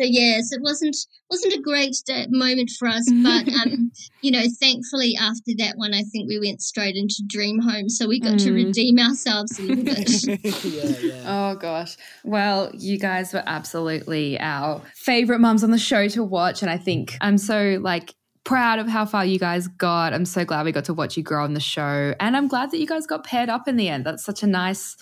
So 0.02 0.08
yes, 0.10 0.52
it 0.52 0.62
wasn't 0.64 0.96
wasn't 1.30 1.54
a 1.54 1.62
great 1.62 1.96
day, 2.08 2.26
moment 2.30 2.72
for 2.80 2.88
us, 2.88 3.10
but 3.24 3.48
um, 3.62 3.92
you 4.22 4.32
know, 4.32 4.42
thankfully 4.60 5.16
after 5.20 5.52
that 5.60 5.74
one, 5.76 5.94
I 5.94 6.02
think 6.02 6.28
we 6.28 6.40
went 6.44 6.62
straight 6.62 6.96
into 6.96 7.24
Dream 7.28 7.60
Home, 7.60 7.88
so 7.88 8.08
we 8.08 8.20
got 8.20 8.40
to 8.40 8.50
Mm. 8.52 8.56
redeem 8.56 8.98
ourselves 8.98 9.60
a 9.60 9.62
little 9.62 9.84
bit. 9.84 10.64
yeah, 10.64 10.96
yeah. 11.04 11.52
Oh 11.54 11.56
gosh. 11.56 11.98
Well, 12.24 12.72
you 12.74 12.98
guys 12.98 13.32
were 13.32 13.44
absolutely 13.46 14.40
our 14.40 14.82
favorite 14.96 15.40
mums 15.40 15.64
on 15.64 15.70
the 15.70 15.78
show 15.78 16.08
to 16.08 16.24
watch. 16.24 16.64
And 16.64 16.72
I 16.72 16.78
think 16.78 17.16
I'm 17.22 17.38
so 17.38 17.78
like 17.80 18.16
proud 18.44 18.80
of 18.80 18.88
how 18.88 19.06
far 19.06 19.24
you 19.24 19.38
guys 19.38 19.68
got. 19.68 20.14
I'm 20.14 20.26
so 20.26 20.44
glad 20.44 20.66
we 20.66 20.72
got 20.72 20.86
to 20.86 20.96
watch 20.96 21.16
you 21.16 21.22
grow 21.22 21.44
on 21.44 21.54
the 21.54 21.60
show. 21.60 22.16
And 22.20 22.36
I'm 22.36 22.48
glad 22.48 22.72
that 22.72 22.80
you 22.80 22.88
guys 22.88 23.06
got 23.06 23.24
paired 23.24 23.50
up 23.50 23.68
in 23.68 23.76
the 23.78 23.88
end. 23.88 24.04
That's 24.06 24.26
such 24.26 24.42
a 24.42 24.48
nice, 24.48 24.98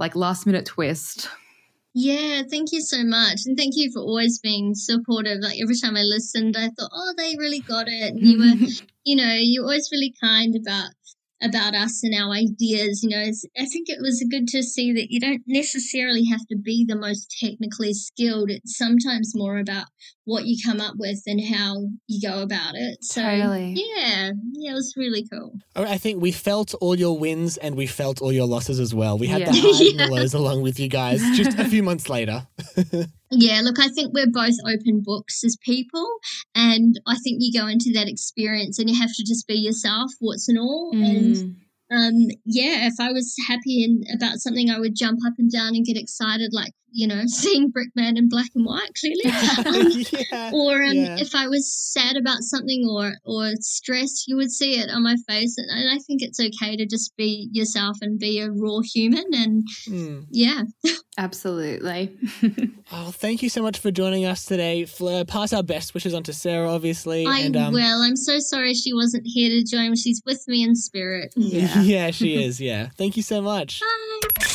like 0.00 0.16
last 0.16 0.44
minute 0.44 0.66
twist. 0.66 1.28
Yeah, 1.94 2.42
thank 2.48 2.72
you 2.72 2.80
so 2.80 3.02
much. 3.04 3.40
And 3.46 3.56
thank 3.56 3.74
you 3.76 3.90
for 3.92 4.00
always 4.00 4.38
being 4.38 4.74
supportive. 4.74 5.38
Like 5.40 5.58
every 5.60 5.76
time 5.76 5.96
I 5.96 6.02
listened, 6.02 6.56
I 6.56 6.68
thought, 6.68 6.90
oh, 6.92 7.14
they 7.16 7.36
really 7.36 7.60
got 7.60 7.88
it. 7.88 8.12
And 8.12 8.20
you 8.20 8.38
were, 8.38 8.66
you 9.04 9.16
know, 9.16 9.34
you're 9.36 9.64
always 9.64 9.88
really 9.90 10.14
kind 10.20 10.54
about 10.54 10.90
about 11.42 11.74
us 11.74 12.02
and 12.04 12.14
our 12.14 12.32
ideas. 12.32 13.02
You 13.02 13.10
know, 13.10 13.22
it's, 13.22 13.44
I 13.58 13.64
think 13.66 13.88
it 13.88 13.98
was 14.00 14.24
good 14.30 14.46
to 14.48 14.62
see 14.62 14.92
that 14.92 15.10
you 15.10 15.20
don't 15.20 15.42
necessarily 15.46 16.24
have 16.30 16.46
to 16.48 16.56
be 16.56 16.84
the 16.86 16.96
most 16.96 17.34
technically 17.40 17.94
skilled. 17.94 18.50
It's 18.50 18.76
sometimes 18.76 19.32
more 19.34 19.58
about 19.58 19.86
what 20.24 20.44
you 20.46 20.56
come 20.64 20.80
up 20.80 20.94
with 20.98 21.20
and 21.26 21.40
how 21.42 21.76
you 22.06 22.28
go 22.28 22.42
about 22.42 22.74
it. 22.74 22.98
So 23.02 23.22
Totally. 23.22 23.74
yeah, 23.76 24.30
yeah, 24.52 24.70
it 24.72 24.74
was 24.74 24.94
really 24.96 25.26
cool. 25.32 25.52
I 25.74 25.98
think 25.98 26.22
we 26.22 26.30
felt 26.32 26.74
all 26.80 26.96
your 26.96 27.18
wins 27.18 27.56
and 27.56 27.74
we 27.76 27.86
felt 27.86 28.20
all 28.22 28.32
your 28.32 28.46
losses 28.46 28.78
as 28.78 28.94
well. 28.94 29.18
We 29.18 29.26
had 29.26 29.40
Yeah. 29.40 29.50
the 29.50 29.60
highs 29.60 29.80
and 29.90 29.98
the 30.00 30.06
lows 30.08 30.34
along 30.34 30.62
with 30.62 30.78
you 30.78 30.88
guys 30.88 31.20
just 31.36 31.58
a 31.58 31.64
few 31.64 31.82
months 31.82 32.08
later. 32.08 32.46
Yeah, 33.32 33.60
look, 33.62 33.78
I 33.78 33.88
think 33.88 34.12
we're 34.12 34.26
both 34.30 34.56
open 34.66 35.02
books 35.04 35.44
as 35.44 35.56
people, 35.64 36.06
and 36.54 36.98
I 37.06 37.14
think 37.22 37.36
you 37.40 37.52
go 37.58 37.68
into 37.68 37.92
that 37.94 38.08
experience 38.08 38.78
and 38.78 38.90
you 38.90 38.96
have 39.00 39.10
to 39.14 39.24
just 39.24 39.46
be 39.46 39.54
yourself, 39.54 40.10
what's 40.18 40.48
and 40.48 40.58
all. 40.58 40.96
And 41.00 41.36
Mm. 41.36 41.54
um, 41.92 42.14
yeah, 42.44 42.86
if 42.86 42.94
I 42.98 43.12
was 43.12 43.34
happy 43.48 43.84
and 43.84 44.04
about 44.14 44.38
something, 44.40 44.68
I 44.70 44.78
would 44.80 44.96
jump 44.96 45.20
up 45.26 45.34
and 45.38 45.50
down 45.50 45.74
and 45.76 45.84
get 45.84 45.96
excited, 45.96 46.52
like 46.52 46.72
you 46.92 47.06
know, 47.06 47.22
seeing 47.26 47.70
Brickman 47.72 48.16
in 48.18 48.28
black 48.28 48.50
and 48.54 48.64
white 48.66 48.90
clearly. 48.98 49.20
Um, 49.60 49.90
yeah. 50.32 50.50
or 50.52 50.82
um, 50.82 50.94
Yeah. 50.94 51.16
if 51.18 51.34
I 51.34 51.46
was 51.48 51.72
sad 51.72 52.16
about 52.16 52.38
something 52.40 52.84
or 52.88 53.14
or 53.24 53.52
stressed, 53.60 54.26
you 54.28 54.36
would 54.36 54.50
see 54.50 54.78
it 54.78 54.90
on 54.90 55.02
my 55.02 55.16
face. 55.28 55.56
And, 55.58 55.68
and 55.70 55.88
I 55.90 55.98
think 56.06 56.22
it's 56.22 56.40
okay 56.40 56.76
to 56.76 56.86
just 56.86 57.16
be 57.16 57.48
yourself 57.52 57.96
and 58.00 58.18
be 58.18 58.40
a 58.40 58.50
raw 58.50 58.80
human. 58.80 59.24
And 59.34 59.66
Hmm. 59.86 60.20
yeah, 60.30 60.62
Absolutely. 61.18 62.16
Oh, 62.92 63.10
thank 63.10 63.42
you 63.42 63.48
so 63.50 63.60
much 63.62 63.78
for 63.78 63.90
joining 63.90 64.24
us 64.24 64.44
today. 64.46 64.84
Fleur, 64.86 65.24
pass 65.24 65.52
our 65.52 65.62
best 65.62 65.92
wishes 65.92 66.14
on 66.14 66.22
to 66.22 66.32
Sarah, 66.32 66.70
obviously. 66.72 67.26
I 67.26 67.40
and, 67.40 67.56
um, 67.56 67.74
will. 67.74 68.00
I'm 68.02 68.16
so 68.16 68.38
sorry 68.38 68.72
she 68.74 68.94
wasn't 68.94 69.24
here 69.26 69.50
to 69.50 69.62
join. 69.64 69.94
She's 69.96 70.22
with 70.24 70.42
me 70.48 70.62
in 70.62 70.74
spirit. 70.76 71.32
yeah. 71.36 71.82
yeah, 71.82 72.10
she 72.10 72.42
is. 72.42 72.60
Yeah. 72.60 72.88
Thank 72.96 73.16
you 73.18 73.22
so 73.22 73.42
much. 73.42 73.80
Bye. 73.80 74.46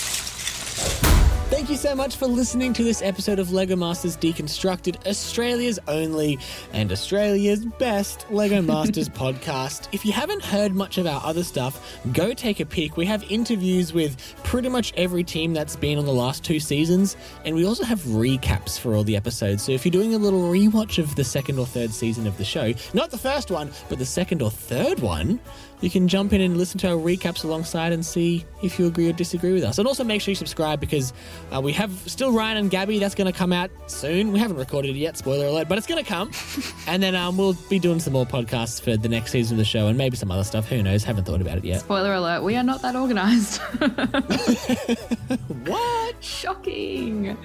Thank 1.66 1.82
you 1.82 1.90
so 1.90 1.96
much 1.96 2.18
for 2.18 2.28
listening 2.28 2.74
to 2.74 2.84
this 2.84 3.02
episode 3.02 3.40
of 3.40 3.52
Lego 3.52 3.76
Masters 3.76 4.16
Deconstructed, 4.16 5.08
Australia's 5.08 5.80
only 5.88 6.38
and 6.74 6.92
Australia's 6.92 7.66
best 7.66 8.28
Lego 8.30 8.62
Masters 8.74 9.10
podcast. 9.10 9.88
If 9.92 10.06
you 10.06 10.12
haven't 10.12 10.44
heard 10.44 10.76
much 10.76 11.00
of 11.00 11.08
our 11.08 11.20
other 11.26 11.44
stuff, 11.44 11.98
go 12.14 12.36
take 12.36 12.60
a 12.60 12.68
peek. 12.68 12.98
We 12.98 13.08
have 13.08 13.24
interviews 13.32 13.94
with 13.94 14.16
pretty 14.44 14.70
much 14.70 14.94
every 14.96 15.24
team 15.24 15.56
that's 15.56 15.76
been 15.76 15.98
on 15.98 16.06
the 16.06 16.14
last 16.14 16.44
two 16.44 16.60
seasons, 16.60 17.18
and 17.46 17.56
we 17.56 17.66
also 17.66 17.84
have 17.84 18.00
recaps 18.02 18.78
for 18.78 18.94
all 18.94 19.04
the 19.04 19.16
episodes. 19.16 19.64
So 19.64 19.72
if 19.72 19.86
you're 19.86 19.92
doing 19.92 20.14
a 20.14 20.20
little 20.20 20.44
rewatch 20.44 21.00
of 21.00 21.16
the 21.16 21.24
second 21.24 21.58
or 21.58 21.66
third 21.66 21.92
season 21.92 22.28
of 22.28 22.38
the 22.38 22.46
show, 22.46 22.76
not 22.94 23.10
the 23.10 23.18
first 23.18 23.50
one, 23.50 23.72
but 23.90 23.98
the 23.98 24.06
second 24.06 24.44
or 24.44 24.52
third 24.52 25.00
one, 25.00 25.40
you 25.82 25.90
can 25.90 26.08
jump 26.08 26.34
in 26.34 26.42
and 26.42 26.58
listen 26.58 26.80
to 26.80 26.90
our 26.90 26.96
recaps 26.96 27.44
alongside 27.44 27.94
and 27.94 28.06
see 28.06 28.46
if 28.64 28.80
you 28.80 28.88
agree 28.88 29.10
or 29.10 29.14
disagree 29.14 29.54
with 29.54 29.64
us. 29.64 29.78
And 29.78 29.88
also 29.88 30.04
make 30.04 30.22
sure 30.22 30.32
you 30.32 30.36
subscribe 30.36 30.80
because 30.80 31.14
Uh, 31.54 31.62
we 31.62 31.72
have 31.74 31.92
still 32.08 32.32
Ryan 32.32 32.58
and 32.58 32.72
Gabby. 32.72 32.98
That's 33.00 33.14
going 33.16 33.32
to 33.32 33.38
come 33.38 33.54
out 33.54 33.70
soon. 33.88 34.32
We 34.32 34.40
haven't 34.40 34.58
recorded 34.58 34.92
it 34.96 35.00
yet, 35.00 35.16
spoiler 35.18 35.46
alert, 35.48 35.68
but 35.70 35.78
it's 35.78 35.88
going 35.88 36.04
to 36.04 36.10
come. 36.10 36.32
and 36.88 37.02
then 37.04 37.16
um, 37.16 37.38
we'll 37.38 37.54
be 37.70 37.78
doing 37.80 38.00
some 38.00 38.14
more 38.14 38.26
podcasts 38.26 38.82
for 38.82 38.98
the 38.98 39.10
next 39.10 39.32
season 39.32 39.56
of 39.56 39.60
the 39.60 39.66
show 39.66 39.88
and 39.88 39.98
maybe 39.98 40.16
some 40.18 40.32
other 40.32 40.44
stuff. 40.44 40.68
Who 40.70 40.82
knows? 40.82 41.04
Haven't 41.04 41.26
thought 41.26 41.42
about 41.42 41.58
it 41.58 41.66
yet. 41.66 41.82
Spoiler 41.82 42.14
alert, 42.14 42.44
we 42.44 42.56
are 42.56 42.64
not 42.64 42.82
that 42.82 42.96
organized. 42.96 43.62
What? 45.66 46.24
Shocking. 46.24 47.36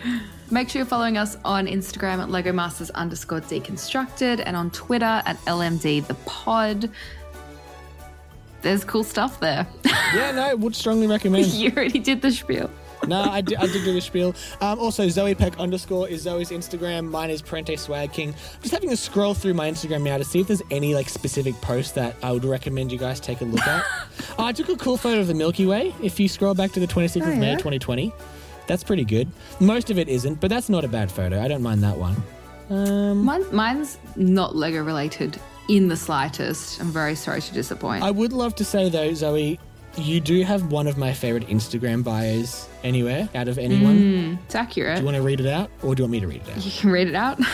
Make 0.50 0.68
sure 0.68 0.80
you're 0.80 0.86
following 0.86 1.16
us 1.16 1.36
on 1.44 1.66
Instagram 1.66 2.18
at 2.20 2.28
Lego 2.30 2.52
Masters 2.52 2.90
underscore 2.90 3.40
deconstructed 3.40 4.42
and 4.44 4.56
on 4.56 4.70
Twitter 4.70 5.22
at 5.24 5.38
LMD 5.46 6.06
the 6.06 6.14
pod. 6.26 6.90
There's 8.62 8.84
cool 8.84 9.04
stuff 9.04 9.40
there. 9.40 9.66
Yeah, 9.84 10.32
no, 10.32 10.42
I 10.42 10.54
would 10.62 10.74
strongly 10.76 11.06
recommend. 11.06 11.46
you 11.46 11.70
already 11.70 11.98
did 11.98 12.20
the 12.22 12.30
spiel. 12.30 12.70
no, 13.06 13.18
I 13.22 13.40
did, 13.40 13.56
I 13.56 13.66
did 13.66 13.82
do 13.84 13.94
the 13.94 14.00
spiel. 14.02 14.34
Um, 14.60 14.78
also, 14.78 15.08
Zoe 15.08 15.34
Peck 15.34 15.58
underscore 15.58 16.08
is 16.08 16.20
Zoe's 16.22 16.50
Instagram. 16.50 17.08
Mine 17.10 17.30
is 17.30 17.40
Prente 17.40 17.78
Swag 17.78 18.12
King. 18.12 18.28
I'm 18.30 18.60
just 18.60 18.74
having 18.74 18.92
a 18.92 18.96
scroll 18.96 19.32
through 19.32 19.54
my 19.54 19.70
Instagram 19.70 20.02
now 20.02 20.18
to 20.18 20.24
see 20.24 20.40
if 20.40 20.48
there's 20.48 20.62
any 20.70 20.94
like 20.94 21.08
specific 21.08 21.54
post 21.62 21.94
that 21.94 22.14
I 22.22 22.32
would 22.32 22.44
recommend 22.44 22.92
you 22.92 22.98
guys 22.98 23.18
take 23.18 23.40
a 23.40 23.44
look 23.46 23.66
at. 23.66 23.84
I 24.38 24.52
took 24.52 24.68
a 24.68 24.76
cool 24.76 24.98
photo 24.98 25.20
of 25.20 25.28
the 25.28 25.34
Milky 25.34 25.64
Way. 25.64 25.94
If 26.02 26.20
you 26.20 26.28
scroll 26.28 26.52
back 26.54 26.72
to 26.72 26.80
the 26.80 26.86
26th 26.86 27.26
Oh, 27.26 27.30
of 27.32 27.38
May 27.38 27.52
yeah? 27.52 27.56
2020, 27.56 28.12
that's 28.66 28.84
pretty 28.84 29.04
good. 29.04 29.28
Most 29.60 29.88
of 29.90 29.98
it 29.98 30.08
isn't, 30.10 30.38
but 30.40 30.50
that's 30.50 30.68
not 30.68 30.84
a 30.84 30.88
bad 30.88 31.10
photo. 31.10 31.40
I 31.40 31.48
don't 31.48 31.62
mind 31.62 31.82
that 31.82 31.96
one. 31.96 32.16
Um, 32.68 33.24
Mine, 33.24 33.44
mine's 33.50 33.98
not 34.14 34.54
Lego 34.54 34.82
related 34.84 35.40
in 35.70 35.88
the 35.88 35.96
slightest. 35.96 36.80
I'm 36.80 36.90
very 36.90 37.14
sorry 37.14 37.40
to 37.40 37.52
disappoint. 37.54 38.02
I 38.02 38.10
would 38.10 38.32
love 38.32 38.54
to 38.56 38.64
say 38.64 38.88
though, 38.88 39.14
Zoe, 39.14 39.58
you 39.96 40.20
do 40.20 40.42
have 40.42 40.70
one 40.72 40.86
of 40.86 40.98
my 40.98 41.12
favorite 41.12 41.46
Instagram 41.48 42.02
bios 42.04 42.68
anywhere 42.82 43.28
out 43.34 43.48
of 43.48 43.58
anyone. 43.58 43.96
Hmm, 43.98 44.34
it's 44.46 44.54
accurate. 44.54 44.96
Do 44.96 45.00
you 45.02 45.04
want 45.06 45.16
to 45.16 45.22
read 45.22 45.40
it 45.40 45.46
out, 45.46 45.70
or 45.82 45.94
do 45.94 46.00
you 46.00 46.04
want 46.04 46.12
me 46.12 46.20
to 46.20 46.26
read 46.28 46.42
it 46.46 46.50
out? 46.56 46.64
you 46.64 46.72
can 46.72 46.90
read 46.90 47.08
it 47.08 47.14
out. 47.14 47.38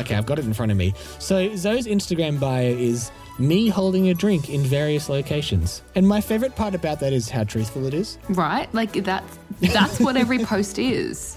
Okay, 0.00 0.14
I've 0.16 0.26
got 0.26 0.38
it 0.38 0.44
in 0.46 0.54
front 0.54 0.72
of 0.72 0.78
me. 0.78 0.94
So 1.18 1.54
Zoe's 1.56 1.86
Instagram 1.86 2.40
bio 2.40 2.62
is 2.62 3.10
me 3.40 3.68
holding 3.68 4.08
a 4.08 4.14
drink 4.14 4.50
in 4.50 4.62
various 4.62 5.08
locations. 5.08 5.82
And 5.94 6.06
my 6.06 6.20
favorite 6.20 6.54
part 6.54 6.74
about 6.74 7.00
that 7.00 7.12
is 7.12 7.28
how 7.28 7.44
truthful 7.44 7.86
it 7.86 7.94
is. 7.94 8.18
right? 8.28 8.72
Like 8.74 8.92
that's 8.92 9.38
that's 9.60 10.00
what 10.00 10.16
every 10.16 10.38
post 10.44 10.78
is. 10.78 11.36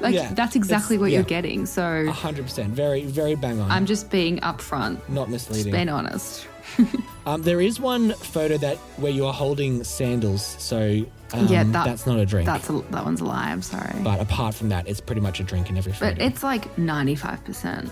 Like 0.00 0.14
Yeah, 0.14 0.32
that's 0.34 0.56
exactly 0.56 0.98
what 0.98 1.10
yeah. 1.10 1.18
you're 1.18 1.24
getting. 1.24 1.66
So 1.66 1.82
100%. 1.82 2.68
Very, 2.68 3.04
very 3.04 3.34
bang 3.34 3.60
on. 3.60 3.70
I'm 3.70 3.86
just 3.86 4.10
being 4.10 4.38
upfront, 4.40 5.06
not 5.08 5.30
misleading. 5.30 5.64
just 5.64 5.72
being 5.72 5.88
honest. 5.88 6.46
Um, 7.24 7.42
there 7.42 7.60
is 7.60 7.78
one 7.78 8.14
photo 8.14 8.56
that 8.58 8.76
where 8.96 9.12
you 9.12 9.26
are 9.26 9.32
holding 9.32 9.84
sandals. 9.84 10.44
So 10.58 11.04
um, 11.32 11.46
yeah, 11.46 11.62
that, 11.62 11.84
that's 11.84 12.04
not 12.04 12.18
a 12.18 12.26
drink. 12.26 12.46
That's 12.46 12.68
a, 12.68 12.80
that 12.90 13.04
one's 13.04 13.20
a 13.20 13.24
lie. 13.24 13.50
I'm 13.52 13.62
sorry, 13.62 13.94
but, 14.02 14.20
apart 14.20 14.56
from 14.56 14.70
that, 14.70 14.88
it's 14.88 15.00
pretty 15.00 15.20
much 15.20 15.38
a 15.38 15.44
drink 15.44 15.70
in 15.70 15.78
every 15.78 15.92
photo. 15.92 16.16
But 16.16 16.20
it's 16.22 16.42
like 16.42 16.76
95. 16.78 17.44
percent 17.44 17.90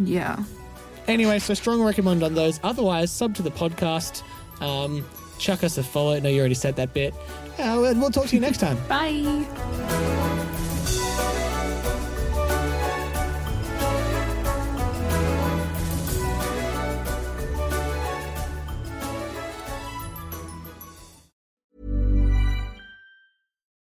Yeah. 0.00 0.42
Anyway, 1.08 1.38
so 1.38 1.54
strong 1.54 1.82
recommend 1.82 2.22
on 2.22 2.34
those. 2.34 2.60
Otherwise, 2.62 3.10
sub 3.10 3.34
to 3.36 3.42
the 3.42 3.50
podcast. 3.50 4.22
Um, 4.60 5.04
chuck 5.38 5.64
us 5.64 5.78
a 5.78 5.82
follow. 5.82 6.18
No, 6.20 6.28
you 6.28 6.38
already 6.40 6.54
said 6.54 6.76
that 6.76 6.94
bit. 6.94 7.14
Uh, 7.58 7.82
and 7.84 8.00
we'll 8.00 8.10
talk 8.10 8.26
to 8.26 8.36
you 8.36 8.40
next 8.40 8.58
time. 8.58 8.78
Bye. 8.88 10.11